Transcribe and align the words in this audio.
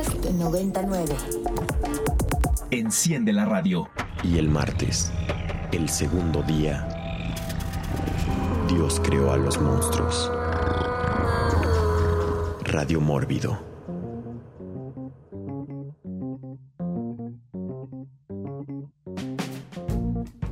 Podcast 0.00 0.24
99. 0.30 1.14
Enciende 2.70 3.34
la 3.34 3.44
radio. 3.44 3.90
Y 4.22 4.38
el 4.38 4.48
martes, 4.48 5.12
el 5.72 5.90
segundo 5.90 6.42
día, 6.42 6.88
Dios 8.66 8.98
creó 9.04 9.30
a 9.30 9.36
los 9.36 9.60
monstruos. 9.60 10.32
Radio 12.64 13.00
Mórbido. 13.02 13.69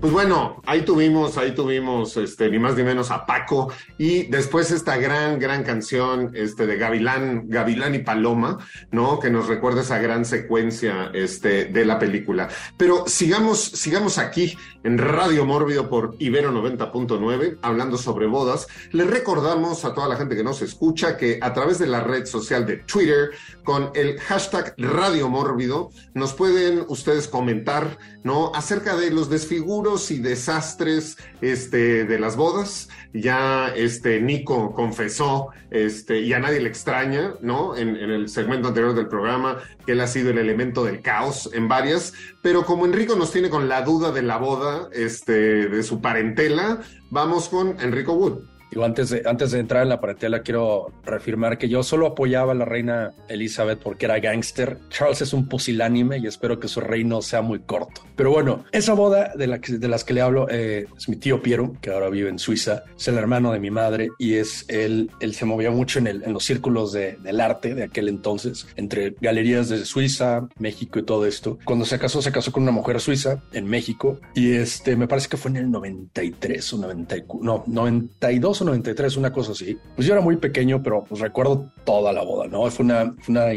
Pues 0.08 0.24
bueno, 0.24 0.62
ahí 0.64 0.86
tuvimos, 0.86 1.36
ahí 1.36 1.54
tuvimos, 1.54 2.16
este, 2.16 2.48
ni 2.48 2.58
más 2.58 2.74
ni 2.76 2.82
menos 2.82 3.10
a 3.10 3.26
Paco 3.26 3.70
y 3.98 4.22
después 4.22 4.70
esta 4.70 4.96
gran, 4.96 5.38
gran 5.38 5.64
canción, 5.64 6.30
este, 6.32 6.66
de 6.66 6.78
Gavilán, 6.78 7.46
Gavilán 7.50 7.94
y 7.94 7.98
Paloma, 7.98 8.56
¿no? 8.90 9.20
Que 9.20 9.28
nos 9.28 9.48
recuerda 9.48 9.82
esa 9.82 9.98
gran 9.98 10.24
secuencia, 10.24 11.10
este, 11.12 11.66
de 11.66 11.84
la 11.84 11.98
película. 11.98 12.48
Pero 12.78 13.04
sigamos, 13.06 13.60
sigamos 13.60 14.16
aquí 14.16 14.56
en 14.82 14.96
Radio 14.96 15.44
Mórbido 15.44 15.90
por 15.90 16.16
Ibero 16.18 16.52
90.9, 16.52 17.58
hablando 17.60 17.98
sobre 17.98 18.26
bodas. 18.26 18.66
Les 18.92 19.06
recordamos 19.06 19.84
a 19.84 19.92
toda 19.92 20.08
la 20.08 20.16
gente 20.16 20.36
que 20.36 20.42
nos 20.42 20.62
escucha 20.62 21.18
que 21.18 21.38
a 21.42 21.52
través 21.52 21.78
de 21.78 21.86
la 21.86 22.00
red 22.00 22.24
social 22.24 22.64
de 22.64 22.78
Twitter, 22.78 23.32
con 23.62 23.90
el 23.94 24.18
hashtag 24.20 24.72
Radio 24.78 25.28
Mórbido, 25.28 25.90
nos 26.14 26.32
pueden 26.32 26.86
ustedes 26.88 27.28
comentar, 27.28 27.98
¿no? 28.24 28.52
Acerca 28.54 28.96
de 28.96 29.10
los 29.10 29.28
desfiguros 29.28 29.97
y 30.10 30.18
desastres 30.18 31.16
este, 31.40 32.04
de 32.04 32.18
las 32.18 32.36
bodas. 32.36 32.88
Ya 33.12 33.68
este, 33.74 34.20
Nico 34.20 34.72
confesó, 34.74 35.48
este, 35.70 36.20
y 36.20 36.32
a 36.32 36.38
nadie 36.38 36.60
le 36.60 36.68
extraña, 36.68 37.34
¿no? 37.40 37.76
En, 37.76 37.96
el 37.96 38.28
segmento 38.28 38.68
anterior 38.68 38.94
del 38.94 39.08
programa, 39.08 39.58
que 39.84 39.92
él 39.92 40.00
ha 40.00 40.06
sido 40.06 40.30
el 40.30 40.38
elemento 40.38 40.84
del 40.84 41.02
caos 41.02 41.50
en 41.52 41.68
varias, 41.68 42.14
pero 42.42 42.64
como 42.64 42.86
Enrico 42.86 43.16
nos 43.16 43.32
tiene 43.32 43.50
con 43.50 43.68
la 43.68 43.82
duda 43.82 44.12
de 44.12 44.22
la 44.22 44.38
boda, 44.38 44.88
este, 44.92 45.68
de 45.68 45.82
su 45.82 46.00
parentela, 46.00 46.80
vamos 47.10 47.48
con 47.48 47.78
Enrico 47.80 48.12
Wood. 48.12 48.57
Digo, 48.70 48.84
antes 48.84 49.10
de, 49.10 49.22
antes 49.26 49.50
de 49.50 49.60
entrar 49.60 49.82
en 49.82 49.88
la 49.88 50.00
parentela, 50.00 50.42
quiero 50.42 50.92
reafirmar 51.04 51.58
que 51.58 51.68
yo 51.68 51.82
solo 51.82 52.06
apoyaba 52.06 52.52
a 52.52 52.54
la 52.54 52.64
reina 52.64 53.12
Elizabeth 53.28 53.80
porque 53.80 54.06
era 54.06 54.18
gángster. 54.18 54.78
Charles 54.90 55.22
es 55.22 55.32
un 55.32 55.48
pusilánime 55.48 56.18
y 56.18 56.26
espero 56.26 56.60
que 56.60 56.68
su 56.68 56.80
reino 56.80 57.22
sea 57.22 57.42
muy 57.42 57.60
corto. 57.60 58.02
Pero 58.16 58.30
bueno, 58.30 58.64
esa 58.72 58.94
boda 58.94 59.32
de, 59.36 59.46
la 59.46 59.60
que, 59.60 59.78
de 59.78 59.88
las 59.88 60.04
que 60.04 60.14
le 60.14 60.20
hablo 60.20 60.48
eh, 60.50 60.86
es 60.96 61.08
mi 61.08 61.16
tío 61.16 61.42
Piero, 61.42 61.76
que 61.80 61.90
ahora 61.90 62.08
vive 62.10 62.28
en 62.28 62.38
Suiza. 62.38 62.84
Es 62.96 63.08
el 63.08 63.16
hermano 63.16 63.52
de 63.52 63.60
mi 63.60 63.70
madre 63.70 64.10
y 64.18 64.34
es 64.34 64.64
él, 64.68 65.10
él 65.20 65.34
se 65.34 65.44
movía 65.44 65.70
mucho 65.70 65.98
en, 65.98 66.06
el, 66.06 66.22
en 66.24 66.32
los 66.32 66.44
círculos 66.44 66.92
de, 66.92 67.16
del 67.22 67.40
arte 67.40 67.74
de 67.74 67.84
aquel 67.84 68.08
entonces, 68.08 68.66
entre 68.76 69.14
galerías 69.20 69.68
de 69.68 69.84
Suiza, 69.84 70.48
México 70.58 70.98
y 70.98 71.04
todo 71.04 71.26
esto. 71.26 71.58
Cuando 71.64 71.84
se 71.84 71.98
casó, 71.98 72.22
se 72.22 72.32
casó 72.32 72.52
con 72.52 72.62
una 72.62 72.72
mujer 72.72 73.00
suiza 73.00 73.42
en 73.52 73.66
México 73.66 74.20
y 74.34 74.52
este, 74.52 74.96
me 74.96 75.08
parece 75.08 75.28
que 75.28 75.36
fue 75.36 75.50
en 75.50 75.56
el 75.58 75.70
93 75.70 76.72
o 76.72 76.78
94, 76.78 77.40
no, 77.42 77.64
92 77.66 78.57
o 78.60 78.64
93, 78.64 79.16
una 79.16 79.32
cosa 79.32 79.52
así. 79.52 79.76
Pues 79.94 80.06
yo 80.06 80.14
era 80.14 80.22
muy 80.22 80.36
pequeño, 80.36 80.82
pero 80.82 81.04
pues 81.04 81.20
recuerdo 81.20 81.72
toda 81.84 82.12
la 82.12 82.22
boda, 82.22 82.46
¿no? 82.48 82.70
Fue 82.70 82.84
una, 82.84 83.14
fue 83.20 83.32
una 83.32 83.52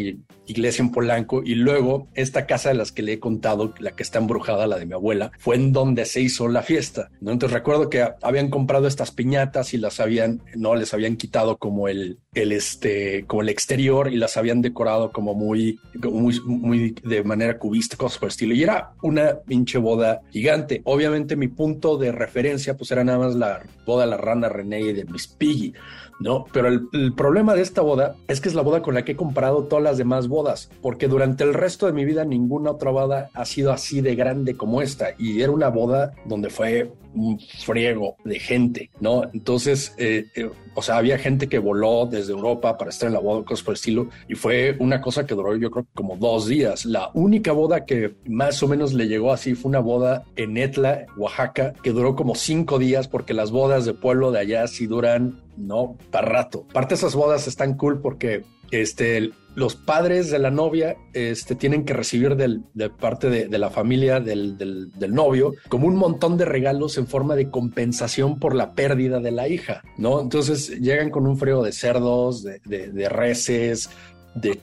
iglesia 0.52 0.84
en 0.84 0.92
Polanco 0.92 1.42
y 1.44 1.56
luego 1.56 2.08
esta 2.14 2.46
casa 2.46 2.70
de 2.70 2.76
las 2.76 2.92
que 2.92 3.02
le 3.02 3.14
he 3.14 3.20
contado, 3.20 3.74
la 3.80 3.92
que 3.92 4.04
está 4.04 4.20
embrujada, 4.20 4.68
la 4.68 4.78
de 4.78 4.86
mi 4.86 4.94
abuela, 4.94 5.32
fue 5.40 5.56
en 5.56 5.72
donde 5.72 6.06
se 6.06 6.22
hizo 6.22 6.48
la 6.48 6.62
fiesta. 6.62 7.10
¿no? 7.22 7.32
Entonces 7.32 7.54
recuerdo 7.54 7.90
que 7.90 8.08
habían 8.22 8.50
comprado 8.50 8.88
estas 8.88 9.12
piñatas 9.12 9.74
y 9.74 9.78
las 9.78 10.00
habían, 10.00 10.42
no, 10.56 10.76
les 10.76 10.94
habían 10.94 11.16
quitado 11.16 11.58
como 11.58 11.88
el, 11.88 12.20
el 12.34 12.52
este, 12.52 13.26
como 13.28 13.42
el 13.42 13.50
exterior 13.50 14.12
y 14.12 14.18
las 14.18 14.38
habían 14.38 14.62
decorado 14.62 15.12
como 15.12 15.34
muy, 15.34 15.80
muy, 15.96 16.40
muy 16.46 16.96
de 17.04 17.24
manera 17.24 17.58
cubista, 17.58 17.98
cosas 17.98 18.20
por 18.20 18.28
el 18.28 18.32
estilo. 18.32 18.54
Y 18.54 18.64
era 18.64 18.94
una 19.02 19.40
pinche 19.40 19.78
boda 19.78 20.22
gigante. 20.32 20.82
Obviamente 20.86 21.36
mi 21.36 21.48
punto 21.48 21.98
de 21.98 22.12
referencia 22.12 22.76
pues 22.76 22.92
era 22.92 23.04
nada 23.04 23.20
más 23.20 23.36
la 23.36 23.62
boda 23.86 24.06
de 24.06 24.12
la 24.12 24.18
rana 24.18 24.50
René 24.50 24.82
de 24.94 25.06
Miss 25.06 25.28
Piggy. 25.28 25.74
¿no? 26.22 26.46
Pero 26.52 26.68
el, 26.68 27.14
problema 27.14 27.56
de 27.56 27.62
esta 27.62 27.82
boda 27.82 28.16
es 28.28 28.40
que 28.40 28.50
es 28.50 28.56
la 28.56 28.62
boda 28.62 28.82
con 28.82 28.94
la 28.94 29.04
que 29.04 29.14
he 29.14 29.16
comprado 29.16 29.64
todas 29.66 29.84
las 29.84 29.98
demás 29.98 30.28
bodas, 30.28 30.70
porque 30.82 31.08
durante 31.08 31.44
el 31.44 31.54
resto 31.54 31.88
de 31.88 31.94
mi 31.94 32.06
vida 32.06 32.24
ninguna 32.26 32.72
otra 32.72 32.92
boda 32.92 33.30
ha 33.34 33.46
sido 33.46 33.72
así 33.72 34.02
de 34.02 34.16
grande 34.16 34.56
como 34.56 34.82
esta. 34.82 35.10
Y 35.18 35.42
era 35.42 35.52
una 35.52 35.70
boda 35.70 36.14
donde 36.26 36.50
fue 36.50 36.92
un 37.14 37.40
friego 37.40 38.16
de 38.24 38.40
gente, 38.40 38.90
¿no? 39.00 39.24
Entonces, 39.34 39.94
eh, 39.98 40.28
eh, 40.36 40.50
o 40.74 40.82
sea, 40.82 40.98
había 40.98 41.18
gente 41.18 41.48
que 41.48 41.60
voló 41.60 42.06
desde 42.06 42.32
Europa 42.32 42.78
para 42.78 42.90
estar 42.90 43.08
en 43.08 43.14
la 43.14 43.20
boda, 43.20 43.44
cosas 43.44 43.64
por 43.64 43.74
el 43.74 43.78
estilo, 43.78 44.08
y 44.28 44.36
fue 44.36 44.76
una 44.80 45.02
cosa 45.02 45.26
que 45.26 45.36
duró 45.36 45.56
yo 45.56 45.72
creo 45.72 45.86
como 45.94 46.16
dos 46.18 46.48
días. 46.48 46.86
La 46.86 47.12
única 47.14 47.52
boda 47.52 47.86
que 47.86 48.16
más 48.26 48.62
o 48.64 48.68
menos 48.68 48.94
le 48.94 49.08
llegó 49.08 49.34
así 49.34 49.56
fue 49.56 49.70
una 49.70 49.80
boda 49.80 50.24
en 50.36 50.58
Etla, 50.58 51.06
Oaxaca, 51.18 51.74
que 51.84 51.92
duró 51.92 52.16
como 52.16 52.36
cinco 52.36 52.80
días, 52.80 53.08
porque 53.08 53.34
las 53.34 53.52
bodas 53.52 53.86
de 53.86 53.94
pueblo 53.94 54.32
de 54.32 54.40
allá 54.40 54.68
sí 54.68 54.88
duran, 54.88 55.42
no, 55.58 55.98
para 56.10 56.28
rato. 56.28 56.66
Parte 56.74 56.90
de 56.90 56.96
esas 56.96 57.16
bodas 57.16 57.48
están 57.48 57.76
cool 57.76 58.02
porque 58.02 58.44
este, 58.72 59.32
los 59.56 59.76
padres 59.76 60.32
de 60.32 60.40
la 60.40 60.50
novia 60.50 60.96
este, 61.14 61.56
tienen 61.56 61.86
que 61.86 61.94
recibir 61.94 62.36
del, 62.36 62.64
de 62.74 62.90
parte 62.90 63.30
de, 63.30 63.58
la 63.58 63.70
familia 63.70 64.20
del, 64.20 64.58
del, 64.58 64.92
del, 64.92 65.14
novio 65.14 65.54
como 65.68 65.88
un 65.88 65.96
montón 65.96 66.38
de 66.38 66.46
regalos 66.46 66.98
en 66.98 67.08
forma 67.08 67.36
de 67.36 67.50
compensación 67.50 68.40
por 68.40 68.56
la 68.56 68.74
pérdida 68.74 69.20
de 69.20 69.32
la 69.32 69.48
hija, 69.48 69.84
¿no? 69.98 70.22
Entonces 70.22 70.80
llegan 70.80 71.10
con 71.10 71.28
un 71.28 71.38
frío 71.38 71.62
de 71.62 71.74
cerdos, 71.74 72.44
de, 72.44 72.62
de, 72.66 72.92
de 72.92 73.10
reses, 73.10 73.90
de 74.36 74.60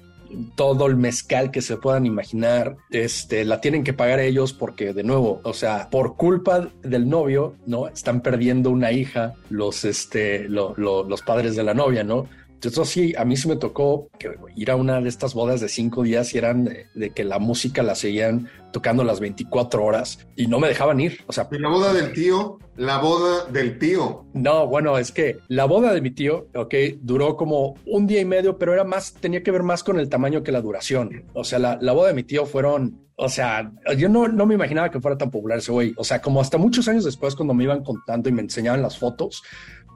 todo 0.57 0.87
el 0.87 0.97
mezcal 0.97 1.51
que 1.51 1.63
se 1.63 1.77
puedan 1.77 2.07
imaginar, 2.07 2.77
este, 2.91 3.45
la 3.45 3.61
tienen 3.61 3.85
que 3.85 3.93
pagar 3.93 4.21
ellos 4.21 4.53
porque 4.53 4.93
de 4.93 5.03
nuevo, 5.03 5.41
o 5.43 5.55
sea, 5.55 5.89
por 5.91 6.17
culpa 6.17 6.69
del 6.83 7.09
novio, 7.09 7.57
¿no? 7.67 7.89
Están 7.89 8.21
perdiendo 8.21 8.71
una 8.71 8.93
hija 8.93 9.35
los, 9.51 9.85
este, 9.85 10.49
lo, 10.49 10.75
lo, 10.77 11.05
los 11.05 11.23
padres 11.23 11.57
de 11.57 11.65
la 11.65 11.75
novia, 11.75 12.05
¿no? 12.05 12.27
Entonces 12.63 12.89
sí, 12.89 13.15
a 13.17 13.25
mí 13.25 13.37
sí 13.37 13.47
me 13.47 13.57
tocó 13.57 14.09
ir 14.57 14.71
a 14.71 14.77
una 14.77 15.01
de 15.01 15.09
estas 15.09 15.33
bodas 15.33 15.61
de 15.61 15.69
cinco 15.69 16.03
días 16.03 16.35
y 16.35 16.39
eran 16.39 16.65
de, 16.65 16.87
de, 16.95 17.11
que 17.11 17.23
la 17.23 17.39
música 17.39 17.85
la 17.85 17.95
seguían 17.95 18.49
tocando 18.73 19.05
las 19.05 19.21
24 19.21 19.85
horas 19.85 20.27
y 20.35 20.49
no 20.49 20.59
me 20.59 20.67
dejaban 20.67 20.99
ir. 20.99 21.21
O 21.29 21.33
sea, 21.33 21.49
¿Y 21.53 21.59
la 21.59 21.69
boda 21.69 21.93
del 21.93 22.13
tío, 22.13 22.59
la 22.77 22.99
boda 22.99 23.47
del 23.47 23.79
tío. 23.79 24.27
No, 24.35 24.67
bueno, 24.67 24.99
es 24.99 25.13
que 25.13 25.39
la 25.47 25.67
boda 25.67 25.95
de 25.95 26.01
mi 26.01 26.11
tío, 26.11 26.49
ok, 26.55 26.75
duró 27.01 27.37
como 27.37 27.75
un 27.87 28.07
día 28.07 28.21
y 28.21 28.25
medio, 28.25 28.59
pero 28.59 28.73
era 28.73 28.85
más, 28.85 29.15
tenía 29.15 29.43
que 29.43 29.51
ver 29.53 29.63
más 29.63 29.85
con 29.85 30.01
el 30.01 30.09
tamaño 30.09 30.43
que 30.43 30.51
la 30.51 30.61
duración. 30.61 31.25
O 31.35 31.45
sea, 31.45 31.61
la, 31.61 31.79
la 31.81 31.93
boda 31.93 32.09
de 32.09 32.15
mi 32.15 32.25
tío 32.25 32.45
fueron 32.45 33.09
o 33.21 33.29
sea, 33.29 33.73
yo 33.97 34.09
no, 34.09 34.29
no 34.29 34.47
me 34.47 34.55
imaginaba 34.55 34.93
que 34.93 35.01
fuera 35.01 35.19
tan 35.19 35.33
popular 35.33 35.59
ese 35.59 35.73
güey. 35.73 35.93
O 35.97 36.05
sea, 36.05 36.23
como 36.23 36.41
hasta 36.41 36.57
muchos 36.57 36.87
años 36.87 37.05
después, 37.05 37.35
cuando 37.35 37.53
me 37.53 37.65
iban 37.65 37.83
contando 37.83 38.29
y 38.29 38.33
me 38.33 38.43
enseñaban 38.43 38.81
las 38.81 38.97
fotos, 38.97 39.43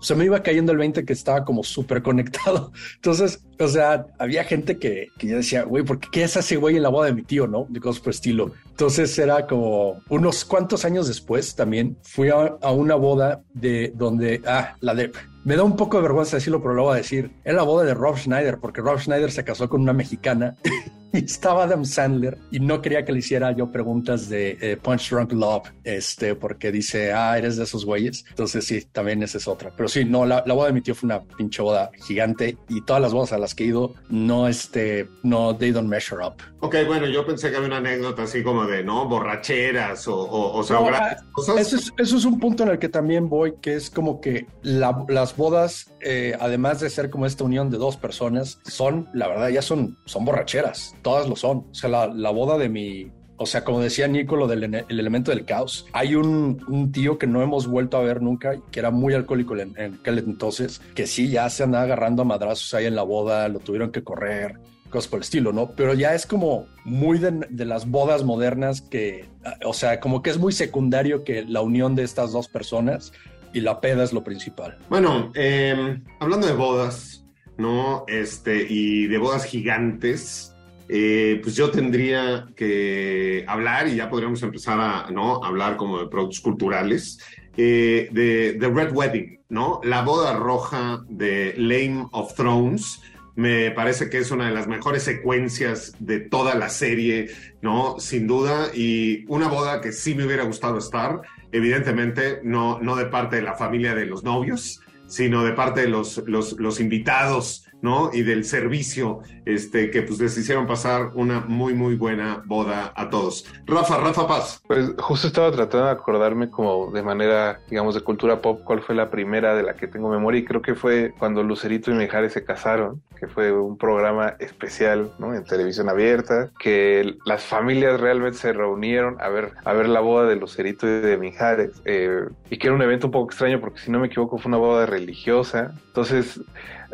se 0.03 0.15
me 0.15 0.25
iba 0.25 0.43
cayendo 0.43 0.73
el 0.73 0.79
20 0.79 1.05
que 1.05 1.13
estaba 1.13 1.45
como 1.45 1.63
súper 1.63 2.03
conectado. 2.03 2.73
Entonces, 2.97 3.45
o 3.59 3.69
sea, 3.69 4.07
había 4.19 4.45
gente 4.45 4.79
que, 4.79 5.09
que 5.17 5.29
decía, 5.29 5.63
güey, 5.63 5.85
¿por 5.85 5.99
qué, 5.99 6.09
qué 6.11 6.23
es 6.25 6.37
ese 6.37 6.57
güey 6.57 6.77
en 6.77 6.83
la 6.83 6.89
boda 6.89 7.07
de 7.07 7.15
mi 7.15 7.23
tío, 7.23 7.47
no? 7.47 7.67
De 7.71 7.81
cosas 7.81 8.03
por 8.03 8.13
estilo. 8.13 8.53
Entonces 8.69 9.17
era 9.19 9.47
como 9.47 10.03
unos 10.09 10.45
cuantos 10.45 10.85
años 10.85 11.09
después 11.09 11.55
también 11.55 11.97
fui 12.03 12.29
a, 12.29 12.57
a 12.61 12.73
una 12.73 12.97
boda 12.97 13.43
de 13.55 13.93
donde, 13.95 14.43
ah, 14.47 14.77
la 14.81 14.95
de, 14.95 15.13
me 15.45 15.57
da 15.57 15.63
un 15.63 15.77
poco 15.77 15.97
de 15.97 16.03
vergüenza 16.03 16.37
decirlo, 16.37 16.61
pero 16.63 16.75
lo 16.75 16.85
voy 16.85 16.95
a 16.95 16.97
decir. 16.97 17.31
Era 17.45 17.59
la 17.59 17.63
boda 17.63 17.85
de 17.85 17.95
Rob 17.95 18.17
Schneider, 18.17 18.59
porque 18.59 18.81
Rob 18.81 18.99
Schneider 18.99 19.31
se 19.31 19.45
casó 19.45 19.69
con 19.69 19.81
una 19.81 19.93
mexicana 19.93 20.57
estaba 21.27 21.65
Adam 21.65 21.85
Sandler 21.85 22.39
y 22.51 22.61
no 22.61 22.81
quería 22.81 23.05
que 23.05 23.13
le 23.13 23.19
hiciera 23.19 23.53
yo 23.53 23.71
preguntas 23.71 24.29
de 24.29 24.59
eh, 24.61 24.77
Punch 24.77 25.11
Drunk 25.11 25.33
Love, 25.33 25.71
este, 25.85 26.35
porque 26.35 26.73
dice, 26.73 27.13
ah, 27.13 27.37
eres 27.37 27.57
de 27.57 27.65
esos 27.65 27.85
güeyes. 27.85 28.25
Entonces 28.31 28.67
sí, 28.67 28.83
también 28.93 29.23
esa 29.23 29.39
es 29.39 29.47
otra. 29.47 29.73
Pero 29.77 29.89
sí, 29.89 30.05
no, 30.05 30.25
la, 30.25 30.43
la 30.47 30.55
boda 30.55 30.69
de 30.69 30.73
mi 30.73 30.81
tío 30.81 30.95
fue 30.95 31.09
una 31.09 31.23
pinche 31.23 31.63
boda 31.63 31.91
gigante 32.07 32.57
y 32.69 32.81
todas 32.83 33.03
las 33.03 33.13
bodas 33.13 33.33
a 33.33 33.39
las 33.39 33.55
que 33.55 33.65
he 33.65 33.67
ido, 33.69 33.95
no, 34.09 34.49
este, 34.49 35.09
no, 35.23 35.57
they 35.57 35.71
don't 35.71 35.89
measure 35.89 36.25
up. 36.25 36.52
Ok, 36.65 36.77
bueno, 36.87 37.09
yo 37.09 37.27
pensé 37.27 37.51
que 37.51 37.57
había 37.57 37.67
una 37.67 37.79
anécdota 37.79 38.23
así 38.23 38.45
como 38.45 38.67
de, 38.67 38.85
¿no? 38.85 39.09
Borracheras 39.09 40.07
o, 40.07 40.17
o, 40.17 40.59
o 40.59 40.63
sea, 40.63 40.79
no, 40.79 41.33
cosas. 41.33 41.59
Eso 41.59 41.77
es, 41.77 41.93
eso 41.99 42.17
es 42.17 42.25
un 42.25 42.39
punto 42.39 42.63
en 42.63 42.69
el 42.69 42.79
que 42.79 42.89
también 42.89 43.29
voy, 43.29 43.55
que 43.61 43.75
es 43.75 43.91
como 43.91 44.21
que 44.21 44.47
la, 44.63 45.05
las 45.09 45.37
bodas, 45.37 45.93
eh, 46.01 46.37
además 46.39 46.79
de 46.79 46.89
ser 46.89 47.11
como 47.11 47.27
esta 47.27 47.43
unión 47.43 47.69
de 47.69 47.79
dos 47.79 47.97
personas, 47.97 48.61
son, 48.63 49.09
la 49.13 49.27
verdad, 49.27 49.49
ya 49.49 49.61
son, 49.61 49.99
son 50.05 50.25
borracheras. 50.25 50.95
Todas 51.03 51.29
lo 51.29 51.35
son. 51.35 51.67
O 51.69 51.75
sea, 51.75 51.91
la, 51.91 52.07
la 52.07 52.31
boda 52.31 52.57
de 52.59 52.69
mi, 52.69 53.11
o 53.39 53.47
sea, 53.47 53.65
como 53.65 53.81
decía 53.81 54.07
Nico, 54.07 54.37
lo 54.37 54.47
del 54.47 54.63
el 54.63 55.01
elemento 55.01 55.33
del 55.33 55.45
caos. 55.45 55.87
Hay 55.93 56.15
un, 56.15 56.65
un, 56.69 56.93
tío 56.93 57.19
que 57.19 57.27
no 57.27 57.43
hemos 57.43 57.67
vuelto 57.67 57.97
a 57.97 58.03
ver 58.03 58.23
nunca, 58.23 58.55
que 58.71 58.79
era 58.79 58.93
muy 58.93 59.15
alcohólico 59.15 59.57
en, 59.57 59.77
en 59.77 59.95
aquel 59.95 60.21
entonces, 60.21 60.81
que 60.95 61.09
sí, 61.09 61.29
ya 61.29 61.51
se 61.51 61.65
andaba 61.65 61.83
agarrando 61.83 62.23
a 62.23 62.25
madrazos 62.25 62.73
ahí 62.75 62.87
en 62.87 62.95
la 62.95 63.03
boda, 63.03 63.49
lo 63.49 63.59
tuvieron 63.59 63.91
que 63.91 64.05
correr, 64.05 64.61
cosas 64.93 65.09
por 65.09 65.19
el 65.19 65.23
estilo, 65.23 65.53
¿no? 65.53 65.73
Pero 65.73 65.95
ya 65.95 66.15
es 66.15 66.27
como 66.27 66.67
muy 66.85 67.19
de, 67.19 67.47
de, 67.51 67.65
las 67.65 67.91
bodas 67.91 68.23
modernas 68.23 68.83
que, 68.83 69.25
o 69.65 69.73
sea, 69.75 69.99
como 69.99 70.23
que 70.23 70.31
es 70.31 70.39
muy 70.39 70.53
secundario 70.53 71.25
que 71.25 71.45
la 71.45 71.63
unión 71.63 71.97
de 71.97 72.05
estas 72.05 72.31
dos 72.31 72.47
personas 72.47 73.13
y 73.53 73.61
la 73.61 73.81
peda 73.81 74.05
es 74.05 74.13
lo 74.13 74.23
principal. 74.23 74.79
Bueno, 74.89 75.33
eh, 75.35 76.01
hablando 76.21 76.47
de 76.47 76.55
bodas, 76.55 77.25
¿no? 77.57 78.05
Este, 78.07 78.67
y 78.69 79.07
de 79.07 79.19
bodas 79.19 79.45
gigantes, 79.45 80.55
eh, 80.89 81.41
pues 81.43 81.57
yo 81.57 81.71
tendría 81.71 82.47
que 82.57 83.45
hablar 83.49 83.89
y 83.89 83.97
ya 83.97 84.09
podríamos 84.11 84.43
empezar 84.43 84.79
a 84.81 85.11
¿no? 85.11 85.43
hablar 85.45 85.77
como 85.77 85.99
de 85.99 86.07
productos 86.07 86.41
culturales. 86.41 87.19
Eh, 87.55 88.09
de 88.13 88.57
The 88.59 88.69
Red 88.69 88.93
Wedding, 88.95 89.41
¿no? 89.51 89.79
La 89.85 90.01
boda 90.01 90.35
roja 90.37 91.05
de 91.07 91.53
Lame 91.59 92.07
of 92.13 92.35
Thrones. 92.35 93.03
Me 93.35 93.71
parece 93.71 94.11
que 94.11 94.19
es 94.19 94.31
una 94.31 94.47
de 94.47 94.53
las 94.53 94.67
mejores 94.67 95.03
secuencias 95.03 95.95
de 95.99 96.21
toda 96.21 96.55
la 96.55 96.69
serie, 96.69 97.31
¿no? 97.63 97.99
Sin 97.99 98.27
duda. 98.27 98.69
Y 98.75 99.25
una 99.29 99.49
boda 99.49 99.81
que 99.81 99.93
sí 99.93 100.15
me 100.15 100.27
hubiera 100.27 100.45
gustado 100.45 100.79
estar, 100.79 101.23
evidentemente, 101.51 102.41
no, 102.43 102.79
no 102.81 102.97
de 102.97 103.07
parte 103.07 103.37
de 103.37 103.43
la 103.43 103.55
familia 103.55 103.95
de 103.95 104.07
los 104.07 104.23
novios, 104.23 104.81
sino 105.07 105.45
de 105.45 105.53
parte 105.53 105.83
de 105.83 105.89
los, 105.89 106.23
los, 106.27 106.53
los 106.59 106.81
invitados 106.81 107.67
¿no? 107.83 108.11
Y 108.13 108.23
del 108.23 108.45
servicio, 108.45 109.21
este, 109.45 109.91
que 109.91 110.03
pues 110.03 110.19
les 110.21 110.37
hicieron 110.39 110.67
pasar 110.67 111.11
una 111.15 111.41
muy, 111.41 111.75
muy 111.75 111.97
buena 111.97 112.43
boda 112.47 112.93
a 112.97 113.11
todos. 113.11 113.45
Rafa, 113.67 113.99
Rafa 113.99 114.27
Paz. 114.27 114.63
Pues 114.67 114.93
justo 114.99 115.27
estaba 115.27 115.51
tratando 115.51 115.87
de 115.87 115.93
acordarme 115.93 116.49
como 116.49 116.91
de 116.93 117.03
manera, 117.03 117.61
digamos, 117.69 117.95
de 117.95 118.01
cultura 118.01 118.41
pop, 118.41 118.61
cuál 118.65 118.83
fue 118.83 118.95
la 118.95 119.11
primera 119.11 119.55
de 119.55 119.65
la 119.65 119.75
que 119.75 119.89
tengo 119.89 120.09
memoria 120.09 120.41
y 120.41 120.45
creo 120.45 120.63
que 120.63 120.75
fue 120.75 121.13
cuando 121.19 121.43
Lucerito 121.43 121.91
y 121.91 121.95
Mijares 121.95 122.33
se 122.33 122.45
casaron, 122.45 123.03
que 123.19 123.27
fue 123.27 123.53
un 123.53 123.77
programa 123.77 124.35
especial, 124.39 125.13
¿no? 125.19 125.35
En 125.35 125.45
televisión 125.45 125.89
abierta, 125.89 126.51
que 126.59 127.17
las 127.25 127.43
familias 127.45 128.01
realmente 128.01 128.39
se 128.39 128.53
reunieron 128.53 129.17
a 129.21 129.29
ver, 129.29 129.53
a 129.65 129.73
ver 129.73 129.89
la 129.89 130.01
boda 130.01 130.29
de 130.29 130.37
Lucerito 130.37 130.87
y 130.87 131.01
de 131.01 131.17
Mijares, 131.19 131.71
eh, 131.85 132.27
y 132.49 132.59
que 132.59 132.69
era 132.69 132.77
un 132.77 132.83
evento 132.83 133.09
un 133.09 133.13
poco 133.13 133.31
extraño 133.31 133.61
porque 133.61 133.81
si 133.81 133.91
no 133.91 133.99
me 133.99 134.07
equivoco 134.07 134.39
fue 134.39 134.51
una 134.51 134.59
boda 134.59 134.87
religiosa, 134.87 135.73
entonces 135.89 136.41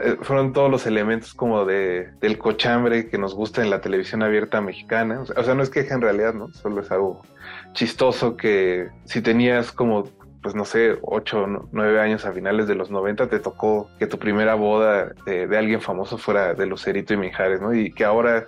eh, 0.00 0.16
fueron 0.22 0.52
todos 0.52 0.70
los 0.70 0.86
elementos 0.86 1.34
como 1.34 1.64
de, 1.64 2.10
del 2.20 2.38
cochambre 2.38 3.08
que 3.08 3.18
nos 3.18 3.34
gusta 3.34 3.62
en 3.62 3.70
la 3.70 3.80
televisión 3.80 4.22
abierta 4.22 4.60
mexicana. 4.60 5.20
O 5.20 5.42
sea, 5.42 5.54
no 5.54 5.62
es 5.62 5.70
queja 5.70 5.94
en 5.94 6.02
realidad, 6.02 6.34
¿no? 6.34 6.52
Solo 6.54 6.80
es 6.80 6.90
algo 6.90 7.22
chistoso 7.72 8.36
que 8.36 8.88
si 9.04 9.20
tenías 9.22 9.72
como, 9.72 10.04
pues 10.42 10.54
no 10.54 10.64
sé, 10.64 10.98
ocho, 11.02 11.46
nueve 11.72 12.00
años 12.00 12.24
a 12.24 12.32
finales 12.32 12.68
de 12.68 12.76
los 12.76 12.90
90, 12.90 13.28
te 13.28 13.40
tocó 13.40 13.90
que 13.98 14.06
tu 14.06 14.18
primera 14.18 14.54
boda 14.54 15.12
de, 15.26 15.46
de 15.46 15.58
alguien 15.58 15.80
famoso 15.80 16.16
fuera 16.16 16.54
de 16.54 16.66
Lucerito 16.66 17.14
y 17.14 17.16
Mijares, 17.16 17.60
¿no? 17.60 17.74
Y 17.74 17.92
que 17.92 18.04
ahora, 18.04 18.46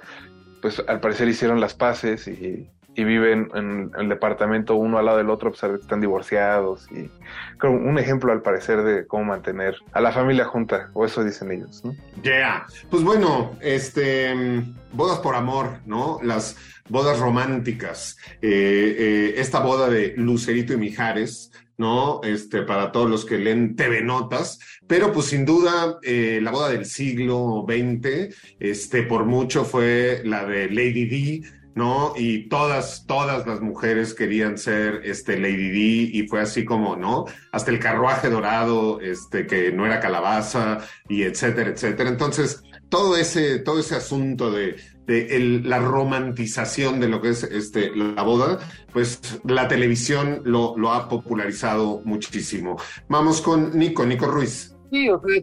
pues 0.63 0.83
al 0.87 1.01
parecer 1.01 1.29
hicieron 1.29 1.61
las 1.61 1.75
paces 1.75 2.29
y 2.29 2.71
y 3.01 3.05
viven 3.05 3.49
en, 3.55 3.91
el 3.99 4.11
departamento 4.11 4.75
uno 4.75 4.99
al 4.99 5.07
lado 5.07 5.17
del 5.17 5.31
otro, 5.31 5.51
pues 5.51 5.63
están 5.81 6.03
divorciados 6.03 6.87
y 6.93 7.11
creo 7.57 7.73
un 7.73 7.99
ejemplo 7.99 8.31
al 8.31 8.43
parecer 8.43 8.83
de 8.83 9.07
cómo 9.07 9.25
mantener 9.25 9.77
a 9.93 10.03
la 10.03 10.13
familia 10.13 10.45
junta, 10.45 10.91
o 10.93 11.07
eso 11.07 11.25
dicen 11.25 11.51
ellos. 11.51 11.83
¿no? 11.83 11.95
Yeah. 12.23 12.67
Pues 12.91 13.03
bueno, 13.03 13.57
este 13.63 14.35
bodas 14.93 15.21
por 15.21 15.35
amor, 15.35 15.79
¿no? 15.87 16.19
Las 16.23 16.57
bodas 16.91 17.19
románticas. 17.19 18.19
Eh, 18.43 18.97
eh, 18.99 19.35
esta 19.39 19.61
boda 19.61 19.89
de 19.89 20.13
Lucerito 20.19 20.75
y 20.75 20.77
Mijares, 20.77 21.53
¿no? 21.79 22.21
Este, 22.23 22.61
para 22.61 22.93
todos 22.93 23.09
los 23.09 23.25
que 23.25 23.39
leen 23.39 23.77
TV 23.77 24.03
Notas, 24.03 24.59
pero 24.87 25.11
pues 25.11 25.29
sin 25.29 25.47
duda 25.47 25.99
eh, 26.03 26.39
la 26.43 26.51
boda 26.51 26.69
del 26.69 26.85
siglo 26.85 27.65
XX, 27.67 28.35
este, 28.59 29.05
por 29.05 29.25
mucho 29.25 29.65
fue 29.65 30.21
la 30.27 30.45
de 30.45 30.69
Lady 30.69 31.07
D, 31.07 31.60
¿no? 31.81 32.13
Y 32.15 32.51
todas, 32.51 33.07
todas 33.07 33.47
las 33.47 33.63
mujeres 33.63 34.13
querían 34.13 34.59
ser 34.59 35.01
este 35.03 35.41
Lady 35.41 35.71
D 35.71 35.79
y 36.13 36.29
fue 36.29 36.43
así 36.43 36.67
como, 36.67 36.95
¿no? 36.95 37.25
Hasta 37.53 37.71
el 37.71 37.79
carruaje 37.79 38.29
dorado, 38.29 39.01
este, 39.01 39.47
que 39.47 39.73
no 39.73 39.87
era 39.87 39.99
calabaza 39.99 40.79
y 41.09 41.23
etcétera, 41.23 41.71
etcétera. 41.71 42.11
Entonces, 42.11 42.63
todo 42.91 43.17
ese, 43.17 43.61
todo 43.61 43.81
ese 43.81 43.97
asunto 43.97 44.51
de, 44.51 44.77
de 45.07 45.63
la 45.65 45.79
romantización 45.79 47.01
de 47.01 47.09
lo 47.09 47.23
que 47.23 47.31
es 47.31 47.45
este, 47.45 47.97
la 47.97 48.23
boda, 48.23 48.59
pues 48.93 49.41
la 49.45 49.67
televisión 49.67 50.43
lo, 50.45 50.93
ha 50.93 51.09
popularizado 51.09 52.03
muchísimo. 52.05 52.77
Vamos 53.09 53.41
con 53.41 53.79
Nico, 53.79 54.05
Nico 54.05 54.27
Ruiz. 54.27 54.77
Sí, 54.91 55.09
o 55.09 55.19
sea, 55.21 55.43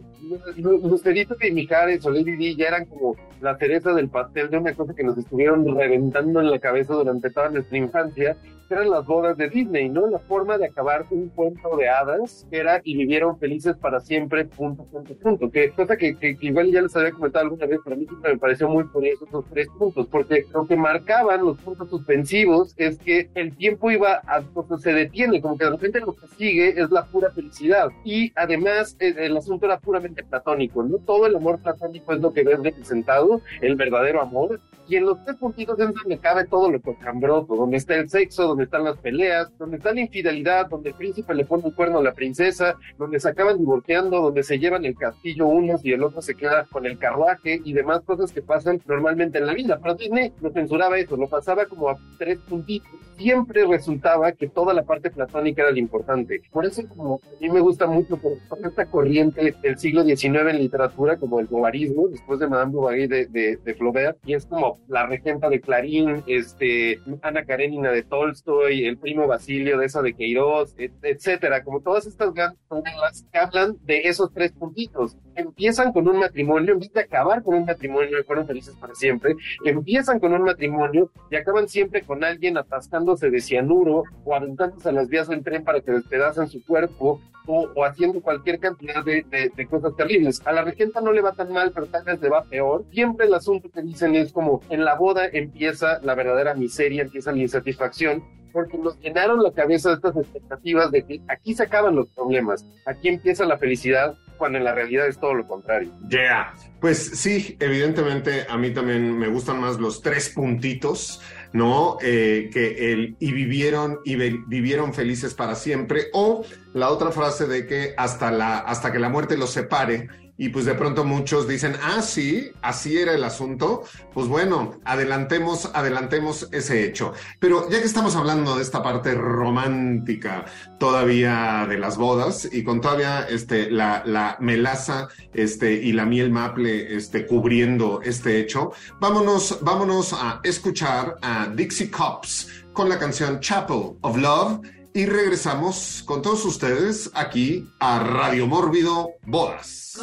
Lucerito 0.56 1.34
y 1.42 1.50
Mijares 1.50 2.06
o 2.06 2.10
Lady 2.10 2.36
D 2.36 2.54
ya 2.54 2.68
eran 2.68 2.84
como 2.84 3.16
la 3.40 3.56
cereza 3.56 3.92
del 3.92 4.08
pastel 4.08 4.50
de 4.50 4.58
una 4.58 4.74
cosa 4.74 4.94
que 4.94 5.04
nos 5.04 5.18
estuvieron 5.18 5.76
reventando 5.76 6.40
en 6.40 6.50
la 6.50 6.58
cabeza 6.58 6.94
durante 6.94 7.30
toda 7.30 7.50
nuestra 7.50 7.78
infancia 7.78 8.36
eran 8.70 8.90
las 8.90 9.06
bodas 9.06 9.36
de 9.36 9.48
Disney, 9.48 9.88
¿no? 9.88 10.06
La 10.08 10.18
forma 10.18 10.58
de 10.58 10.66
acabar 10.66 11.06
un 11.10 11.28
cuento 11.30 11.76
de 11.76 11.88
hadas 11.88 12.46
era 12.50 12.80
y 12.84 12.96
vivieron 12.96 13.38
felices 13.38 13.76
para 13.76 14.00
siempre, 14.00 14.44
punto, 14.44 14.84
punto, 14.84 15.14
punto. 15.16 15.50
Que 15.50 15.70
cosa 15.70 15.96
que, 15.96 16.16
que, 16.16 16.36
igual 16.40 16.70
ya 16.70 16.82
les 16.82 16.94
había 16.96 17.12
comentado 17.12 17.44
alguna 17.46 17.66
vez, 17.66 17.80
para 17.82 17.96
mí 17.96 18.06
siempre 18.06 18.32
me 18.32 18.38
pareció 18.38 18.68
muy 18.68 18.84
curioso 18.84 19.24
esos 19.26 19.44
tres 19.50 19.68
puntos, 19.78 20.06
porque 20.08 20.44
lo 20.52 20.66
que 20.66 20.76
marcaban 20.76 21.44
los 21.44 21.58
puntos 21.58 21.88
suspensivos 21.88 22.74
es 22.76 22.98
que 22.98 23.30
el 23.34 23.56
tiempo 23.56 23.90
iba 23.90 24.20
a, 24.26 24.42
pues, 24.42 24.82
se 24.82 24.92
detiene, 24.92 25.40
como 25.40 25.56
que 25.56 25.64
de 25.64 25.70
repente 25.70 26.00
lo 26.00 26.14
que 26.14 26.26
sigue 26.36 26.80
es 26.80 26.90
la 26.90 27.06
pura 27.06 27.30
felicidad. 27.30 27.88
Y 28.04 28.32
además 28.36 28.96
el, 28.98 29.18
el 29.18 29.36
asunto 29.36 29.66
era 29.66 29.78
puramente 29.78 30.22
platónico, 30.24 30.82
¿no? 30.82 30.98
Todo 30.98 31.26
el 31.26 31.36
amor 31.36 31.60
platónico 31.60 32.12
es 32.12 32.20
lo 32.20 32.32
que 32.32 32.44
ves 32.44 32.62
representado, 32.62 33.27
el 33.60 33.76
verdadero 33.76 34.20
amor, 34.20 34.60
y 34.88 34.96
en 34.96 35.04
los 35.04 35.22
tres 35.22 35.36
puntitos 35.36 35.78
es 35.78 35.92
donde 35.92 36.18
cabe 36.18 36.46
todo 36.46 36.70
lo 36.70 36.80
cambroso, 36.80 37.54
donde 37.54 37.76
está 37.76 37.94
el 37.96 38.08
sexo, 38.08 38.44
donde 38.44 38.64
están 38.64 38.84
las 38.84 38.96
peleas, 38.96 39.50
donde 39.58 39.76
está 39.76 39.92
la 39.92 40.00
infidelidad, 40.00 40.66
donde 40.68 40.90
el 40.90 40.94
príncipe 40.94 41.34
le 41.34 41.44
pone 41.44 41.64
un 41.64 41.72
cuerno 41.72 41.98
a 41.98 42.02
la 42.02 42.14
princesa, 42.14 42.74
donde 42.96 43.20
se 43.20 43.28
acaban 43.28 43.58
divorciando, 43.58 44.22
donde 44.22 44.42
se 44.42 44.58
llevan 44.58 44.86
el 44.86 44.96
castillo 44.96 45.46
unos 45.46 45.84
y 45.84 45.92
el 45.92 46.02
otro 46.02 46.22
se 46.22 46.34
queda 46.34 46.66
con 46.72 46.86
el 46.86 46.98
carruaje 46.98 47.60
y 47.62 47.72
demás 47.74 48.00
cosas 48.00 48.32
que 48.32 48.40
pasan 48.40 48.80
normalmente 48.86 49.36
en 49.36 49.46
la 49.46 49.52
vida. 49.52 49.78
Pero 49.82 49.94
Disney 49.94 50.32
no 50.40 50.50
censuraba 50.50 50.98
eso, 50.98 51.18
lo 51.18 51.28
pasaba 51.28 51.66
como 51.66 51.90
a 51.90 51.98
tres 52.18 52.38
puntitos. 52.48 52.88
Siempre 53.18 53.66
resultaba 53.66 54.32
que 54.32 54.48
toda 54.48 54.72
la 54.72 54.84
parte 54.84 55.10
platónica 55.10 55.62
era 55.62 55.72
lo 55.72 55.78
importante. 55.78 56.40
Por 56.50 56.64
eso 56.64 56.82
como 56.88 57.16
a 57.16 57.40
mí 57.40 57.50
me 57.50 57.60
gusta 57.60 57.86
mucho 57.86 58.16
por 58.16 58.38
esta 58.64 58.86
corriente 58.86 59.54
del 59.60 59.78
siglo 59.78 60.02
XIX 60.04 60.24
en 60.48 60.58
literatura, 60.58 61.18
como 61.18 61.40
el 61.40 61.46
bovarismo, 61.46 62.08
después 62.08 62.38
de 62.38 62.46
Madame 62.46 62.72
Bovary 62.72 63.06
de, 63.06 63.17
de, 63.26 63.56
de 63.56 63.74
Flaubert, 63.74 64.18
y 64.24 64.34
es 64.34 64.46
como 64.46 64.80
la 64.88 65.06
regenta 65.06 65.48
de 65.48 65.60
Clarín, 65.60 66.22
este, 66.26 67.00
Ana 67.22 67.44
Karenina 67.44 67.90
de 67.90 68.02
Tolstoy, 68.02 68.86
el 68.86 68.98
primo 68.98 69.26
Basilio 69.26 69.78
de 69.78 69.86
esa 69.86 70.02
de 70.02 70.14
Queiroz, 70.14 70.74
etcétera, 71.02 71.62
como 71.64 71.80
todas 71.80 72.06
estas 72.06 72.32
novelas 72.70 73.26
que 73.32 73.38
hablan 73.38 73.76
de 73.84 74.02
esos 74.02 74.32
tres 74.32 74.52
puntitos. 74.52 75.16
Empiezan 75.34 75.92
con 75.92 76.08
un 76.08 76.18
matrimonio, 76.18 76.72
en 76.72 76.80
vez 76.80 76.92
de 76.92 77.00
acabar 77.00 77.42
con 77.42 77.54
un 77.54 77.64
matrimonio 77.64 78.18
y 78.18 78.24
fueron 78.24 78.46
felices 78.46 78.74
para 78.80 78.94
siempre, 78.94 79.34
empiezan 79.64 80.18
con 80.18 80.32
un 80.32 80.42
matrimonio 80.42 81.10
y 81.30 81.36
acaban 81.36 81.68
siempre 81.68 82.02
con 82.02 82.24
alguien 82.24 82.56
atascándose 82.56 83.30
de 83.30 83.40
cianuro 83.40 84.04
o 84.24 84.34
aventándose 84.34 84.88
a 84.88 84.92
las 84.92 85.08
vías 85.08 85.28
del 85.28 85.42
tren 85.42 85.64
para 85.64 85.80
que 85.80 85.92
despedazan 85.92 86.48
su 86.48 86.64
cuerpo 86.64 87.20
o, 87.48 87.84
haciendo 87.84 88.20
cualquier 88.20 88.58
cantidad 88.58 89.02
de, 89.04 89.24
de, 89.54 89.66
cosas 89.66 89.96
terribles. 89.96 90.42
A 90.44 90.52
la 90.52 90.62
regenta 90.62 91.00
no 91.00 91.12
le 91.12 91.22
va 91.22 91.32
tan 91.32 91.52
mal, 91.52 91.72
pero 91.72 91.86
tal 91.86 92.04
vez 92.04 92.20
le 92.20 92.28
va 92.28 92.44
peor. 92.44 92.84
Siempre 93.08 93.26
el 93.26 93.32
asunto 93.32 93.70
que 93.70 93.80
dicen 93.80 94.14
es 94.16 94.34
como 94.34 94.60
en 94.68 94.84
la 94.84 94.94
boda 94.94 95.24
empieza 95.32 95.98
la 96.02 96.14
verdadera 96.14 96.52
miseria, 96.52 97.00
empieza 97.00 97.32
la 97.32 97.38
insatisfacción, 97.38 98.22
porque 98.52 98.76
nos 98.76 99.00
llenaron 99.00 99.42
la 99.42 99.50
cabeza 99.50 99.88
de 99.88 99.94
estas 99.94 100.14
expectativas 100.14 100.90
de 100.90 101.06
que 101.06 101.22
aquí 101.26 101.54
se 101.54 101.62
acaban 101.62 101.96
los 101.96 102.06
problemas, 102.08 102.66
aquí 102.84 103.08
empieza 103.08 103.46
la 103.46 103.56
felicidad, 103.56 104.14
cuando 104.36 104.58
en 104.58 104.64
la 104.64 104.74
realidad 104.74 105.08
es 105.08 105.18
todo 105.18 105.32
lo 105.32 105.46
contrario. 105.46 105.90
Yeah, 106.10 106.52
pues 106.82 106.98
sí, 106.98 107.56
evidentemente 107.60 108.44
a 108.46 108.58
mí 108.58 108.74
también 108.74 109.18
me 109.18 109.28
gustan 109.28 109.58
más 109.58 109.80
los 109.80 110.02
tres 110.02 110.28
puntitos 110.28 111.22
¿no? 111.54 111.96
Eh, 112.02 112.50
que 112.52 112.92
el 112.92 113.16
y 113.18 113.32
vivieron 113.32 114.00
y 114.04 114.16
vivieron 114.16 114.92
felices 114.92 115.32
para 115.32 115.54
siempre 115.54 116.08
o 116.12 116.44
la 116.74 116.90
otra 116.90 117.10
frase 117.10 117.46
de 117.46 117.66
que 117.66 117.94
hasta 117.96 118.30
la 118.30 118.58
hasta 118.58 118.92
que 118.92 118.98
la 118.98 119.08
muerte 119.08 119.38
los 119.38 119.48
separe 119.48 120.08
y 120.38 120.50
pues 120.50 120.64
de 120.64 120.74
pronto 120.74 121.04
muchos 121.04 121.48
dicen, 121.48 121.74
ah, 121.82 122.00
sí, 122.00 122.52
así 122.62 122.96
era 122.96 123.12
el 123.12 123.24
asunto, 123.24 123.82
pues 124.14 124.28
bueno, 124.28 124.78
adelantemos, 124.84 125.70
adelantemos 125.74 126.48
ese 126.52 126.84
hecho. 126.84 127.12
Pero 127.40 127.68
ya 127.68 127.80
que 127.80 127.86
estamos 127.86 128.14
hablando 128.14 128.56
de 128.56 128.62
esta 128.62 128.80
parte 128.80 129.14
romántica 129.14 130.44
todavía 130.78 131.66
de 131.68 131.76
las 131.76 131.96
bodas 131.96 132.48
y 132.50 132.62
con 132.62 132.80
todavía 132.80 133.26
este, 133.28 133.68
la, 133.68 134.04
la 134.06 134.36
melaza 134.38 135.08
este, 135.34 135.72
y 135.72 135.92
la 135.92 136.06
miel 136.06 136.30
maple 136.30 136.96
este, 136.96 137.26
cubriendo 137.26 138.00
este 138.04 138.38
hecho, 138.38 138.70
vámonos, 139.00 139.58
vámonos 139.60 140.12
a 140.12 140.40
escuchar 140.44 141.16
a 141.20 141.48
Dixie 141.48 141.90
Cops 141.90 142.64
con 142.72 142.88
la 142.88 142.96
canción 142.96 143.40
Chapel 143.40 143.96
of 144.02 144.16
Love 144.16 144.60
y 144.98 145.06
regresamos 145.06 146.02
con 146.04 146.22
todos 146.22 146.44
ustedes 146.44 147.08
aquí 147.14 147.70
a 147.78 148.00
Radio 148.00 148.48
Mórbido 148.48 149.10
Bodas. 149.24 149.96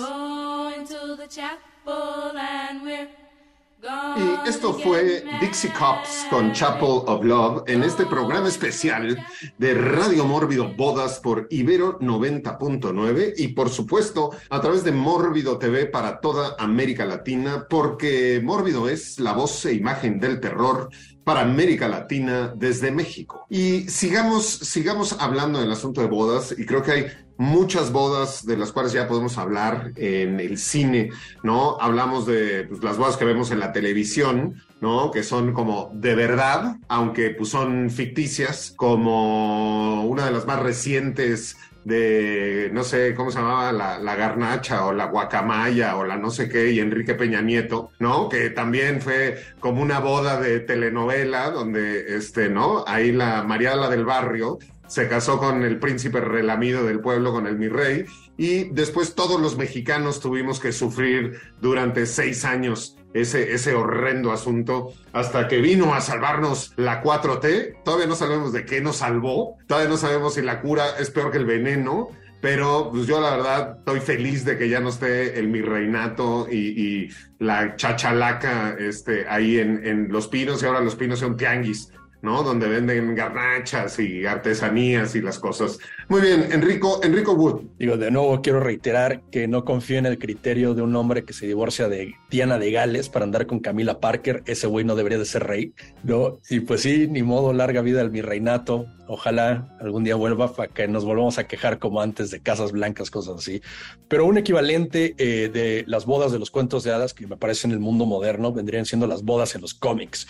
Y 4.18 4.50
Esto 4.50 4.74
fue 4.74 5.26
Dixie 5.42 5.74
Cops 5.74 6.26
con 6.30 6.54
Chapel 6.54 7.02
of 7.08 7.26
Love 7.26 7.64
en 7.68 7.84
este 7.84 8.06
programa 8.06 8.48
especial 8.48 9.18
de 9.58 9.74
Radio 9.74 10.24
Mórbido 10.24 10.74
Bodas 10.74 11.20
por 11.20 11.46
Ibero 11.50 12.00
90.9 12.00 13.34
y 13.36 13.50
por 13.50 13.70
supuesto 13.70 14.32
a 14.50 14.62
través 14.62 14.86
de 14.86 14.94
Mórbido 14.94 15.58
TV 15.58 15.88
para 15.88 16.22
toda 16.22 16.56
América 16.58 17.06
Latina 17.06 17.68
porque 17.70 18.40
Mórbido 18.42 18.88
es 18.88 19.20
la 19.20 19.34
voz 19.34 19.66
e 19.66 19.74
imagen 19.74 20.22
del 20.22 20.40
terror 20.40 20.90
para 21.26 21.42
América 21.42 21.88
Latina 21.90 22.54
desde 22.56 22.92
México. 22.92 23.46
Y 23.50 23.90
sigamos, 23.90 24.46
sigamos 24.46 25.18
hablando 25.20 25.60
del 25.60 25.72
asunto 25.72 26.00
de 26.00 26.08
bodas 26.08 26.56
y 26.58 26.66
creo 26.66 26.84
que 26.84 26.92
hay 26.92 27.06
muchas 27.38 27.92
bodas 27.92 28.46
de 28.46 28.56
las 28.56 28.72
cuales 28.72 28.94
ya 28.94 29.08
podemos 29.08 29.38
hablar 29.38 29.92
en 29.96 30.40
el 30.40 30.58
cine, 30.60 31.10
¿no? 31.44 31.78
Hablamos 31.82 32.28
de 32.28 32.66
pues, 32.66 32.84
las 32.84 32.98
bodas 32.98 33.18
que 33.18 33.26
vemos 33.26 33.50
en 33.50 33.60
la 33.60 33.74
televisión, 33.74 34.62
¿no? 34.82 35.10
Que 35.12 35.24
son 35.24 35.52
como 35.52 35.92
de 35.96 36.14
verdad, 36.14 36.78
aunque 36.88 37.32
pues 37.32 37.50
son 37.50 37.90
ficticias, 37.90 38.72
como 38.78 40.06
una 40.06 40.26
de 40.26 40.32
las 40.32 40.46
más 40.46 40.62
recientes 40.62 41.58
de, 41.86 42.70
no 42.74 42.84
sé, 42.84 43.14
¿cómo 43.14 43.32
se 43.32 43.38
llamaba? 43.38 43.72
La, 43.72 44.00
la, 44.00 44.16
garnacha 44.16 44.86
o 44.86 44.92
la 44.92 45.06
guacamaya 45.06 45.96
o 45.98 46.04
la 46.04 46.18
no 46.18 46.32
sé 46.32 46.50
qué, 46.50 46.72
y 46.72 46.80
Enrique 46.80 47.14
Peña 47.14 47.42
Nieto, 47.42 47.92
¿no? 48.00 48.28
Que 48.28 48.50
también 48.50 49.02
fue 49.02 49.38
como 49.60 49.82
una 49.82 50.00
boda 50.00 50.42
de 50.42 50.60
telenovela 50.60 51.52
donde, 51.52 52.18
este, 52.18 52.50
¿no? 52.50 52.84
Ahí 52.88 53.12
la 53.12 53.44
Mariala 53.44 53.88
del 53.88 54.04
Barrio 54.04 54.58
se 54.88 55.08
casó 55.08 55.38
con 55.38 55.64
el 55.64 55.80
príncipe 55.80 56.22
relamido 56.22 56.84
del 56.84 57.00
pueblo, 57.00 57.32
con 57.32 57.48
el 57.48 57.58
mi 57.58 57.68
rey, 57.68 58.06
y 58.38 58.66
después 58.66 59.16
todos 59.16 59.40
los 59.40 59.58
mexicanos 59.58 60.20
tuvimos 60.20 60.60
que 60.60 60.72
sufrir 60.72 61.40
durante 61.62 62.06
seis 62.06 62.46
años 62.46 62.98
ese, 63.14 63.54
ese 63.54 63.74
horrendo 63.74 64.32
asunto 64.32 64.94
hasta 65.14 65.48
que 65.48 65.62
vino 65.62 65.96
a 65.96 66.02
salvarnos 66.02 66.74
la 66.76 67.02
4T. 67.02 67.84
Todavía 67.84 68.08
no 68.08 68.16
sabemos 68.16 68.52
de 68.52 68.66
qué 68.66 68.82
nos 68.82 68.98
salvó, 68.98 69.58
todavía 69.68 69.90
no 69.90 69.98
sabemos 69.98 70.34
si 70.34 70.42
la 70.42 70.62
cura 70.62 70.98
es 71.00 71.12
peor 71.12 71.32
que 71.32 71.38
el 71.38 71.46
veneno. 71.46 72.10
Pero 72.42 72.92
pues 72.92 73.08
yo 73.08 73.20
la 73.22 73.38
verdad 73.38 73.78
estoy 73.80 74.02
feliz 74.02 74.46
de 74.46 74.58
que 74.58 74.70
ya 74.70 74.80
no 74.80 74.90
esté 74.90 75.40
el 75.40 75.48
mi 75.48 75.62
reinato 75.62 76.48
y, 76.52 77.10
la 77.40 77.76
chachalaca 77.76 78.76
este, 78.78 79.28
ahí 79.28 79.58
en, 79.60 79.86
en 79.86 80.12
Los 80.12 80.28
Pinos 80.28 80.62
y 80.62 80.66
ahora 80.66 80.82
Los 80.82 80.96
Pinos 80.96 81.20
son 81.20 81.38
tianguis 81.38 81.92
¿no? 82.26 82.44
Donde 82.44 82.68
venden 82.68 83.16
garnachas 83.16 84.00
y 84.00 84.26
artesanías 84.26 85.16
y 85.16 85.22
las 85.22 85.40
cosas. 85.40 85.78
Muy 86.10 86.22
bien, 86.22 86.48
Enrico, 86.52 87.00
Enrico 87.04 87.34
Wood. 87.34 87.62
Digo, 87.80 87.96
de 87.96 88.12
nuevo 88.12 88.42
quiero 88.42 88.60
reiterar 88.60 89.22
que 89.32 89.48
no 89.48 89.64
confío 89.64 90.00
en 90.00 90.08
el 90.08 90.18
criterio 90.18 90.74
de 90.74 90.82
un 90.82 90.96
hombre 90.96 91.24
que 91.24 91.34
se 91.34 91.46
divorcia 91.46 91.88
de 91.88 92.16
Diana 92.30 92.58
de 92.58 92.72
Gales 92.72 93.10
para 93.10 93.26
andar 93.26 93.46
con 93.46 93.60
Camila 93.60 94.00
Parker. 94.00 94.44
Ese 94.46 94.68
güey 94.68 94.84
no 94.84 94.96
debería 94.96 95.20
de 95.20 95.26
ser 95.26 95.44
rey, 95.44 95.74
¿no? 96.04 96.40
Y 96.50 96.62
pues 96.62 96.82
sí, 96.82 97.08
ni 97.08 97.24
modo, 97.24 97.54
larga 97.54 97.82
vida 97.82 98.02
al 98.02 98.12
mi 98.12 98.22
reinato. 98.22 98.88
Ojalá 99.08 99.78
algún 99.80 100.04
día 100.04 100.16
vuelva 100.16 100.54
para 100.54 100.74
que 100.74 100.88
nos 100.88 101.06
volvamos 101.06 101.38
a 101.38 101.48
quejar 101.48 101.78
como 101.78 102.02
antes 102.02 102.32
de 102.32 102.42
casas 102.42 102.72
blancas, 102.72 103.12
cosas 103.12 103.36
así. 103.38 103.62
Pero 104.08 104.26
un 104.26 104.40
equivalente 104.40 105.14
eh, 105.20 105.50
de 105.50 105.84
las 105.88 106.06
bodas 106.06 106.32
de 106.32 106.40
los 106.40 106.50
cuentos 106.50 106.84
de 106.84 106.92
hadas 106.92 107.14
que 107.14 107.28
me 107.28 107.38
parece 107.38 107.68
en 107.68 107.74
el 107.74 107.80
mundo 107.80 108.06
moderno 108.08 108.52
vendrían 108.52 108.86
siendo 108.86 109.06
las 109.06 109.22
bodas 109.24 109.54
en 109.54 109.62
los 109.62 109.76
cómics. 109.76 110.28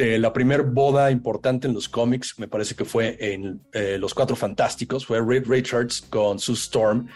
Eh, 0.00 0.18
la 0.18 0.32
primera 0.32 0.62
boda 0.62 1.10
importante 1.10 1.68
en 1.68 1.74
los 1.74 1.86
cómics 1.86 2.38
me 2.38 2.48
parece 2.48 2.74
que 2.74 2.86
fue 2.86 3.18
en 3.20 3.60
eh, 3.74 3.98
Los 3.98 4.14
Cuatro 4.14 4.34
Fantásticos, 4.34 5.04
fue 5.04 5.20
Reed 5.20 5.44
Richards 5.46 6.00
con 6.08 6.38
Sue 6.38 6.54
Storm. 6.54 7.06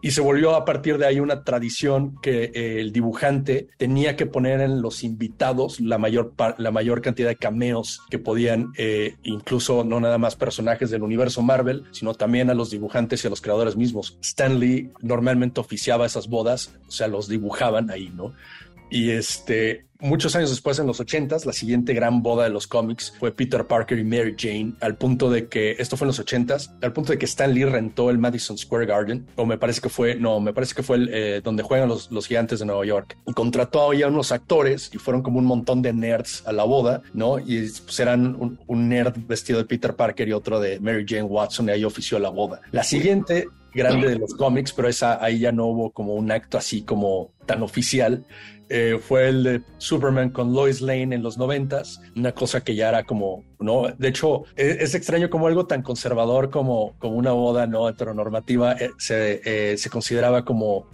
Y 0.00 0.10
se 0.10 0.22
volvió 0.22 0.56
a 0.56 0.64
partir 0.64 0.98
de 0.98 1.06
ahí 1.06 1.20
una 1.20 1.44
tradición 1.44 2.16
que 2.20 2.50
eh, 2.52 2.80
el 2.80 2.90
dibujante 2.90 3.68
tenía 3.76 4.16
que 4.16 4.26
poner 4.26 4.60
en 4.60 4.82
los 4.82 5.04
invitados 5.04 5.78
la 5.78 5.98
mayor, 5.98 6.32
la 6.58 6.72
mayor 6.72 7.00
cantidad 7.00 7.28
de 7.28 7.36
cameos 7.36 8.00
que 8.10 8.18
podían, 8.18 8.72
incluso 9.22 9.84
no 9.84 10.00
nada 10.00 10.18
más 10.18 10.34
personajes 10.34 10.90
del 10.90 11.04
universo 11.04 11.42
Marvel, 11.42 11.84
sino 11.92 12.14
también 12.14 12.50
a 12.50 12.54
los 12.54 12.72
dibujantes 12.72 13.22
y 13.22 13.28
a 13.28 13.30
los 13.30 13.40
creadores 13.40 13.76
mismos. 13.76 14.18
Stan 14.20 14.58
Lee 14.58 14.90
normalmente 15.00 15.60
oficiaba 15.60 16.06
esas 16.06 16.26
bodas, 16.26 16.74
o 16.88 16.90
sea, 16.90 17.06
los 17.06 17.28
dibujaban 17.28 17.88
ahí, 17.88 18.10
¿no? 18.12 18.34
Y 18.90 19.10
este, 19.10 19.86
muchos 20.02 20.36
años 20.36 20.50
después, 20.50 20.78
en 20.78 20.86
los 20.86 21.00
80s, 21.00 21.46
la 21.46 21.52
siguiente 21.52 21.94
gran 21.94 22.22
boda 22.22 22.44
de 22.44 22.50
los 22.50 22.66
cómics 22.66 23.14
fue 23.18 23.32
Peter 23.32 23.66
Parker 23.66 23.98
y 23.98 24.04
Mary 24.04 24.34
Jane, 24.36 24.74
al 24.80 24.96
punto 24.96 25.30
de 25.30 25.48
que, 25.48 25.76
esto 25.78 25.96
fue 25.96 26.06
en 26.06 26.08
los 26.08 26.20
80s, 26.20 26.70
al 26.82 26.92
punto 26.92 27.12
de 27.12 27.18
que 27.18 27.24
Stan 27.24 27.52
Lee 27.52 27.64
rentó 27.64 28.10
el 28.10 28.18
Madison 28.18 28.58
Square 28.58 28.86
Garden, 28.86 29.26
o 29.36 29.46
me 29.46 29.56
parece 29.56 29.80
que 29.80 29.88
fue, 29.88 30.16
no, 30.16 30.40
me 30.40 30.52
parece 30.52 30.74
que 30.74 30.82
fue 30.82 30.96
el, 30.96 31.10
eh, 31.12 31.40
donde 31.42 31.62
juegan 31.62 31.88
los, 31.88 32.10
los, 32.10 32.26
gigantes 32.26 32.58
de 32.58 32.66
Nueva 32.66 32.84
York, 32.84 33.16
y 33.26 33.32
contrató 33.32 33.80
a 33.80 33.86
unos 33.88 34.32
actores 34.32 34.90
y 34.92 34.98
fueron 34.98 35.22
como 35.22 35.38
un 35.38 35.44
montón 35.44 35.82
de 35.82 35.92
nerds 35.92 36.42
a 36.46 36.52
la 36.52 36.64
boda, 36.64 37.02
¿no? 37.14 37.38
Y 37.38 37.70
pues 37.84 37.98
un, 38.00 38.58
un 38.66 38.88
nerd 38.88 39.14
vestido 39.26 39.58
de 39.58 39.64
Peter 39.64 39.94
Parker 39.94 40.28
y 40.28 40.32
otro 40.32 40.60
de 40.60 40.80
Mary 40.80 41.04
Jane 41.06 41.22
Watson, 41.22 41.68
y 41.68 41.72
ahí 41.72 41.84
ofició 41.84 42.18
la 42.18 42.30
boda. 42.30 42.60
La 42.72 42.82
siguiente 42.82 43.48
grande 43.74 44.08
de 44.08 44.18
los 44.18 44.34
cómics, 44.34 44.72
pero 44.72 44.88
esa 44.88 45.22
ahí 45.22 45.40
ya 45.40 45.52
no 45.52 45.66
hubo 45.66 45.90
como 45.90 46.14
un 46.14 46.30
acto 46.30 46.58
así 46.58 46.82
como 46.82 47.30
tan 47.46 47.62
oficial. 47.62 48.24
Eh, 48.74 48.98
fue 48.98 49.28
el 49.28 49.42
de 49.42 49.62
Superman 49.76 50.30
con 50.30 50.54
Lois 50.54 50.80
Lane 50.80 51.14
en 51.14 51.22
los 51.22 51.36
noventas, 51.36 52.00
una 52.16 52.32
cosa 52.32 52.62
que 52.62 52.74
ya 52.74 52.88
era 52.88 53.04
como, 53.04 53.44
¿no? 53.60 53.88
De 53.98 54.08
hecho, 54.08 54.44
es, 54.56 54.78
es, 54.80 54.94
extraño 54.94 55.28
como 55.28 55.46
algo 55.46 55.66
tan 55.66 55.82
conservador 55.82 56.48
como, 56.48 56.94
como 56.98 57.16
una 57.16 57.32
boda 57.32 57.66
no 57.66 57.86
heteronormativa 57.86 58.72
eh, 58.72 58.88
se, 58.96 59.42
eh, 59.44 59.76
se, 59.76 59.90
consideraba 59.90 60.46
como 60.46 60.86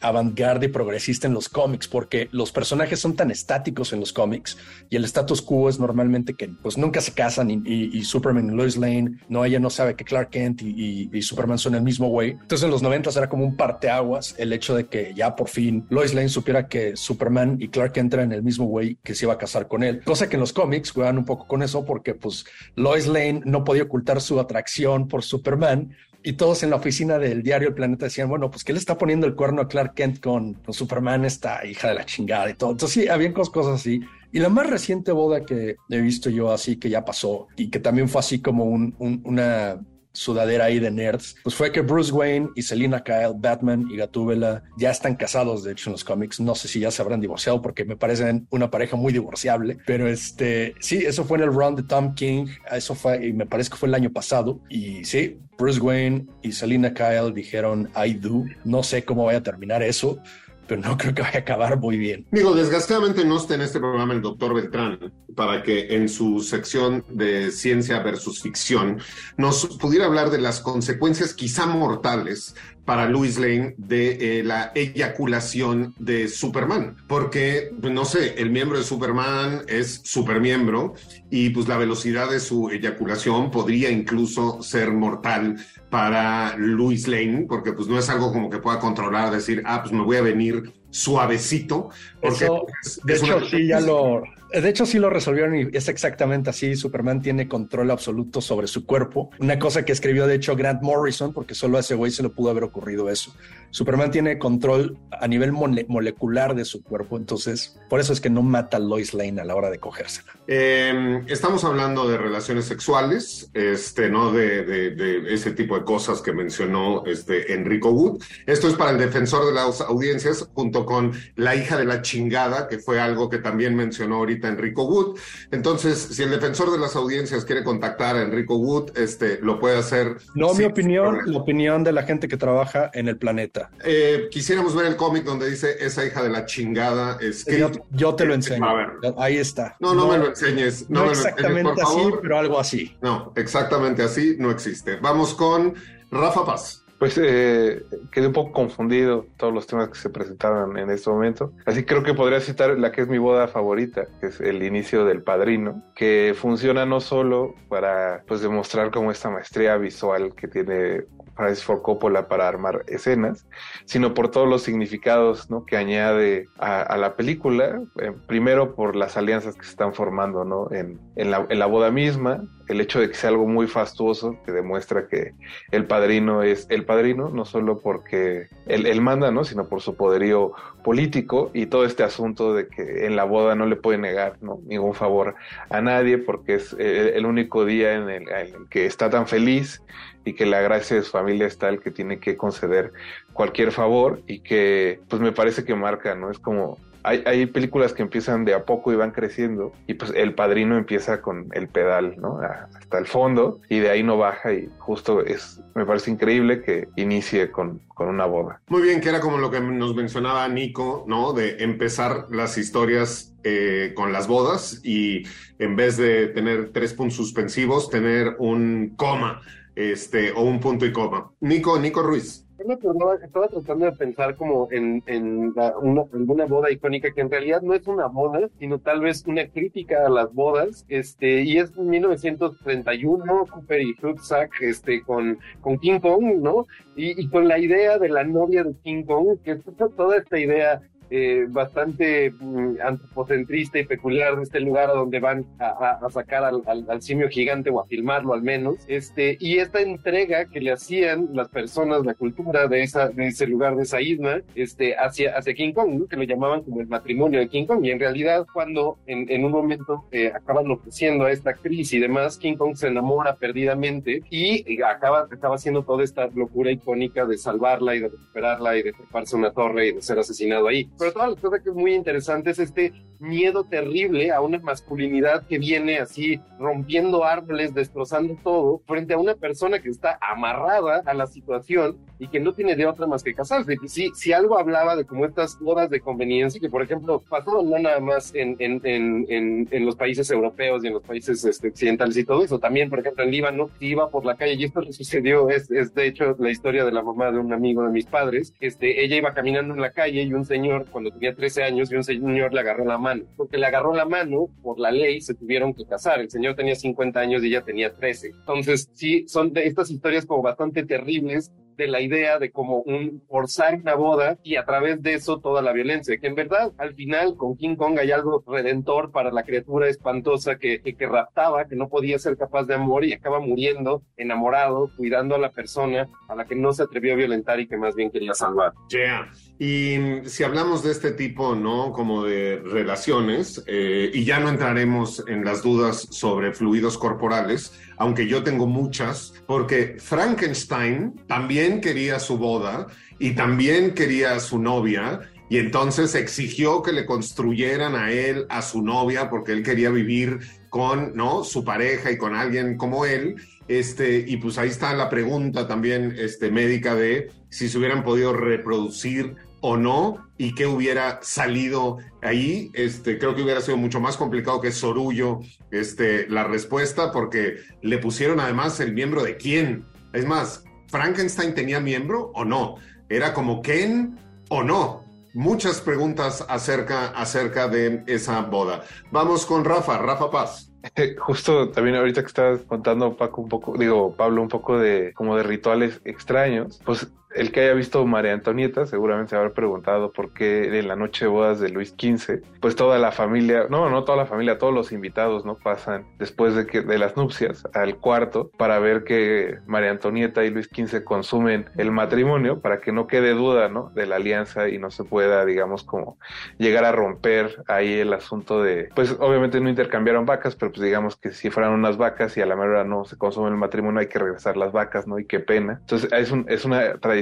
avant-garde 0.00 0.66
y 0.66 0.68
progresista 0.70 1.26
en 1.26 1.34
los 1.34 1.50
cómics, 1.50 1.88
porque 1.88 2.30
los 2.32 2.52
personajes 2.52 3.00
son 3.00 3.16
tan 3.16 3.30
estáticos 3.30 3.92
en 3.92 4.00
los 4.00 4.14
cómics 4.14 4.56
y 4.88 4.96
el 4.96 5.04
status 5.04 5.42
quo 5.42 5.68
es 5.68 5.78
normalmente 5.78 6.32
que 6.32 6.48
pues 6.62 6.78
nunca 6.78 7.02
se 7.02 7.12
casan 7.12 7.50
y 7.50 8.02
Superman 8.04 8.48
y 8.50 8.56
Lois 8.56 8.78
Lane, 8.78 9.18
no, 9.28 9.44
ella 9.44 9.58
no 9.58 9.68
sabe 9.68 9.94
que 9.94 10.04
Clark 10.04 10.30
Kent 10.30 10.62
y, 10.62 11.10
y 11.12 11.20
Superman 11.20 11.58
son 11.58 11.74
el 11.74 11.82
mismo 11.82 12.08
güey. 12.08 12.30
Entonces 12.30 12.62
en 12.62 12.70
los 12.70 12.80
noventas 12.80 13.14
era 13.18 13.28
como 13.28 13.44
un 13.44 13.56
parteaguas 13.56 14.34
el 14.38 14.54
hecho 14.54 14.74
de 14.74 14.86
que 14.86 15.12
ya 15.14 15.36
por 15.36 15.48
fin 15.48 15.84
Lois 15.96 16.12
Lane 16.12 16.28
supiera 16.28 16.68
que 16.68 16.94
Superman 16.94 17.56
y 17.58 17.68
Clark 17.68 17.96
entran 17.96 18.24
en 18.24 18.32
el 18.32 18.42
mismo 18.42 18.66
güey 18.66 18.98
que 19.02 19.14
se 19.14 19.24
iba 19.24 19.32
a 19.32 19.38
casar 19.38 19.66
con 19.66 19.82
él. 19.82 20.02
Cosa 20.04 20.28
que 20.28 20.36
en 20.36 20.40
los 20.40 20.52
cómics 20.52 20.90
juegan 20.90 21.16
un 21.16 21.24
poco 21.24 21.46
con 21.46 21.62
eso 21.62 21.86
porque 21.86 22.14
pues 22.14 22.44
Lois 22.74 23.06
Lane 23.06 23.40
no 23.46 23.64
podía 23.64 23.84
ocultar 23.84 24.20
su 24.20 24.38
atracción 24.38 25.08
por 25.08 25.22
Superman 25.22 25.96
y 26.22 26.34
todos 26.34 26.62
en 26.62 26.68
la 26.68 26.76
oficina 26.76 27.18
del 27.18 27.42
diario 27.42 27.68
El 27.68 27.74
Planeta 27.74 28.04
decían, 28.04 28.28
bueno, 28.28 28.50
pues 28.50 28.62
que 28.62 28.74
le 28.74 28.78
está 28.78 28.98
poniendo 28.98 29.26
el 29.26 29.34
cuerno 29.34 29.62
a 29.62 29.68
Clark 29.68 29.94
Kent 29.94 30.20
con, 30.20 30.60
Superman, 30.68 31.24
esta 31.24 31.64
hija 31.64 31.88
de 31.88 31.94
la 31.94 32.04
chingada 32.04 32.50
y 32.50 32.54
todo. 32.54 32.72
Entonces 32.72 33.02
sí, 33.02 33.08
habían 33.08 33.32
cosas 33.32 33.80
así. 33.80 34.02
Y 34.32 34.40
la 34.40 34.50
más 34.50 34.68
reciente 34.68 35.12
boda 35.12 35.46
que 35.46 35.76
he 35.88 36.00
visto 36.02 36.28
yo 36.28 36.52
así, 36.52 36.76
que 36.76 36.90
ya 36.90 37.06
pasó 37.06 37.46
y 37.56 37.70
que 37.70 37.80
también 37.80 38.10
fue 38.10 38.18
así 38.18 38.42
como 38.42 38.64
un, 38.64 38.94
un, 38.98 39.22
una 39.24 39.80
sudadera 40.16 40.66
ahí 40.66 40.78
de 40.78 40.90
nerds, 40.90 41.36
pues 41.42 41.54
fue 41.54 41.70
que 41.70 41.82
Bruce 41.82 42.12
Wayne 42.12 42.48
y 42.54 42.62
Selina 42.62 43.02
Kyle, 43.02 43.34
Batman 43.36 43.86
y 43.90 43.96
Gatúbela 43.96 44.62
ya 44.76 44.90
están 44.90 45.16
casados, 45.16 45.62
de 45.64 45.72
hecho, 45.72 45.90
en 45.90 45.92
los 45.92 46.04
cómics. 46.04 46.40
No 46.40 46.54
sé 46.54 46.68
si 46.68 46.80
ya 46.80 46.90
se 46.90 47.02
habrán 47.02 47.20
divorciado 47.20 47.60
porque 47.62 47.84
me 47.84 47.96
parecen 47.96 48.46
una 48.50 48.70
pareja 48.70 48.96
muy 48.96 49.12
divorciable, 49.12 49.78
pero 49.86 50.08
este, 50.08 50.74
sí, 50.80 50.96
eso 50.96 51.24
fue 51.24 51.38
en 51.38 51.44
el 51.44 51.52
run 51.52 51.76
de 51.76 51.82
Tom 51.82 52.14
King, 52.14 52.46
eso 52.70 52.94
fue, 52.94 53.26
y 53.26 53.32
me 53.32 53.46
parece 53.46 53.70
que 53.70 53.76
fue 53.76 53.88
el 53.88 53.94
año 53.94 54.12
pasado, 54.12 54.60
y 54.68 55.04
sí, 55.04 55.38
Bruce 55.58 55.80
Wayne 55.80 56.26
y 56.42 56.52
Selina 56.52 56.92
Kyle 56.92 57.32
dijeron 57.32 57.90
I 57.96 58.14
do. 58.14 58.44
No 58.64 58.82
sé 58.82 59.04
cómo 59.04 59.24
vaya 59.24 59.38
a 59.38 59.42
terminar 59.42 59.82
eso, 59.82 60.18
pero 60.66 60.80
no 60.80 60.96
creo 60.96 61.14
que 61.14 61.22
vaya 61.22 61.38
a 61.38 61.42
acabar 61.42 61.78
muy 61.78 61.98
bien. 61.98 62.26
Digo, 62.30 62.54
desgraciadamente 62.54 63.24
no 63.24 63.36
está 63.36 63.54
en 63.54 63.62
este 63.62 63.78
programa 63.78 64.14
el 64.14 64.22
doctor 64.22 64.54
Beltrán 64.54 65.12
para 65.34 65.62
que 65.62 65.94
en 65.94 66.08
su 66.08 66.40
sección 66.40 67.04
de 67.08 67.50
ciencia 67.50 68.00
versus 68.00 68.42
ficción 68.42 69.00
nos 69.36 69.66
pudiera 69.78 70.06
hablar 70.06 70.30
de 70.30 70.38
las 70.38 70.60
consecuencias 70.60 71.34
quizá 71.34 71.66
mortales 71.66 72.54
para 72.86 73.06
Louis 73.10 73.36
Lane 73.38 73.74
de 73.76 74.38
eh, 74.38 74.42
la 74.44 74.72
eyaculación 74.74 75.92
de 75.98 76.28
Superman, 76.28 76.96
porque, 77.08 77.70
no 77.82 78.04
sé, 78.04 78.36
el 78.38 78.48
miembro 78.50 78.78
de 78.78 78.84
Superman 78.84 79.62
es 79.68 80.00
supermiembro 80.04 80.94
y 81.30 81.50
pues 81.50 81.68
la 81.68 81.76
velocidad 81.76 82.30
de 82.30 82.40
su 82.40 82.70
eyaculación 82.70 83.50
podría 83.50 83.90
incluso 83.90 84.62
ser 84.62 84.92
mortal 84.92 85.56
para 85.90 86.56
Louis 86.56 87.06
Lane, 87.08 87.46
porque 87.48 87.72
pues 87.72 87.88
no 87.88 87.98
es 87.98 88.08
algo 88.08 88.32
como 88.32 88.48
que 88.48 88.58
pueda 88.58 88.78
controlar, 88.78 89.30
decir, 89.32 89.62
ah, 89.66 89.82
pues 89.82 89.92
me 89.92 90.02
voy 90.04 90.16
a 90.16 90.22
venir 90.22 90.72
suavecito. 90.90 91.90
Porque 92.20 92.44
Eso, 92.44 92.66
es, 92.84 93.00
de 93.04 93.14
es 93.14 93.22
hecho, 93.22 93.36
una- 93.38 93.48
sí, 93.50 93.66
ya 93.66 93.80
lo. 93.80 94.22
De 94.52 94.68
hecho, 94.68 94.86
sí 94.86 94.98
lo 94.98 95.10
resolvieron 95.10 95.56
y 95.56 95.68
es 95.72 95.88
exactamente 95.88 96.50
así. 96.50 96.76
Superman 96.76 97.20
tiene 97.20 97.48
control 97.48 97.90
absoluto 97.90 98.40
sobre 98.40 98.66
su 98.66 98.86
cuerpo. 98.86 99.30
Una 99.38 99.58
cosa 99.58 99.84
que 99.84 99.92
escribió, 99.92 100.26
de 100.26 100.36
hecho, 100.36 100.54
Grant 100.56 100.82
Morrison, 100.82 101.32
porque 101.32 101.54
solo 101.54 101.76
a 101.76 101.80
ese 101.80 101.94
güey 101.94 102.10
se 102.12 102.22
le 102.22 102.28
pudo 102.28 102.50
haber 102.50 102.64
ocurrido 102.64 103.10
eso. 103.10 103.34
Superman 103.70 104.10
tiene 104.10 104.38
control 104.38 104.96
a 105.10 105.26
nivel 105.28 105.52
mole- 105.52 105.84
molecular 105.88 106.54
de 106.54 106.64
su 106.64 106.82
cuerpo, 106.82 107.16
entonces 107.16 107.76
por 107.90 108.00
eso 108.00 108.12
es 108.12 108.20
que 108.20 108.30
no 108.30 108.42
mata 108.42 108.76
a 108.76 108.80
Lois 108.80 109.12
Lane 109.12 109.40
a 109.40 109.44
la 109.44 109.54
hora 109.54 109.68
de 109.68 109.78
cogérsela. 109.78 110.32
Eh, 110.46 111.22
estamos 111.26 111.64
hablando 111.64 112.08
de 112.08 112.16
relaciones 112.16 112.64
sexuales, 112.66 113.50
este, 113.52 114.08
¿no? 114.08 114.32
De 114.32 115.24
ese 115.28 115.50
tipo 115.52 115.76
de 115.76 115.84
cosas 115.84 116.22
que 116.22 116.32
mencionó 116.32 117.04
este 117.04 117.52
Enrico 117.52 117.90
Wood. 117.90 118.22
Esto 118.46 118.68
es 118.68 118.74
para 118.74 118.92
el 118.92 118.98
defensor 118.98 119.44
de 119.46 119.52
las 119.52 119.80
audiencias, 119.80 120.48
junto 120.54 120.86
con 120.86 121.12
la 121.34 121.54
hija 121.56 121.76
de 121.76 121.84
la 121.84 122.00
chingada, 122.00 122.68
que 122.68 122.78
fue 122.78 123.00
algo 123.00 123.28
que 123.28 123.38
también 123.38 123.74
mencionó 123.74 124.16
ahorita 124.16 124.35
ahorita 124.36 124.48
Enrico 124.48 124.84
Wood. 124.84 125.18
Entonces, 125.50 125.98
si 125.98 126.22
el 126.22 126.30
defensor 126.30 126.70
de 126.70 126.78
las 126.78 126.96
audiencias 126.96 127.44
quiere 127.44 127.64
contactar 127.64 128.16
a 128.16 128.22
Enrico 128.22 128.56
Wood, 128.56 128.96
este, 128.96 129.38
lo 129.40 129.58
puede 129.58 129.78
hacer. 129.78 130.16
No 130.34 130.54
mi 130.54 130.64
opinión, 130.64 131.20
la 131.26 131.38
opinión 131.38 131.84
de 131.84 131.92
la 131.92 132.02
gente 132.02 132.28
que 132.28 132.36
trabaja 132.36 132.90
en 132.92 133.08
el 133.08 133.16
planeta. 133.16 133.70
Eh, 133.84 134.28
quisiéramos 134.30 134.74
ver 134.74 134.86
el 134.86 134.96
cómic 134.96 135.24
donde 135.24 135.48
dice 135.50 135.76
esa 135.80 136.04
hija 136.04 136.22
de 136.22 136.30
la 136.30 136.46
chingada 136.46 137.18
es 137.20 137.44
Yo, 137.46 137.70
yo, 137.90 138.14
te 138.14 138.24
lo 138.24 138.34
enseño. 138.34 138.64
A 138.64 138.74
ver. 138.74 138.88
Ahí 139.18 139.38
está. 139.38 139.76
No, 139.80 139.94
no, 139.94 140.08
me 140.08 140.18
lo 140.18 140.28
enseñes. 140.28 140.88
No, 140.88 141.06
no 141.06 141.10
exactamente 141.10 141.82
así, 141.82 142.00
pero 142.22 142.38
algo 142.38 142.58
así. 142.58 142.96
No, 143.02 143.32
exactamente 143.36 144.02
así 144.02 144.36
no 144.38 144.50
existe. 144.50 144.96
Vamos 144.96 145.34
con 145.34 145.74
Rafa 146.10 146.44
Paz. 146.44 146.85
Pues 146.98 147.18
eh, 147.22 147.84
quedé 148.10 148.28
un 148.28 148.32
poco 148.32 148.52
confundido 148.52 149.26
todos 149.36 149.52
los 149.52 149.66
temas 149.66 149.88
que 149.88 149.96
se 149.96 150.08
presentaron 150.08 150.78
en 150.78 150.90
este 150.90 151.10
momento. 151.10 151.52
Así 151.66 151.84
creo 151.84 152.02
que 152.02 152.14
podría 152.14 152.40
citar 152.40 152.78
la 152.78 152.92
que 152.92 153.02
es 153.02 153.08
mi 153.08 153.18
boda 153.18 153.48
favorita, 153.48 154.06
que 154.20 154.28
es 154.28 154.40
el 154.40 154.62
inicio 154.62 155.04
del 155.04 155.22
padrino, 155.22 155.82
que 155.94 156.34
funciona 156.36 156.86
no 156.86 157.00
solo 157.00 157.54
para 157.68 158.22
pues 158.26 158.40
demostrar 158.40 158.90
como 158.90 159.10
esta 159.10 159.28
maestría 159.28 159.76
visual 159.76 160.34
que 160.34 160.48
tiene 160.48 161.04
Francis 161.36 161.64
Ford 161.64 161.82
Coppola 161.82 162.28
para 162.28 162.48
armar 162.48 162.84
escenas, 162.88 163.46
sino 163.84 164.14
por 164.14 164.30
todos 164.30 164.48
los 164.48 164.62
significados 164.62 165.48
que 165.66 165.76
añade 165.76 166.48
a, 166.58 166.96
la 166.96 167.14
película. 167.14 167.82
Eh, 168.00 168.12
primero 168.26 168.74
por 168.74 168.96
las 168.96 169.16
alianzas 169.16 169.54
que 169.54 169.64
se 169.64 169.70
están 169.70 169.94
formando 169.94 170.44
¿no? 170.44 170.68
en, 170.72 170.98
la, 171.16 171.66
boda 171.66 171.90
misma, 171.90 172.44
el 172.68 172.80
hecho 172.80 173.00
de 173.00 173.08
que 173.08 173.14
sea 173.14 173.30
algo 173.30 173.46
muy 173.46 173.66
fastuoso, 173.66 174.38
que 174.44 174.52
demuestra 174.52 175.08
que 175.08 175.32
el 175.70 175.86
padrino 175.86 176.42
es 176.42 176.66
el 176.70 176.84
padrino, 176.84 177.28
no 177.28 177.44
solo 177.44 177.80
porque 177.80 178.48
él, 178.66 179.00
manda, 179.00 179.30
¿no? 179.30 179.44
sino 179.44 179.68
por 179.68 179.82
su 179.82 179.94
poderío 179.94 180.52
político 180.82 181.50
y 181.52 181.66
todo 181.66 181.84
este 181.84 182.02
asunto 182.02 182.54
de 182.54 182.68
que 182.68 183.06
en 183.06 183.16
la 183.16 183.24
boda 183.24 183.54
no 183.54 183.66
le 183.66 183.76
puede 183.76 183.98
negar 183.98 184.38
ningún 184.40 184.94
favor 184.94 185.34
a 185.68 185.80
nadie 185.80 186.18
porque 186.18 186.54
es 186.54 186.74
el, 186.78 187.26
único 187.26 187.64
día 187.64 187.94
en 187.94 188.08
el 188.08 188.28
que 188.70 188.86
está 188.86 189.10
tan 189.10 189.26
feliz 189.26 189.82
y 190.26 190.34
que 190.34 190.44
la 190.44 190.60
gracia 190.60 190.96
de 190.96 191.02
su 191.02 191.12
familia 191.12 191.46
es 191.46 191.56
tal 191.56 191.80
que 191.80 191.90
tiene 191.90 192.18
que 192.18 192.36
conceder 192.36 192.92
cualquier 193.32 193.70
favor 193.70 194.20
y 194.26 194.40
que 194.40 195.00
pues 195.08 195.22
me 195.22 195.32
parece 195.32 195.64
que 195.64 195.74
marca, 195.74 196.16
¿no? 196.16 196.30
Es 196.30 196.40
como 196.40 196.78
hay, 197.04 197.22
hay, 197.24 197.46
películas 197.46 197.92
que 197.92 198.02
empiezan 198.02 198.44
de 198.44 198.52
a 198.52 198.64
poco 198.64 198.92
y 198.92 198.96
van 198.96 199.12
creciendo 199.12 199.72
y 199.86 199.94
pues 199.94 200.12
el 200.16 200.34
padrino 200.34 200.76
empieza 200.76 201.22
con 201.22 201.46
el 201.52 201.68
pedal, 201.68 202.16
¿no? 202.18 202.40
Hasta 202.40 202.98
el 202.98 203.06
fondo 203.06 203.60
y 203.68 203.78
de 203.78 203.90
ahí 203.90 204.02
no 204.02 204.18
baja 204.18 204.52
y 204.52 204.68
justo 204.78 205.24
es, 205.24 205.60
me 205.76 205.86
parece 205.86 206.10
increíble 206.10 206.62
que 206.62 206.88
inicie 206.96 207.52
con, 207.52 207.80
con 207.86 208.08
una 208.08 208.26
boda. 208.26 208.60
Muy 208.66 208.82
bien, 208.82 209.00
que 209.00 209.10
era 209.10 209.20
como 209.20 209.38
lo 209.38 209.52
que 209.52 209.60
nos 209.60 209.94
mencionaba 209.94 210.48
Nico, 210.48 211.04
¿no? 211.06 211.32
De 211.32 211.62
empezar 211.62 212.26
las 212.32 212.58
historias 212.58 213.32
eh, 213.44 213.92
con 213.94 214.12
las 214.12 214.26
bodas 214.26 214.80
y 214.82 215.22
en 215.60 215.76
vez 215.76 215.96
de 215.96 216.26
tener 216.26 216.72
tres 216.72 216.92
puntos 216.94 217.16
suspensivos, 217.16 217.88
tener 217.88 218.34
un 218.40 218.94
coma 218.96 219.42
este, 219.76 220.32
o 220.32 220.42
un 220.42 220.58
punto 220.58 220.86
y 220.86 220.92
coma. 220.92 221.30
Nico, 221.40 221.78
Nico 221.78 222.02
Ruiz. 222.02 222.44
estaba, 222.58 223.48
tratando 223.48 223.84
de 223.84 223.92
pensar 223.92 224.34
como 224.34 224.68
en, 224.72 225.02
en 225.06 225.52
una, 225.82 226.04
alguna 226.12 226.46
boda 226.46 226.70
icónica 226.70 227.12
que 227.12 227.20
en 227.20 227.30
realidad 227.30 227.60
no 227.60 227.74
es 227.74 227.86
una 227.86 228.06
boda, 228.06 228.48
sino 228.58 228.78
tal 228.78 229.00
vez 229.02 229.22
una 229.26 229.46
crítica 229.46 230.06
a 230.06 230.08
las 230.08 230.32
bodas, 230.32 230.86
este, 230.88 231.42
y 231.42 231.58
es 231.58 231.76
1931, 231.76 233.46
Cooper 233.52 233.82
y 233.82 233.94
Hudsack, 234.02 234.50
este, 234.62 235.02
con, 235.02 235.38
con 235.60 235.78
King 235.78 236.00
Kong, 236.00 236.40
¿no? 236.40 236.66
Y, 236.96 237.20
y, 237.20 237.28
con 237.28 237.46
la 237.46 237.58
idea 237.58 237.98
de 237.98 238.08
la 238.08 238.24
novia 238.24 238.64
de 238.64 238.74
King 238.82 239.04
Kong, 239.04 239.38
que 239.44 239.52
es 239.52 239.60
toda 239.94 240.16
esta 240.16 240.38
idea 240.38 240.80
eh, 241.10 241.46
bastante 241.48 242.30
mm, 242.30 242.76
antropocentrista 242.82 243.78
y 243.78 243.86
peculiar 243.86 244.36
de 244.36 244.42
este 244.42 244.60
lugar 244.60 244.90
a 244.90 244.94
donde 244.94 245.20
van 245.20 245.46
a, 245.58 245.98
sacar 246.10 246.44
al, 246.44 247.02
simio 247.02 247.28
gigante 247.28 247.70
o 247.70 247.80
a 247.80 247.86
filmarlo 247.86 248.34
al 248.34 248.42
menos. 248.42 248.76
Este, 248.88 249.36
y 249.40 249.58
esta 249.58 249.80
entrega 249.80 250.46
que 250.46 250.60
le 250.60 250.72
hacían 250.72 251.28
las 251.32 251.48
personas, 251.48 252.04
la 252.04 252.14
cultura 252.14 252.66
de, 252.66 252.82
esa, 252.82 253.08
de 253.08 253.28
ese 253.28 253.46
lugar, 253.46 253.76
de 253.76 253.82
esa 253.82 254.00
isla, 254.00 254.42
este, 254.54 254.96
hacia, 254.96 255.36
hacia 255.36 255.54
King 255.54 255.72
Kong, 255.72 256.08
que 256.08 256.16
lo 256.16 256.22
llamaban 256.24 256.62
como 256.62 256.80
el 256.80 256.86
matrimonio 256.86 257.40
de 257.40 257.48
King 257.48 257.66
Kong. 257.66 257.84
Y 257.84 257.90
en 257.90 258.00
realidad, 258.00 258.46
cuando 258.52 258.98
en, 259.06 259.30
en 259.30 259.44
un 259.44 259.52
momento 259.52 260.04
eh, 260.10 260.32
acaban 260.34 260.70
ofreciendo 260.70 261.24
a 261.24 261.30
esta 261.30 261.54
crisis 261.54 261.94
y 261.94 262.00
demás, 262.00 262.38
King 262.38 262.56
Kong 262.56 262.76
se 262.76 262.88
enamora 262.88 263.36
perdidamente 263.36 264.22
y 264.30 264.82
acaba, 264.82 265.28
acaba 265.30 265.56
haciendo 265.56 265.82
toda 265.82 266.04
esta 266.04 266.26
locura 266.28 266.70
icónica 266.70 267.24
de 267.26 267.38
salvarla 267.38 267.94
y 267.94 268.00
de 268.00 268.08
recuperarla 268.08 268.76
y 268.76 268.82
de 268.82 268.92
treparse 268.92 269.36
una 269.36 269.52
torre 269.52 269.88
y 269.88 269.92
de 269.92 270.02
ser 270.02 270.18
asesinado 270.18 270.68
ahí. 270.68 270.88
Pero 270.98 271.12
toda 271.12 271.28
la 271.28 271.36
cosa 271.36 271.58
que 271.58 271.70
es 271.70 271.74
muy 271.74 271.94
interesante 271.94 272.50
es 272.50 272.58
este 272.58 272.92
miedo 273.18 273.64
terrible 273.64 274.30
a 274.32 274.40
una 274.40 274.58
masculinidad 274.58 275.46
que 275.46 275.58
viene 275.58 275.98
así 275.98 276.40
rompiendo 276.58 277.24
árboles, 277.24 277.74
destrozando 277.74 278.36
todo, 278.42 278.80
frente 278.86 279.14
a 279.14 279.18
una 279.18 279.34
persona 279.34 279.80
que 279.80 279.88
está 279.88 280.18
amarrada 280.20 281.02
a 281.04 281.14
la 281.14 281.26
situación 281.26 281.98
y 282.18 282.28
que 282.28 282.40
no 282.40 282.54
tiene 282.54 282.76
de 282.76 282.86
otra 282.86 283.06
más 283.06 283.22
que 283.22 283.34
casarse. 283.34 283.76
Si, 283.86 284.10
si 284.14 284.32
algo 284.32 284.58
hablaba 284.58 284.96
de 284.96 285.04
como 285.04 285.26
estas 285.26 285.58
bodas 285.58 285.90
de 285.90 286.00
conveniencia, 286.00 286.60
que 286.60 286.68
por 286.68 286.82
ejemplo 286.82 287.22
pasaron 287.28 287.68
no 287.68 287.78
nada 287.78 288.00
más 288.00 288.34
en, 288.34 288.56
en, 288.58 288.80
en, 288.84 289.68
en, 289.70 289.86
los 289.86 289.96
países 289.96 290.30
europeos 290.30 290.82
y 290.82 290.88
en 290.88 290.94
los 290.94 291.02
países 291.02 291.44
este, 291.44 291.68
occidentales 291.68 292.16
y 292.16 292.24
todo 292.24 292.42
eso, 292.42 292.58
también 292.58 292.88
por 292.88 293.00
ejemplo 293.00 293.24
en 293.24 293.30
Líbano, 293.30 293.70
si 293.78 293.86
iba 293.86 294.08
por 294.10 294.24
la 294.24 294.36
calle 294.36 294.54
y 294.54 294.64
esto 294.64 294.82
sucedió, 294.92 295.50
es, 295.50 295.70
es 295.70 295.94
de 295.94 296.06
hecho 296.06 296.36
la 296.38 296.50
historia 296.50 296.84
de 296.84 296.92
la 296.92 297.02
mamá 297.02 297.30
de 297.30 297.38
un 297.38 297.52
amigo 297.52 297.82
de 297.84 297.90
mis 297.90 298.06
padres, 298.06 298.54
este, 298.60 299.04
ella 299.04 299.16
iba 299.16 299.34
caminando 299.34 299.74
en 299.74 299.80
la 299.80 299.92
calle 299.92 300.22
y 300.22 300.32
un 300.32 300.44
señor 300.44 300.86
cuando 300.90 301.10
tenía 301.10 301.34
13 301.34 301.64
años 301.64 301.90
y 301.92 301.96
un 301.96 302.04
señor 302.04 302.52
le 302.52 302.60
agarró 302.60 302.84
la 302.84 302.98
mano, 302.98 303.05
porque 303.36 303.58
le 303.58 303.66
agarró 303.66 303.94
la 303.94 304.04
mano, 304.04 304.48
por 304.62 304.78
la 304.78 304.90
ley 304.90 305.20
se 305.20 305.34
tuvieron 305.34 305.74
que 305.74 305.86
casar, 305.86 306.20
el 306.20 306.30
señor 306.30 306.54
tenía 306.54 306.74
50 306.74 307.20
años 307.20 307.42
y 307.42 307.48
ella 307.48 307.62
tenía 307.62 307.94
13. 307.94 308.28
Entonces, 308.28 308.90
sí, 308.92 309.26
son 309.28 309.52
de 309.52 309.66
estas 309.66 309.90
historias 309.90 310.26
como 310.26 310.42
bastante 310.42 310.84
terribles 310.84 311.52
de 311.76 311.86
la 311.86 312.00
idea 312.00 312.38
de 312.38 312.50
como 312.50 312.78
un 312.80 313.22
forzar 313.28 313.76
una 313.76 313.94
boda 313.94 314.38
y 314.42 314.56
a 314.56 314.64
través 314.64 315.02
de 315.02 315.14
eso 315.14 315.40
toda 315.40 315.62
la 315.62 315.72
violencia, 315.72 316.18
que 316.18 316.26
en 316.26 316.34
verdad 316.34 316.72
al 316.78 316.94
final 316.94 317.36
con 317.36 317.56
King 317.56 317.76
Kong 317.76 317.98
hay 317.98 318.12
algo 318.12 318.44
redentor 318.46 319.10
para 319.10 319.30
la 319.30 319.42
criatura 319.42 319.88
espantosa 319.88 320.56
que, 320.56 320.80
que, 320.80 321.06
raptaba, 321.06 321.66
que 321.66 321.76
no 321.76 321.88
podía 321.88 322.18
ser 322.18 322.36
capaz 322.36 322.64
de 322.64 322.74
amor 322.74 323.04
y 323.04 323.12
acaba 323.12 323.40
muriendo 323.40 324.02
enamorado, 324.16 324.90
cuidando 324.96 325.34
a 325.34 325.38
la 325.38 325.50
persona 325.50 326.08
a 326.28 326.34
la 326.34 326.44
que 326.44 326.56
no 326.56 326.72
se 326.72 326.82
atrevió 326.82 327.14
a 327.14 327.16
violentar 327.16 327.60
y 327.60 327.68
que 327.68 327.76
más 327.76 327.94
bien 327.94 328.10
quería 328.10 328.34
salvar. 328.34 328.72
Yeah. 328.88 329.30
Y 329.58 330.26
si 330.26 330.44
hablamos 330.44 330.82
de 330.82 330.92
este 330.92 331.12
tipo, 331.12 331.54
¿no? 331.54 331.92
Como 331.92 332.24
de 332.24 332.60
relaciones, 332.64 333.64
eh, 333.66 334.10
y 334.12 334.24
ya 334.24 334.38
no 334.38 334.48
entraremos 334.48 335.24
en 335.28 335.44
las 335.44 335.62
dudas 335.62 336.08
sobre 336.10 336.52
fluidos 336.52 336.98
corporales, 336.98 337.72
aunque 337.98 338.26
yo 338.26 338.42
tengo 338.42 338.66
muchas, 338.66 339.32
porque 339.46 339.96
Frankenstein 339.98 341.14
también 341.26 341.65
quería 341.80 342.18
su 342.18 342.38
boda 342.38 342.86
y 343.18 343.34
también 343.34 343.94
quería 343.94 344.38
su 344.40 344.58
novia, 344.58 345.20
y 345.48 345.58
entonces 345.58 346.14
exigió 346.14 346.82
que 346.82 346.92
le 346.92 347.06
construyeran 347.06 347.94
a 347.94 348.10
él, 348.10 348.46
a 348.48 348.62
su 348.62 348.82
novia, 348.82 349.30
porque 349.30 349.52
él 349.52 349.62
quería 349.62 349.90
vivir 349.90 350.40
con, 350.70 351.14
¿no? 351.14 351.44
Su 351.44 351.64
pareja 351.64 352.10
y 352.10 352.18
con 352.18 352.34
alguien 352.34 352.76
como 352.76 353.06
él. 353.06 353.36
Este, 353.68 354.24
y 354.26 354.36
pues 354.38 354.58
ahí 354.58 354.68
está 354.68 354.92
la 354.94 355.08
pregunta 355.08 355.68
también 355.68 356.14
este, 356.18 356.50
médica 356.50 356.94
de 356.94 357.30
si 357.48 357.68
se 357.68 357.78
hubieran 357.78 358.02
podido 358.02 358.32
reproducir 358.32 359.36
o 359.60 359.76
no 359.76 360.28
y 360.36 360.54
qué 360.54 360.66
hubiera 360.66 361.20
salido 361.22 361.98
ahí. 362.22 362.70
Este, 362.74 363.18
creo 363.18 363.36
que 363.36 363.42
hubiera 363.42 363.60
sido 363.60 363.76
mucho 363.76 364.00
más 364.00 364.16
complicado 364.16 364.60
que 364.60 364.72
Sorullo 364.72 365.40
este, 365.70 366.28
la 366.28 366.42
respuesta 366.44 367.12
porque 367.12 367.58
le 367.82 367.98
pusieron 367.98 368.40
además 368.40 368.80
el 368.80 368.92
miembro 368.94 369.22
de 369.22 369.36
quién. 369.36 369.84
Es 370.12 370.24
más, 370.26 370.64
¿Frankenstein 370.88 371.54
tenía 371.54 371.80
miembro 371.80 372.30
o 372.34 372.44
no? 372.44 372.76
¿Era 373.08 373.32
como 373.32 373.62
Ken 373.62 374.18
o 374.48 374.62
no? 374.62 375.04
Muchas 375.34 375.80
preguntas 375.80 376.44
acerca, 376.48 377.08
acerca 377.08 377.68
de 377.68 378.02
esa 378.06 378.40
boda. 378.42 378.82
Vamos 379.10 379.44
con 379.44 379.64
Rafa, 379.64 379.98
Rafa 379.98 380.30
Paz. 380.30 380.72
Justo 381.18 381.70
también 381.70 381.96
ahorita 381.96 382.22
que 382.22 382.28
estás 382.28 382.60
contando 382.62 383.16
Paco 383.16 383.42
un 383.42 383.48
poco, 383.48 383.76
digo 383.76 384.14
Pablo 384.14 384.40
un 384.40 384.48
poco 384.48 384.78
de 384.78 385.12
como 385.14 385.36
de 385.36 385.42
rituales 385.42 386.00
extraños, 386.04 386.80
pues 386.84 387.08
el 387.34 387.52
que 387.52 387.60
haya 387.60 387.74
visto 387.74 388.04
María 388.06 388.32
Antonieta 388.32 388.86
seguramente 388.86 389.30
se 389.30 389.36
habrá 389.36 389.52
preguntado 389.52 390.12
por 390.12 390.32
qué 390.32 390.78
en 390.78 390.88
la 390.88 390.96
noche 390.96 391.24
de 391.24 391.30
bodas 391.30 391.60
de 391.60 391.68
Luis 391.68 391.90
XV, 391.90 392.42
pues 392.60 392.76
toda 392.76 392.98
la 392.98 393.12
familia, 393.12 393.66
no, 393.68 393.90
no 393.90 394.04
toda 394.04 394.16
la 394.16 394.26
familia, 394.26 394.58
todos 394.58 394.72
los 394.72 394.92
invitados, 394.92 395.44
¿no? 395.44 395.56
Pasan 395.56 396.06
después 396.18 396.54
de 396.54 396.66
que 396.66 396.82
de 396.82 396.98
las 396.98 397.16
nupcias 397.16 397.66
al 397.74 397.96
cuarto 397.96 398.50
para 398.56 398.78
ver 398.78 399.04
que 399.04 399.58
María 399.66 399.90
Antonieta 399.90 400.44
y 400.44 400.50
Luis 400.50 400.68
XV 400.74 401.04
consumen 401.04 401.68
el 401.76 401.90
matrimonio 401.90 402.60
para 402.60 402.80
que 402.80 402.92
no 402.92 403.06
quede 403.06 403.30
duda, 403.32 403.68
¿no? 403.68 403.90
De 403.94 404.06
la 404.06 404.16
alianza 404.16 404.68
y 404.68 404.78
no 404.78 404.90
se 404.90 405.04
pueda, 405.04 405.44
digamos, 405.44 405.84
como 405.84 406.18
llegar 406.58 406.84
a 406.84 406.92
romper 406.92 407.62
ahí 407.68 407.94
el 407.94 408.12
asunto 408.12 408.62
de, 408.62 408.88
pues 408.94 409.16
obviamente 409.18 409.60
no 409.60 409.68
intercambiaron 409.68 410.26
vacas, 410.26 410.56
pero 410.56 410.72
pues 410.72 410.82
digamos 410.82 411.16
que 411.16 411.32
si 411.32 411.50
fueran 411.50 411.72
unas 411.72 411.96
vacas 411.96 412.36
y 412.36 412.40
a 412.40 412.46
la 412.46 412.56
mera 412.56 412.84
no 412.84 413.04
se 413.04 413.16
consume 413.16 413.48
el 413.48 413.56
matrimonio 413.56 414.00
hay 414.00 414.08
que 414.08 414.18
regresar 414.18 414.56
las 414.56 414.72
vacas, 414.72 415.06
¿no? 415.06 415.18
Y 415.18 415.26
qué 415.26 415.40
pena. 415.40 415.78
Entonces 415.80 416.10
es, 416.12 416.30
un, 416.30 416.46
es 416.48 416.64
una 416.64 416.94
tradición 416.98 417.15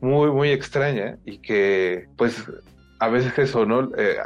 muy, 0.00 0.30
muy 0.30 0.50
extraña 0.50 1.18
y 1.24 1.38
que 1.38 2.06
pues 2.16 2.44
a 2.98 3.08
veces 3.08 3.38
eso, 3.38 3.66
¿no? 3.66 3.90
Eh, 3.96 4.16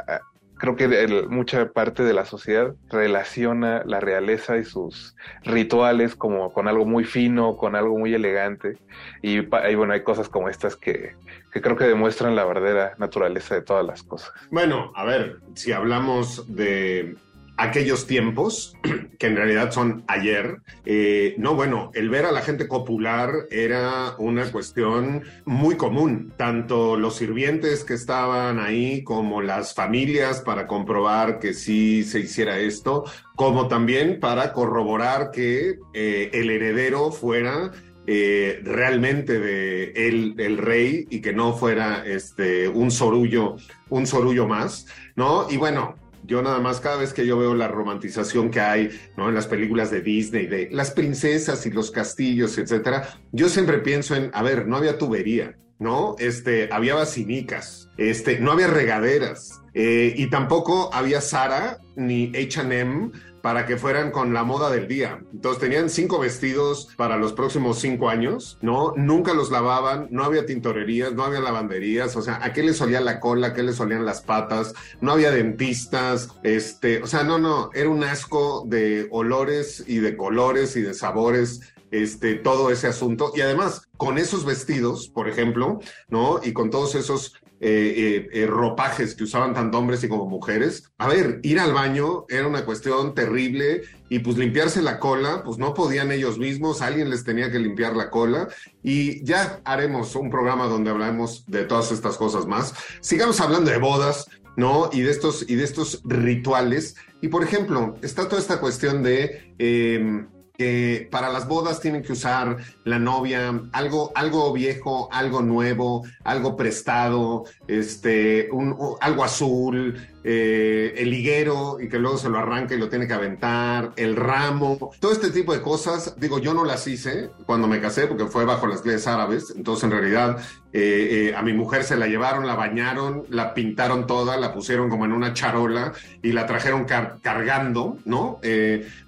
creo 0.61 0.75
que 0.75 1.25
mucha 1.27 1.71
parte 1.71 2.03
de 2.03 2.13
la 2.13 2.23
sociedad 2.23 2.75
relaciona 2.89 3.81
la 3.83 3.99
realeza 3.99 4.57
y 4.57 4.63
sus 4.63 5.15
rituales 5.43 6.15
como 6.15 6.53
con 6.53 6.67
algo 6.67 6.85
muy 6.85 7.03
fino, 7.03 7.57
con 7.57 7.75
algo 7.75 7.97
muy 7.97 8.13
elegante. 8.13 8.77
Y, 9.23 9.39
y 9.39 9.75
bueno, 9.75 9.93
hay 9.93 10.03
cosas 10.03 10.29
como 10.29 10.49
estas 10.49 10.75
que, 10.75 11.15
que 11.51 11.61
creo 11.61 11.75
que 11.75 11.85
demuestran 11.85 12.35
la 12.35 12.45
verdadera 12.45 12.93
naturaleza 12.99 13.55
de 13.55 13.63
todas 13.63 13.83
las 13.83 14.03
cosas. 14.03 14.31
Bueno, 14.51 14.91
a 14.95 15.03
ver, 15.03 15.39
si 15.55 15.71
hablamos 15.71 16.55
de 16.55 17.15
aquellos 17.61 18.07
tiempos, 18.07 18.75
que 19.19 19.27
en 19.27 19.35
realidad 19.35 19.71
son 19.71 20.03
ayer, 20.07 20.61
eh, 20.85 21.35
no, 21.37 21.53
bueno, 21.53 21.91
el 21.93 22.09
ver 22.09 22.25
a 22.25 22.31
la 22.31 22.41
gente 22.41 22.67
copular 22.67 23.31
era 23.51 24.15
una 24.17 24.51
cuestión 24.51 25.23
muy 25.45 25.77
común, 25.77 26.33
tanto 26.37 26.97
los 26.97 27.17
sirvientes 27.17 27.83
que 27.83 27.93
estaban 27.93 28.59
ahí 28.59 29.03
como 29.03 29.43
las 29.43 29.75
familias 29.75 30.41
para 30.41 30.65
comprobar 30.65 31.39
que 31.39 31.53
sí 31.53 32.03
se 32.03 32.21
hiciera 32.21 32.57
esto, 32.57 33.03
como 33.35 33.67
también 33.67 34.19
para 34.19 34.53
corroborar 34.53 35.29
que 35.29 35.75
eh, 35.93 36.31
el 36.33 36.49
heredero 36.49 37.11
fuera 37.11 37.71
eh, 38.07 38.59
realmente 38.63 39.39
de 39.39 39.91
el, 39.91 40.33
el, 40.39 40.57
rey 40.57 41.05
y 41.11 41.21
que 41.21 41.33
no 41.33 41.53
fuera 41.53 42.03
este 42.03 42.67
un 42.67 42.89
sorullo, 42.89 43.57
un 43.89 44.07
sorullo 44.07 44.47
más, 44.47 44.87
¿no? 45.15 45.45
Y 45.51 45.57
bueno, 45.57 46.00
yo 46.31 46.41
nada 46.41 46.61
más, 46.61 46.79
cada 46.79 46.95
vez 46.95 47.11
que 47.11 47.25
yo 47.27 47.37
veo 47.37 47.53
la 47.53 47.67
romantización 47.67 48.51
que 48.51 48.61
hay 48.61 48.89
¿no? 49.17 49.27
en 49.27 49.35
las 49.35 49.47
películas 49.47 49.91
de 49.91 50.01
Disney, 50.01 50.47
de 50.47 50.69
las 50.71 50.91
princesas 50.91 51.65
y 51.65 51.71
los 51.71 51.91
castillos, 51.91 52.57
etcétera, 52.57 53.19
yo 53.33 53.49
siempre 53.49 53.79
pienso 53.79 54.15
en, 54.15 54.31
a 54.33 54.41
ver, 54.41 54.65
no 54.65 54.77
había 54.77 54.97
tubería, 54.97 55.57
¿no? 55.77 56.15
Este, 56.19 56.69
había 56.71 56.95
basinicas, 56.95 57.89
este, 57.97 58.39
no 58.39 58.53
había 58.53 58.67
regaderas, 58.67 59.61
eh, 59.73 60.13
y 60.15 60.29
tampoco 60.29 60.89
había 60.93 61.19
Sara 61.19 61.79
ni 61.97 62.31
HM 62.33 63.11
para 63.41 63.65
que 63.65 63.77
fueran 63.77 64.11
con 64.11 64.33
la 64.33 64.43
moda 64.43 64.69
del 64.69 64.87
día. 64.87 65.23
Entonces 65.33 65.61
tenían 65.61 65.89
cinco 65.89 66.19
vestidos 66.19 66.89
para 66.95 67.17
los 67.17 67.33
próximos 67.33 67.79
cinco 67.79 68.09
años, 68.09 68.57
¿no? 68.61 68.93
Nunca 68.95 69.33
los 69.33 69.51
lavaban, 69.51 70.07
no 70.11 70.23
había 70.23 70.45
tintorerías, 70.45 71.13
no 71.13 71.23
había 71.23 71.39
lavanderías, 71.39 72.15
o 72.15 72.21
sea, 72.21 72.43
¿a 72.43 72.53
qué 72.53 72.63
les 72.63 72.81
olía 72.81 73.01
la 73.01 73.19
cola? 73.19 73.47
¿A 73.47 73.53
qué 73.53 73.63
les 73.63 73.79
olían 73.79 74.05
las 74.05 74.21
patas? 74.21 74.73
No 75.01 75.11
había 75.11 75.31
dentistas, 75.31 76.29
este, 76.43 77.01
o 77.01 77.07
sea, 77.07 77.23
no, 77.23 77.39
no, 77.39 77.71
era 77.73 77.89
un 77.89 78.03
asco 78.03 78.63
de 78.67 79.07
olores 79.11 79.83
y 79.87 79.99
de 79.99 80.15
colores 80.15 80.75
y 80.75 80.81
de 80.81 80.93
sabores 80.93 81.61
este, 81.91 82.35
todo 82.35 82.71
ese 82.71 82.87
asunto. 82.87 83.31
Y 83.35 83.41
además, 83.41 83.87
con 83.97 84.17
esos 84.17 84.45
vestidos, 84.45 85.09
por 85.09 85.27
ejemplo, 85.27 85.79
¿no? 86.07 86.39
Y 86.41 86.53
con 86.53 86.69
todos 86.69 86.95
esos 86.95 87.35
eh, 87.63 87.93
eh, 87.95 88.29
eh, 88.33 88.47
ropajes 88.47 89.13
que 89.13 89.23
usaban 89.23 89.53
tanto 89.53 89.77
hombres 89.77 90.03
y 90.03 90.09
como 90.09 90.25
mujeres. 90.25 90.91
A 90.97 91.07
ver, 91.07 91.39
ir 91.43 91.59
al 91.59 91.73
baño 91.73 92.25
era 92.27 92.47
una 92.47 92.65
cuestión 92.65 93.13
terrible 93.13 93.83
y 94.09 94.17
pues 94.17 94.35
limpiarse 94.37 94.81
la 94.81 94.97
cola, 94.97 95.43
pues 95.43 95.59
no 95.59 95.75
podían 95.75 96.11
ellos 96.11 96.39
mismos, 96.39 96.81
alguien 96.81 97.11
les 97.11 97.23
tenía 97.23 97.51
que 97.51 97.59
limpiar 97.59 97.95
la 97.95 98.09
cola 98.09 98.47
y 98.81 99.23
ya 99.23 99.61
haremos 99.63 100.15
un 100.15 100.31
programa 100.31 100.65
donde 100.65 100.89
hablamos 100.89 101.45
de 101.45 101.63
todas 101.65 101.91
estas 101.91 102.17
cosas 102.17 102.47
más. 102.47 102.73
Sigamos 102.99 103.39
hablando 103.39 103.69
de 103.69 103.77
bodas, 103.77 104.25
¿no? 104.57 104.89
Y 104.91 105.01
de 105.01 105.11
estos, 105.11 105.47
y 105.47 105.53
de 105.53 105.63
estos 105.63 106.01
rituales. 106.03 106.95
Y 107.21 107.27
por 107.27 107.43
ejemplo, 107.43 107.93
está 108.01 108.27
toda 108.27 108.41
esta 108.41 108.59
cuestión 108.59 109.03
de 109.03 109.53
em, 109.59 110.27
que 110.61 111.07
para 111.09 111.29
las 111.31 111.47
bodas 111.47 111.79
tienen 111.79 112.03
que 112.03 112.11
usar 112.11 112.57
la 112.83 112.99
novia 112.99 113.63
algo, 113.71 114.11
algo 114.13 114.53
viejo, 114.53 115.09
algo 115.11 115.41
nuevo, 115.41 116.03
algo 116.23 116.55
prestado, 116.55 117.45
este, 117.67 118.47
un, 118.51 118.77
algo 119.01 119.23
azul, 119.23 119.99
eh, 120.23 120.93
el 120.97 121.13
higuero 121.13 121.79
y 121.79 121.89
que 121.89 121.97
luego 121.97 122.17
se 122.17 122.29
lo 122.29 122.37
arranca 122.37 122.75
y 122.75 122.77
lo 122.77 122.89
tiene 122.89 123.07
que 123.07 123.13
aventar, 123.13 123.91
el 123.95 124.15
ramo, 124.15 124.91
todo 124.99 125.11
este 125.11 125.31
tipo 125.31 125.53
de 125.53 125.61
cosas. 125.61 126.15
Digo, 126.19 126.39
yo 126.39 126.53
no 126.53 126.63
las 126.63 126.87
hice 126.87 127.31
cuando 127.45 127.67
me 127.67 127.81
casé 127.81 128.07
porque 128.07 128.25
fue 128.25 128.45
bajo 128.45 128.67
las 128.67 128.85
leyes 128.85 129.07
árabes, 129.07 129.53
entonces 129.55 129.85
en 129.85 129.91
realidad 129.91 130.37
eh, 130.73 131.29
eh, 131.29 131.35
a 131.35 131.41
mi 131.41 131.53
mujer 131.53 131.83
se 131.83 131.97
la 131.97 132.07
llevaron, 132.07 132.45
la 132.45 132.55
bañaron, 132.55 133.23
la 133.29 133.53
pintaron 133.53 134.05
toda, 134.05 134.37
la 134.37 134.53
pusieron 134.53 134.89
como 134.89 135.05
en 135.05 135.11
una 135.11 135.33
charola 135.33 135.93
y 136.21 136.31
la 136.33 136.45
trajeron 136.45 136.85
cargando, 136.85 137.97
¿no? 138.05 138.39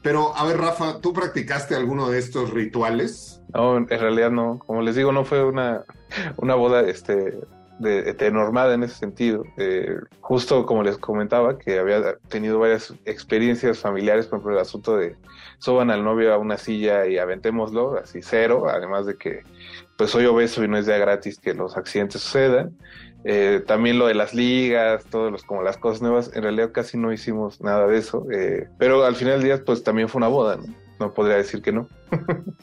pero 0.01 0.35
a 0.35 0.45
ver, 0.45 0.57
Rafa, 0.57 0.99
¿tú 0.99 1.13
practicaste 1.13 1.75
alguno 1.75 2.09
de 2.09 2.19
estos 2.19 2.49
rituales? 2.49 3.41
No, 3.53 3.77
en 3.77 3.87
realidad 3.87 4.31
no. 4.31 4.59
Como 4.59 4.81
les 4.81 4.95
digo, 4.95 5.11
no 5.11 5.23
fue 5.25 5.43
una, 5.43 5.83
una 6.37 6.55
boda 6.55 6.81
este, 6.81 7.39
de, 7.79 8.31
normada 8.31 8.73
en 8.73 8.83
ese 8.83 8.95
sentido. 8.95 9.43
Eh, 9.57 9.95
justo 10.21 10.65
como 10.65 10.83
les 10.83 10.97
comentaba, 10.97 11.57
que 11.57 11.79
había 11.79 12.17
tenido 12.29 12.59
varias 12.59 12.93
experiencias 13.05 13.79
familiares, 13.79 14.27
por 14.27 14.39
ejemplo, 14.39 14.53
el 14.53 14.61
asunto 14.61 14.97
de 14.97 15.15
suban 15.59 15.91
al 15.91 16.03
novio 16.03 16.33
a 16.33 16.37
una 16.37 16.57
silla 16.57 17.07
y 17.07 17.17
aventémoslo, 17.17 17.97
así 17.97 18.21
cero, 18.21 18.65
además 18.69 19.05
de 19.05 19.17
que 19.17 19.43
pues 19.97 20.11
soy 20.11 20.25
obeso 20.25 20.63
y 20.63 20.67
no 20.67 20.77
es 20.77 20.85
ya 20.85 20.97
gratis 20.97 21.39
que 21.39 21.53
los 21.53 21.77
accidentes 21.77 22.21
sucedan. 22.21 22.77
Eh, 23.25 23.63
también 23.65 23.97
lo 23.97 24.07
de 24.07 24.15
las 24.15 24.33
ligas, 24.33 25.05
todos 25.05 25.31
los 25.31 25.43
como 25.43 25.63
las 25.63 25.77
cosas 25.77 26.01
nuevas, 26.01 26.31
en 26.35 26.43
realidad 26.43 26.71
casi 26.73 26.97
no 26.97 27.13
hicimos 27.13 27.61
nada 27.61 27.87
de 27.87 27.97
eso, 27.97 28.25
eh, 28.31 28.67
pero 28.77 29.05
al 29.05 29.15
final 29.15 29.35
del 29.35 29.43
día 29.43 29.63
pues 29.63 29.83
también 29.83 30.09
fue 30.09 30.19
una 30.19 30.27
boda, 30.27 30.57
¿no? 30.57 30.82
No 30.99 31.13
podría 31.13 31.37
decir 31.37 31.61
que 31.61 31.71
no. 31.71 31.87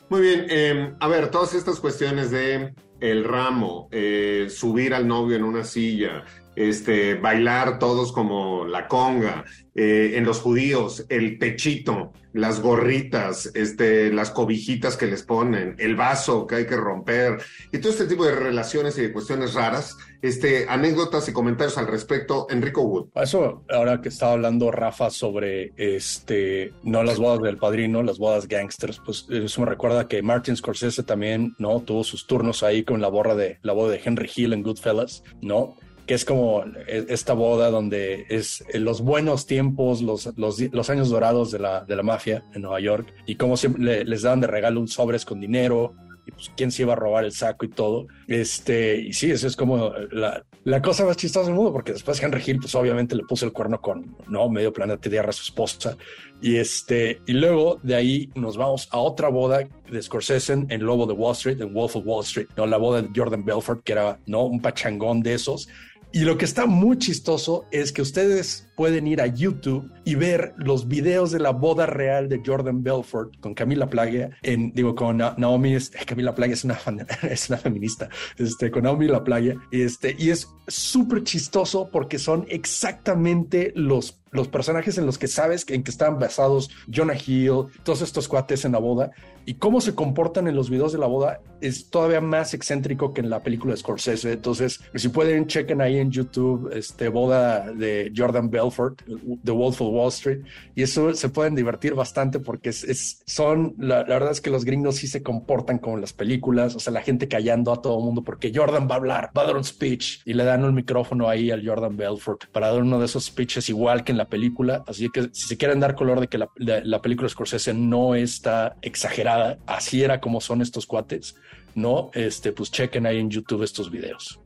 Muy 0.09 0.21
bien, 0.21 0.47
em, 0.49 0.95
a 1.01 1.09
ver, 1.09 1.31
todas 1.31 1.55
estas 1.55 1.81
cuestiones 1.81 2.31
de 2.31 2.75
el 3.01 3.25
ramo, 3.25 3.89
eh, 3.91 4.47
subir 4.51 4.95
al 4.95 5.09
novio 5.09 5.37
en 5.37 5.45
una 5.45 5.65
silla, 5.65 6.25
este, 6.69 7.15
bailar 7.15 7.79
todos 7.79 8.13
como 8.13 8.65
la 8.65 8.87
conga, 8.87 9.45
eh, 9.75 10.13
en 10.17 10.25
los 10.25 10.41
judíos, 10.41 11.07
el 11.09 11.39
pechito, 11.39 12.13
las 12.33 12.61
gorritas, 12.61 13.51
este, 13.55 14.13
las 14.13 14.31
cobijitas 14.31 14.97
que 14.97 15.07
les 15.07 15.23
ponen, 15.23 15.77
el 15.79 15.97
vaso 15.97 16.47
que 16.47 16.57
hay 16.57 16.67
que 16.67 16.77
romper, 16.77 17.39
y 17.73 17.79
todo 17.79 17.93
este 17.93 18.07
tipo 18.07 18.25
de 18.25 18.35
relaciones 18.35 18.99
y 18.99 19.03
de 19.03 19.13
cuestiones 19.13 19.55
raras, 19.55 19.97
este, 20.23 20.67
anécdotas 20.69 21.29
y 21.29 21.33
comentarios 21.33 21.79
al 21.79 21.87
respecto, 21.87 22.47
Enrico 22.51 22.83
Wood. 22.83 23.09
Eso, 23.15 23.65
ahora 23.71 24.01
que 24.01 24.09
estaba 24.09 24.33
hablando 24.33 24.71
Rafa 24.71 25.09
sobre, 25.09 25.73
este, 25.77 26.73
no 26.83 27.03
las 27.03 27.19
bodas 27.19 27.41
del 27.41 27.57
padrino, 27.57 28.03
las 28.03 28.19
bodas 28.19 28.49
gangsters, 28.49 29.01
pues 29.05 29.27
eso 29.31 29.61
me 29.61 29.69
recuerda 29.69 30.09
que 30.09 30.21
Martin 30.21 30.57
Scorsese 30.57 31.05
también, 31.05 31.55
¿no? 31.59 31.81
Tuvo 31.81 32.05
sus 32.05 32.27
turnos 32.27 32.63
ahí 32.63 32.83
con 32.83 33.01
la, 33.01 33.09
borra 33.09 33.35
de, 33.35 33.59
la 33.63 33.73
boda 33.73 33.93
de 33.93 34.01
Henry 34.05 34.31
Hill 34.35 34.53
en 34.53 34.63
Goodfellas, 34.63 35.23
¿no? 35.41 35.77
Que 36.11 36.15
es 36.15 36.25
como 36.25 36.65
e, 36.89 37.07
esta 37.09 37.35
boda 37.35 37.71
donde 37.71 38.27
es 38.29 38.65
los 38.75 39.01
buenos 39.01 39.47
tiempos, 39.47 40.03
los, 40.03 40.29
los, 40.37 40.91
años 40.91 41.09
dorados 41.09 41.53
de 41.53 41.61
la, 41.61 41.85
de 41.85 41.95
la 41.95 42.03
mafia 42.03 42.43
en 42.53 42.63
Nueva 42.63 42.81
York 42.81 43.15
y 43.27 43.37
como 43.37 43.57
siempre 43.57 44.05
les 44.05 44.23
daban 44.23 44.41
de 44.41 44.49
regalo 44.49 44.81
un 44.81 44.89
sobres 44.89 45.25
con 45.25 45.39
dinero 45.39 45.95
y 46.27 46.33
pues 46.33 46.51
quién 46.57 46.73
se 46.73 46.83
iba 46.83 46.95
a 46.95 46.97
robar 46.97 47.25
el 47.25 47.31
saco 47.31 47.65
y 47.65 47.69
todo. 47.69 48.09
Este, 48.27 48.97
y 48.97 49.13
sí, 49.13 49.31
eso 49.31 49.47
es 49.47 49.55
como 49.55 49.93
la, 50.11 50.45
la 50.65 50.83
cosa 50.83 51.05
más 51.05 51.17
chistosa 51.17 51.47
del 51.47 51.55
mundo 51.55 51.73
porque 51.73 51.93
después 51.93 52.21
Henry 52.21 52.43
Hill 52.45 52.59
pues 52.59 52.75
obviamente 52.75 53.15
le 53.15 53.23
puso 53.23 53.47
el 53.47 53.53
cuerno 53.53 53.81
con, 53.81 54.17
no, 54.27 54.49
medio 54.49 54.73
planeta 54.73 55.09
Tierra 55.09 55.31
a 55.31 55.33
su 55.33 55.45
esposa 55.45 55.97
y 56.43 56.57
este, 56.57 57.21
y 57.27 57.35
luego 57.35 57.79
de 57.85 57.95
ahí 57.95 58.31
nos 58.35 58.57
vamos 58.57 58.89
a 58.91 58.99
otra 58.99 59.29
boda 59.29 59.69
de 59.89 60.03
Scorsese 60.03 60.55
en 60.55 60.83
Lobo 60.83 61.07
de 61.07 61.13
Wall 61.13 61.35
Street, 61.35 61.61
en 61.61 61.73
Wolf 61.73 61.95
of 61.95 62.03
Wall 62.05 62.25
Street, 62.25 62.49
¿no? 62.57 62.67
La 62.67 62.79
boda 62.79 63.03
de 63.03 63.11
Jordan 63.15 63.45
Belfort, 63.45 63.85
que 63.85 63.93
era, 63.93 64.19
¿no? 64.27 64.45
Un 64.45 64.61
pachangón 64.61 65.23
de 65.23 65.35
esos 65.35 65.69
y 66.13 66.21
lo 66.21 66.37
que 66.37 66.45
está 66.45 66.67
muy 66.67 66.99
chistoso 66.99 67.67
es 67.71 67.93
que 67.93 68.03
ustedes 68.03 68.69
pueden 68.77 69.07
ir 69.07 69.21
a 69.21 69.27
YouTube 69.27 69.91
y 70.05 70.17
ver 70.17 70.55
los 70.57 70.89
videos 70.89 71.31
de 71.31 71.39
la 71.39 71.51
boda 71.51 71.87
real 71.87 72.29
de 72.29 72.43
Jordan 72.45 72.83
Belfort 72.83 73.39
con 73.41 73.55
Camila 73.55 73.89
Playa, 73.89 74.31
en, 74.43 74.73
digo, 74.73 74.95
con 74.95 75.19
Naomi, 75.19 75.77
Camila 76.07 76.35
Playa 76.35 76.55
es 76.55 76.65
una, 76.65 76.79
es 77.23 77.49
una 77.49 77.59
feminista, 77.59 78.09
este, 78.39 78.71
con 78.71 78.85
Naomi 78.85 79.07
La 79.07 79.23
Playa, 79.23 79.55
este, 79.71 80.17
y 80.19 80.31
es 80.31 80.49
súper 80.67 81.23
chistoso 81.23 81.91
porque 81.93 82.19
son 82.19 82.45
exactamente 82.49 83.73
los 83.77 84.20
los 84.31 84.49
personajes 84.49 84.99
en 84.99 85.07
los 85.07 85.19
que 85.19 85.29
sabes 85.29 85.65
en 85.69 85.83
que 85.83 85.91
están 85.91 86.19
basados 86.19 86.71
Jonah 86.93 87.15
Hill, 87.15 87.67
todos 87.83 88.03
estos 88.03 88.29
cuates 88.29 88.65
en 88.65 88.73
la 88.73 88.79
boda 88.79 89.11
y 89.47 89.55
cómo 89.55 89.81
se 89.81 89.95
comportan 89.95 90.47
en 90.49 90.55
los 90.55 90.71
videos 90.71 90.93
de 90.93 90.99
la 90.99 91.07
boda 91.07 91.41
es 91.61 91.91
todavía 91.91 92.21
más 92.21 92.55
excéntrico 92.55 93.13
que 93.13 93.21
en 93.21 93.31
la 93.31 93.43
película 93.43 93.73
de 93.73 93.79
Scorsese. 93.79 94.33
Entonces, 94.33 94.81
si 94.95 95.09
pueden, 95.09 95.47
chequen 95.47 95.81
ahí 95.81 95.99
en 95.99 96.11
YouTube 96.11 96.71
este 96.73 97.09
boda 97.09 97.71
de 97.73 98.13
Jordan 98.17 98.51
Belfort, 98.51 99.03
The 99.45 99.51
Wolf 99.51 99.81
of 99.81 99.93
Wall 99.93 100.09
Street, 100.09 100.41
y 100.75 100.83
eso 100.83 101.13
se 101.15 101.29
pueden 101.29 101.55
divertir 101.55 101.95
bastante 101.95 102.39
porque 102.39 102.71
es, 102.71 103.23
son, 103.27 103.75
la, 103.79 104.05
verdad 104.05 104.31
es 104.31 104.41
que 104.41 104.51
los 104.51 104.65
gringos 104.65 104.97
sí 104.97 105.07
se 105.07 105.23
comportan 105.23 105.79
como 105.79 105.97
en 105.97 106.03
las 106.03 106.13
películas, 106.13 106.75
o 106.77 106.81
sea, 106.81 106.93
la 106.93 107.03
gente 107.03 107.29
callando 107.29 107.73
a 107.73 107.83
todo 107.83 107.99
el 107.99 108.05
mundo 108.05 108.23
porque 108.23 108.53
Jordan 108.55 108.89
va 108.89 108.95
a 108.95 108.99
hablar, 108.99 109.31
va 109.37 109.43
a 109.43 109.47
dar 109.47 109.57
un 109.57 109.65
speech 109.65 110.21
y 110.25 110.35
le 110.35 110.45
dan 110.45 110.65
un 110.65 110.75
micrófono 110.75 111.29
ahí 111.29 111.51
al 111.51 111.67
Jordan 111.67 111.97
Belfort 111.97 112.47
para 112.53 112.69
dar 112.69 112.83
uno 112.83 112.99
de 112.99 113.07
esos 113.07 113.25
speeches 113.27 113.69
igual 113.69 114.05
que 114.05 114.13
en 114.13 114.19
la 114.21 114.29
película. 114.29 114.85
Así 114.87 115.09
que 115.09 115.31
si 115.33 115.49
se 115.49 115.57
quieren 115.57 115.81
dar 115.81 115.95
color 115.95 116.21
de 116.21 116.29
que 116.29 116.39
la, 116.39 117.03
película 117.03 117.27
de 117.27 117.31
Scorsese 117.31 117.75
no 117.75 118.15
está 118.15 118.77
exagerada, 118.83 119.59
así 119.67 120.03
era 120.03 120.21
como 120.21 120.41
son 120.41 120.63
estos 120.63 120.87
cuates. 120.87 121.35
no, 121.75 122.11
este, 122.15 122.53
pues 122.53 122.71
chequen 122.71 123.07
ahí 123.07 123.19
en 123.19 123.31
YouTube 123.31 123.63
estos 123.63 123.91
videos. 123.91 124.41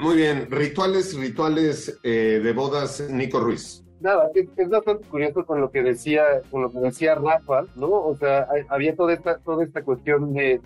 Muy 0.00 0.16
bien. 0.16 0.48
Rituales, 0.50 1.16
rituales 1.16 2.00
eh, 2.02 2.40
de 2.42 2.52
bodas, 2.52 3.04
Nico 3.08 3.38
Ruiz 3.38 3.83
nada, 4.04 4.30
es, 4.34 4.68
bastante 4.68 5.08
curioso 5.08 5.44
con 5.46 5.60
lo 5.60 5.70
que 5.70 5.82
decía, 5.82 6.22
con 6.50 6.62
lo 6.62 6.70
que 6.70 6.78
decía 6.78 7.14
Rafa, 7.14 7.64
¿no? 7.74 7.88
O 7.88 8.14
sea, 8.16 8.46
había 8.68 8.94
toda 8.94 9.14
esta, 9.14 9.38
toda 9.38 9.64
esta 9.64 9.82
cuestión 9.82 10.34
de, 10.34 10.60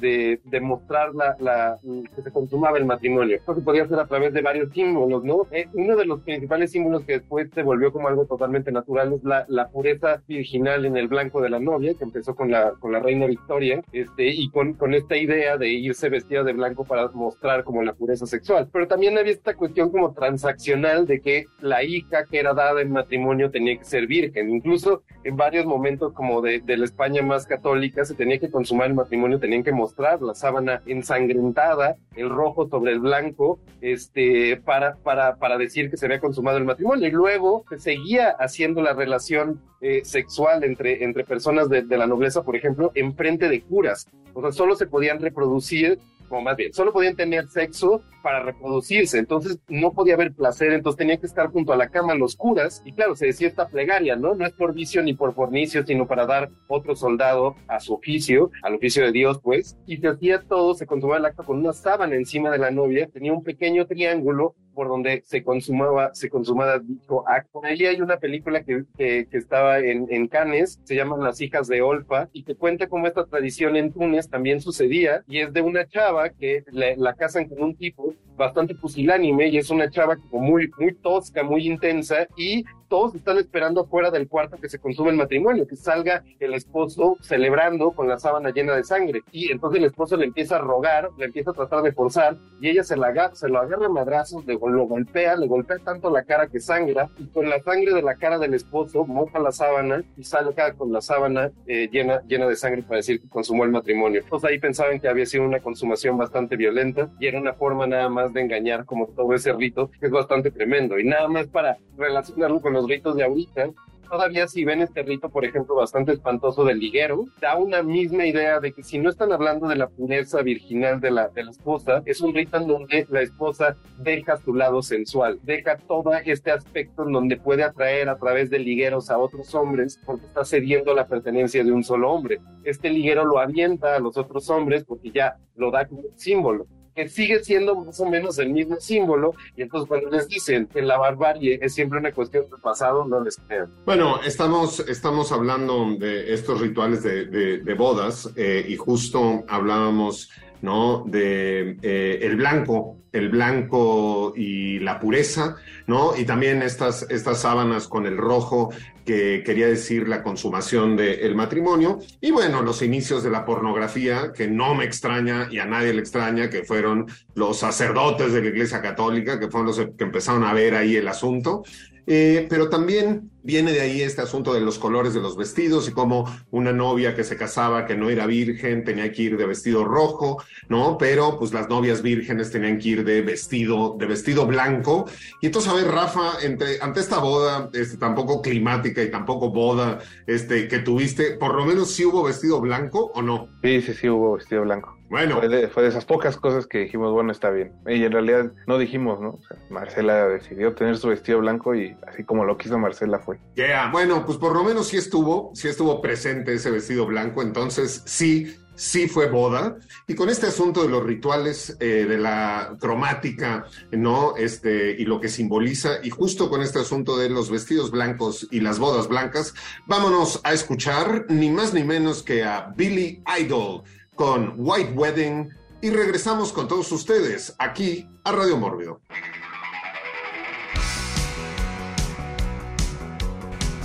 de, 0.44 0.60
mostrar 0.60 1.14
la, 1.14 1.36
la, 1.38 1.78
que 2.16 2.22
se 2.22 2.32
consumaba 2.32 2.78
el 2.78 2.84
matrimonio. 2.84 3.36
Esto 3.36 3.54
se 3.54 3.60
podía 3.60 3.84
hacer 3.84 3.98
a 4.00 4.06
través 4.06 4.32
de 4.32 4.42
varios 4.42 4.72
símbolos, 4.72 5.22
¿no? 5.22 5.46
Eh, 5.52 5.68
uno 5.74 5.96
de 5.96 6.04
los 6.04 6.20
principales 6.20 6.72
símbolos 6.72 7.04
que 7.04 7.20
después 7.20 7.48
se 7.54 7.62
volvió 7.62 7.92
como 7.92 8.08
algo 8.08 8.26
totalmente 8.26 8.72
natural 8.72 9.12
es 9.12 9.22
la, 9.22 9.44
la 9.48 9.68
pureza 9.68 10.20
virginal 10.26 10.84
en 10.84 10.96
el 10.96 11.06
blanco 11.06 11.40
de 11.40 11.50
la 11.50 11.60
novia, 11.60 11.94
que 11.94 12.04
empezó 12.04 12.34
con 12.34 12.50
la, 12.50 12.72
con 12.80 12.90
la 12.90 12.98
reina 12.98 13.26
Victoria, 13.26 13.82
este, 13.92 14.26
y 14.26 14.50
con, 14.50 14.74
con 14.74 14.94
esta 14.94 15.16
idea 15.16 15.56
de 15.56 15.68
irse 15.68 16.08
vestida 16.08 16.42
de 16.42 16.54
blanco 16.54 16.84
para 16.84 17.08
mostrar 17.10 17.62
como 17.62 17.84
la 17.84 17.92
pureza 17.92 18.26
sexual. 18.26 18.68
Pero 18.72 18.88
también 18.88 19.16
había 19.16 19.32
esta 19.32 19.54
cuestión 19.54 19.90
como 19.90 20.12
transaccional 20.12 21.06
de 21.06 21.20
que 21.20 21.46
la 21.60 21.84
hija 21.84 22.24
que 22.24 22.40
era 22.40 22.52
dada 22.52 22.80
en 22.80 22.90
matrimonio 22.90 23.27
tenía 23.50 23.76
que 23.76 23.84
ser 23.84 24.06
virgen. 24.06 24.50
Incluso 24.50 25.02
en 25.24 25.36
varios 25.36 25.66
momentos 25.66 26.12
como 26.12 26.40
de, 26.40 26.60
de, 26.60 26.76
la 26.76 26.84
España 26.84 27.22
más 27.22 27.46
católica 27.46 28.04
se 28.04 28.14
tenía 28.14 28.38
que 28.38 28.50
consumar 28.50 28.88
el 28.88 28.94
matrimonio, 28.94 29.38
tenían 29.38 29.62
que 29.64 29.72
mostrar 29.72 30.22
la 30.22 30.34
sábana 30.34 30.82
ensangrentada, 30.86 31.96
el 32.16 32.30
rojo 32.30 32.68
sobre 32.68 32.92
el 32.92 33.00
blanco, 33.00 33.58
este, 33.80 34.56
para, 34.64 34.96
para, 34.96 35.36
para 35.36 35.58
decir 35.58 35.90
que 35.90 35.96
se 35.96 36.06
había 36.06 36.20
consumado 36.20 36.58
el 36.58 36.64
matrimonio. 36.64 37.08
Y 37.08 37.12
luego 37.12 37.64
se 37.68 37.78
seguía 37.78 38.30
haciendo 38.30 38.82
la 38.82 38.92
relación 38.92 39.60
eh, 39.80 40.00
sexual 40.04 40.64
entre, 40.64 41.04
entre 41.04 41.24
personas 41.24 41.68
de, 41.68 41.82
de 41.82 41.98
la 41.98 42.06
nobleza, 42.06 42.42
por 42.42 42.56
ejemplo, 42.56 42.92
en 42.94 43.14
frente 43.14 43.48
de 43.48 43.60
curas. 43.62 44.08
O 44.34 44.42
sea, 44.42 44.52
solo 44.52 44.76
se 44.76 44.86
podían 44.86 45.20
reproducir 45.20 45.98
como 46.28 46.42
más 46.42 46.56
bien, 46.56 46.72
solo 46.72 46.92
podían 46.92 47.16
tener 47.16 47.48
sexo 47.48 48.02
para 48.22 48.42
reproducirse, 48.42 49.18
entonces 49.18 49.58
no 49.68 49.92
podía 49.92 50.14
haber 50.14 50.34
placer, 50.34 50.72
entonces 50.72 50.98
tenía 50.98 51.16
que 51.16 51.26
estar 51.26 51.48
junto 51.48 51.72
a 51.72 51.76
la 51.76 51.88
cama 51.88 52.14
los 52.14 52.36
curas, 52.36 52.82
y 52.84 52.92
claro, 52.92 53.14
se 53.16 53.26
decía 53.26 53.48
esta 53.48 53.68
plegaria, 53.68 54.16
¿no? 54.16 54.34
No 54.34 54.44
es 54.44 54.52
por 54.52 54.74
vicio 54.74 55.02
ni 55.02 55.14
por 55.14 55.34
fornicio, 55.34 55.84
sino 55.86 56.06
para 56.06 56.26
dar 56.26 56.50
otro 56.66 56.94
soldado 56.94 57.56
a 57.68 57.80
su 57.80 57.94
oficio, 57.94 58.50
al 58.62 58.74
oficio 58.74 59.04
de 59.04 59.12
Dios, 59.12 59.40
pues, 59.42 59.78
y 59.86 59.96
se 59.96 60.08
hacía 60.08 60.42
todo, 60.42 60.74
se 60.74 60.86
consumaba 60.86 61.18
el 61.18 61.26
acto 61.26 61.44
con 61.44 61.58
una 61.58 61.72
sábana 61.72 62.16
encima 62.16 62.50
de 62.50 62.58
la 62.58 62.70
novia, 62.70 63.08
tenía 63.12 63.32
un 63.32 63.42
pequeño 63.42 63.86
triángulo 63.86 64.54
por 64.78 64.86
donde 64.86 65.24
se 65.26 65.42
consumaba, 65.42 66.14
se 66.14 66.30
consumaba 66.30 66.78
dicho 66.78 67.28
acto. 67.28 67.60
Ahí 67.64 67.84
hay 67.84 68.00
una 68.00 68.18
película 68.18 68.62
que, 68.62 68.84
que, 68.96 69.26
estaba 69.32 69.80
en, 69.80 70.06
en, 70.08 70.28
Cannes, 70.28 70.78
se 70.84 70.94
llama 70.94 71.16
Las 71.16 71.40
hijas 71.40 71.66
de 71.66 71.82
Olfa, 71.82 72.28
y 72.32 72.44
que 72.44 72.54
cuenta 72.54 72.86
cómo 72.86 73.08
esta 73.08 73.26
tradición 73.26 73.74
en 73.74 73.92
Túnez 73.92 74.28
también 74.30 74.60
sucedía, 74.60 75.24
y 75.26 75.40
es 75.40 75.52
de 75.52 75.62
una 75.62 75.84
chava 75.88 76.28
que 76.28 76.62
la 76.70 77.14
casan 77.14 77.48
con 77.48 77.60
un 77.60 77.74
tipo 77.74 78.14
bastante 78.36 78.76
pusilánime 78.76 79.48
y 79.48 79.58
es 79.58 79.68
una 79.68 79.90
chava 79.90 80.16
como 80.16 80.40
muy, 80.40 80.70
muy 80.78 80.94
tosca, 80.94 81.42
muy 81.42 81.66
intensa 81.66 82.28
y 82.36 82.64
todos 82.88 83.14
están 83.14 83.38
esperando 83.38 83.82
afuera 83.82 84.10
del 84.10 84.28
cuarto 84.28 84.56
que 84.56 84.68
se 84.68 84.78
consume 84.78 85.10
el 85.10 85.16
matrimonio, 85.16 85.66
que 85.66 85.76
salga 85.76 86.24
el 86.40 86.54
esposo 86.54 87.16
celebrando 87.20 87.92
con 87.92 88.08
la 88.08 88.18
sábana 88.18 88.50
llena 88.50 88.74
de 88.74 88.84
sangre. 88.84 89.22
Y 89.32 89.52
entonces 89.52 89.78
el 89.78 89.86
esposo 89.86 90.16
le 90.16 90.26
empieza 90.26 90.56
a 90.56 90.60
rogar, 90.60 91.10
le 91.18 91.26
empieza 91.26 91.50
a 91.50 91.54
tratar 91.54 91.82
de 91.82 91.92
forzar 91.92 92.36
y 92.60 92.68
ella 92.68 92.82
se, 92.82 92.96
la, 92.96 93.34
se 93.34 93.48
lo 93.48 93.58
agarra 93.58 93.86
a 93.86 93.90
madrazos, 93.90 94.44
le, 94.46 94.54
lo 94.54 94.86
golpea, 94.86 95.36
le 95.36 95.46
golpea 95.46 95.78
tanto 95.78 96.10
la 96.10 96.24
cara 96.24 96.48
que 96.48 96.60
sangra 96.60 97.08
y 97.18 97.26
con 97.26 97.48
la 97.48 97.60
sangre 97.60 97.92
de 97.92 98.02
la 98.02 98.16
cara 98.16 98.38
del 98.38 98.54
esposo 98.54 99.04
moja 99.04 99.38
la 99.38 99.52
sábana 99.52 100.02
y 100.16 100.24
salga 100.24 100.72
con 100.74 100.92
la 100.92 101.00
sábana 101.00 101.50
eh, 101.66 101.88
llena, 101.90 102.22
llena 102.26 102.46
de 102.46 102.56
sangre 102.56 102.82
para 102.82 102.96
decir 102.96 103.20
que 103.20 103.28
consumó 103.28 103.64
el 103.64 103.70
matrimonio. 103.70 104.20
Entonces 104.22 104.50
ahí 104.50 104.58
pensaban 104.58 105.00
que 105.00 105.08
había 105.08 105.26
sido 105.26 105.44
una 105.44 105.60
consumación 105.60 106.16
bastante 106.16 106.56
violenta 106.56 107.10
y 107.20 107.26
era 107.26 107.40
una 107.40 107.54
forma 107.54 107.86
nada 107.86 108.08
más 108.08 108.32
de 108.32 108.40
engañar 108.40 108.84
como 108.84 109.06
todo 109.08 109.34
ese 109.34 109.52
rito, 109.52 109.90
que 110.00 110.06
es 110.06 110.12
bastante 110.12 110.50
tremendo. 110.50 110.98
Y 110.98 111.04
nada 111.04 111.28
más 111.28 111.46
para 111.48 111.78
relacionarlo 111.96 112.60
con 112.60 112.76
los 112.78 112.88
ritos 112.88 113.16
de 113.16 113.24
ahorita, 113.24 113.70
todavía 114.08 114.46
si 114.46 114.64
ven 114.64 114.80
este 114.80 115.02
rito, 115.02 115.28
por 115.28 115.44
ejemplo, 115.44 115.74
bastante 115.74 116.12
espantoso 116.12 116.64
del 116.64 116.78
liguero, 116.78 117.24
da 117.40 117.56
una 117.56 117.82
misma 117.82 118.24
idea 118.24 118.60
de 118.60 118.72
que 118.72 118.82
si 118.82 118.98
no 118.98 119.10
están 119.10 119.32
hablando 119.32 119.66
de 119.66 119.76
la 119.76 119.88
pureza 119.88 120.42
virginal 120.42 121.00
de 121.00 121.10
la, 121.10 121.28
de 121.28 121.44
la 121.44 121.50
esposa, 121.50 122.02
es 122.06 122.20
un 122.20 122.34
rito 122.34 122.56
en 122.56 122.68
donde 122.68 123.06
la 123.10 123.20
esposa 123.20 123.76
deja 123.98 124.36
su 124.36 124.54
lado 124.54 124.80
sensual, 124.80 125.40
deja 125.42 125.76
todo 125.76 126.12
este 126.14 126.52
aspecto 126.52 127.04
en 127.04 127.12
donde 127.12 127.36
puede 127.36 127.64
atraer 127.64 128.08
a 128.08 128.16
través 128.16 128.48
de 128.48 128.60
ligueros 128.60 129.10
a 129.10 129.18
otros 129.18 129.54
hombres 129.54 130.00
porque 130.06 130.26
está 130.26 130.44
cediendo 130.44 130.94
la 130.94 131.08
pertenencia 131.08 131.64
de 131.64 131.72
un 131.72 131.82
solo 131.82 132.12
hombre. 132.12 132.40
Este 132.64 132.90
liguero 132.90 133.24
lo 133.24 133.40
avienta 133.40 133.96
a 133.96 133.98
los 133.98 134.16
otros 134.16 134.48
hombres 134.50 134.84
porque 134.84 135.10
ya 135.10 135.36
lo 135.56 135.72
da 135.72 135.86
como 135.86 136.02
símbolo 136.14 136.66
que 136.98 137.08
sigue 137.08 137.44
siendo 137.44 137.76
más 137.76 138.00
o 138.00 138.06
menos 138.06 138.40
el 138.40 138.48
mismo 138.48 138.74
símbolo, 138.80 139.32
y 139.56 139.62
entonces 139.62 139.88
cuando 139.88 140.10
les 140.10 140.26
dicen 140.26 140.66
que 140.66 140.82
la 140.82 140.98
barbarie 140.98 141.56
es 141.62 141.72
siempre 141.72 142.00
una 142.00 142.10
cuestión 142.10 142.50
del 142.50 142.60
pasado, 142.60 143.04
no 143.04 143.22
les 143.22 143.36
crean. 143.36 143.70
Bueno, 143.86 144.20
estamos, 144.22 144.80
estamos 144.80 145.30
hablando 145.30 145.94
de 145.96 146.34
estos 146.34 146.60
rituales 146.60 147.04
de, 147.04 147.26
de, 147.26 147.74
bodas, 147.74 148.28
eh, 148.34 148.66
y 148.68 148.74
justo 148.74 149.44
hablábamos 149.46 150.28
¿no? 150.62 151.04
De 151.06 151.76
eh, 151.82 152.18
el 152.22 152.36
blanco, 152.36 152.96
el 153.12 153.28
blanco 153.28 154.32
y 154.36 154.78
la 154.80 155.00
pureza, 155.00 155.56
¿no? 155.86 156.16
Y 156.16 156.24
también 156.24 156.62
estas, 156.62 157.06
estas 157.10 157.40
sábanas 157.40 157.88
con 157.88 158.06
el 158.06 158.16
rojo, 158.16 158.70
que 159.04 159.42
quería 159.42 159.66
decir 159.66 160.06
la 160.06 160.22
consumación 160.22 160.94
del 160.94 161.34
matrimonio. 161.34 161.98
Y 162.20 162.30
bueno, 162.30 162.60
los 162.60 162.82
inicios 162.82 163.22
de 163.22 163.30
la 163.30 163.46
pornografía, 163.46 164.32
que 164.34 164.48
no 164.48 164.74
me 164.74 164.84
extraña 164.84 165.48
y 165.50 165.60
a 165.60 165.64
nadie 165.64 165.94
le 165.94 166.00
extraña, 166.00 166.50
que 166.50 166.62
fueron 166.62 167.06
los 167.34 167.58
sacerdotes 167.58 168.34
de 168.34 168.42
la 168.42 168.48
Iglesia 168.48 168.82
Católica, 168.82 169.40
que 169.40 169.48
fueron 169.48 169.68
los 169.68 169.78
que 169.78 170.04
empezaron 170.04 170.44
a 170.44 170.52
ver 170.52 170.74
ahí 170.74 170.96
el 170.96 171.08
asunto. 171.08 171.62
Eh, 172.06 172.46
pero 172.50 172.68
también 172.68 173.30
viene 173.48 173.72
de 173.72 173.80
ahí 173.80 174.02
este 174.02 174.20
asunto 174.20 174.52
de 174.52 174.60
los 174.60 174.78
colores 174.78 175.14
de 175.14 175.22
los 175.22 175.34
vestidos 175.34 175.88
y 175.88 175.92
cómo 175.92 176.30
una 176.50 176.70
novia 176.70 177.16
que 177.16 177.24
se 177.24 177.38
casaba 177.38 177.86
que 177.86 177.96
no 177.96 178.10
era 178.10 178.26
virgen 178.26 178.84
tenía 178.84 179.10
que 179.10 179.22
ir 179.22 179.38
de 179.38 179.46
vestido 179.46 179.86
rojo, 179.86 180.44
¿no? 180.68 180.98
Pero 180.98 181.38
pues 181.38 181.54
las 181.54 181.66
novias 181.66 182.02
vírgenes 182.02 182.50
tenían 182.50 182.78
que 182.78 182.88
ir 182.90 183.04
de 183.06 183.22
vestido, 183.22 183.96
de 183.98 184.04
vestido 184.04 184.46
blanco. 184.46 185.06
Y 185.40 185.46
entonces, 185.46 185.72
a 185.72 185.74
ver, 185.74 185.88
Rafa, 185.88 186.42
entre, 186.42 186.78
ante 186.82 187.00
esta 187.00 187.20
boda, 187.20 187.70
este, 187.72 187.96
tampoco 187.96 188.42
climática 188.42 189.02
y 189.02 189.10
tampoco 189.10 189.48
boda, 189.48 190.00
este, 190.26 190.68
que 190.68 190.80
tuviste, 190.80 191.38
por 191.38 191.54
lo 191.54 191.64
menos 191.64 191.90
sí 191.90 192.04
hubo 192.04 192.24
vestido 192.24 192.60
blanco 192.60 193.10
o 193.14 193.22
no? 193.22 193.48
Sí, 193.62 193.80
sí, 193.80 193.94
sí 193.94 194.10
hubo 194.10 194.34
vestido 194.34 194.60
blanco. 194.60 194.97
Bueno. 195.10 195.40
Fue 195.40 195.48
de, 195.82 195.88
esas 195.88 196.04
pocas 196.04 196.36
cosas 196.36 196.66
que 196.66 196.78
dijimos, 196.78 197.12
bueno, 197.12 197.32
está 197.32 197.50
bien. 197.50 197.72
Y 197.86 198.04
en 198.04 198.12
realidad 198.12 198.52
no 198.66 198.78
dijimos, 198.78 199.20
¿no? 199.20 199.30
O 199.30 199.40
sea, 199.46 199.56
Marcela 199.70 200.28
decidió 200.28 200.74
tener 200.74 200.96
su 200.98 201.08
vestido 201.08 201.38
blanco 201.38 201.74
y 201.74 201.96
así 202.06 202.24
como 202.24 202.44
lo 202.44 202.58
quiso 202.58 202.78
Marcela 202.78 203.18
fue. 203.18 203.38
Ya, 203.56 203.90
bueno, 203.90 204.24
pues 204.26 204.38
por 204.38 204.54
lo 204.54 204.62
menos 204.62 204.88
sí 204.88 204.96
estuvo, 204.96 205.50
sí 205.54 205.68
estuvo 205.68 206.00
presente 206.00 206.54
ese 206.54 206.70
vestido 206.70 207.06
blanco, 207.06 207.42
entonces 207.42 208.02
sí, 208.04 208.54
sí 208.74 209.08
fue 209.08 209.30
boda. 209.30 209.76
Y 210.06 210.14
con 210.14 210.28
este 210.28 210.46
asunto 210.46 210.82
de 210.82 210.90
los 210.90 211.02
rituales, 211.02 211.76
eh, 211.80 212.06
de 212.06 212.18
la 212.18 212.76
cromática, 212.78 213.64
¿no? 213.90 214.36
Este, 214.36 214.90
y 214.98 215.04
lo 215.04 215.20
que 215.20 215.28
simboliza, 215.28 215.98
y 216.02 216.10
justo 216.10 216.50
con 216.50 216.60
este 216.60 216.80
asunto 216.80 217.16
de 217.16 217.30
los 217.30 217.50
vestidos 217.50 217.90
blancos 217.90 218.46
y 218.50 218.60
las 218.60 218.78
bodas 218.78 219.08
blancas, 219.08 219.54
vámonos 219.86 220.40
a 220.44 220.52
escuchar 220.52 221.26
ni 221.28 221.50
más 221.50 221.72
ni 221.72 221.82
menos 221.82 222.22
que 222.22 222.44
a 222.44 222.72
Billy 222.76 223.22
Idol 223.40 223.84
con 224.18 224.54
White 224.56 224.94
Wedding 224.94 225.48
y 225.80 225.90
regresamos 225.90 226.52
con 226.52 226.66
todos 226.66 226.90
ustedes 226.90 227.54
aquí 227.60 228.08
a 228.24 228.32
Radio 228.32 228.56
Mórbido. 228.56 229.00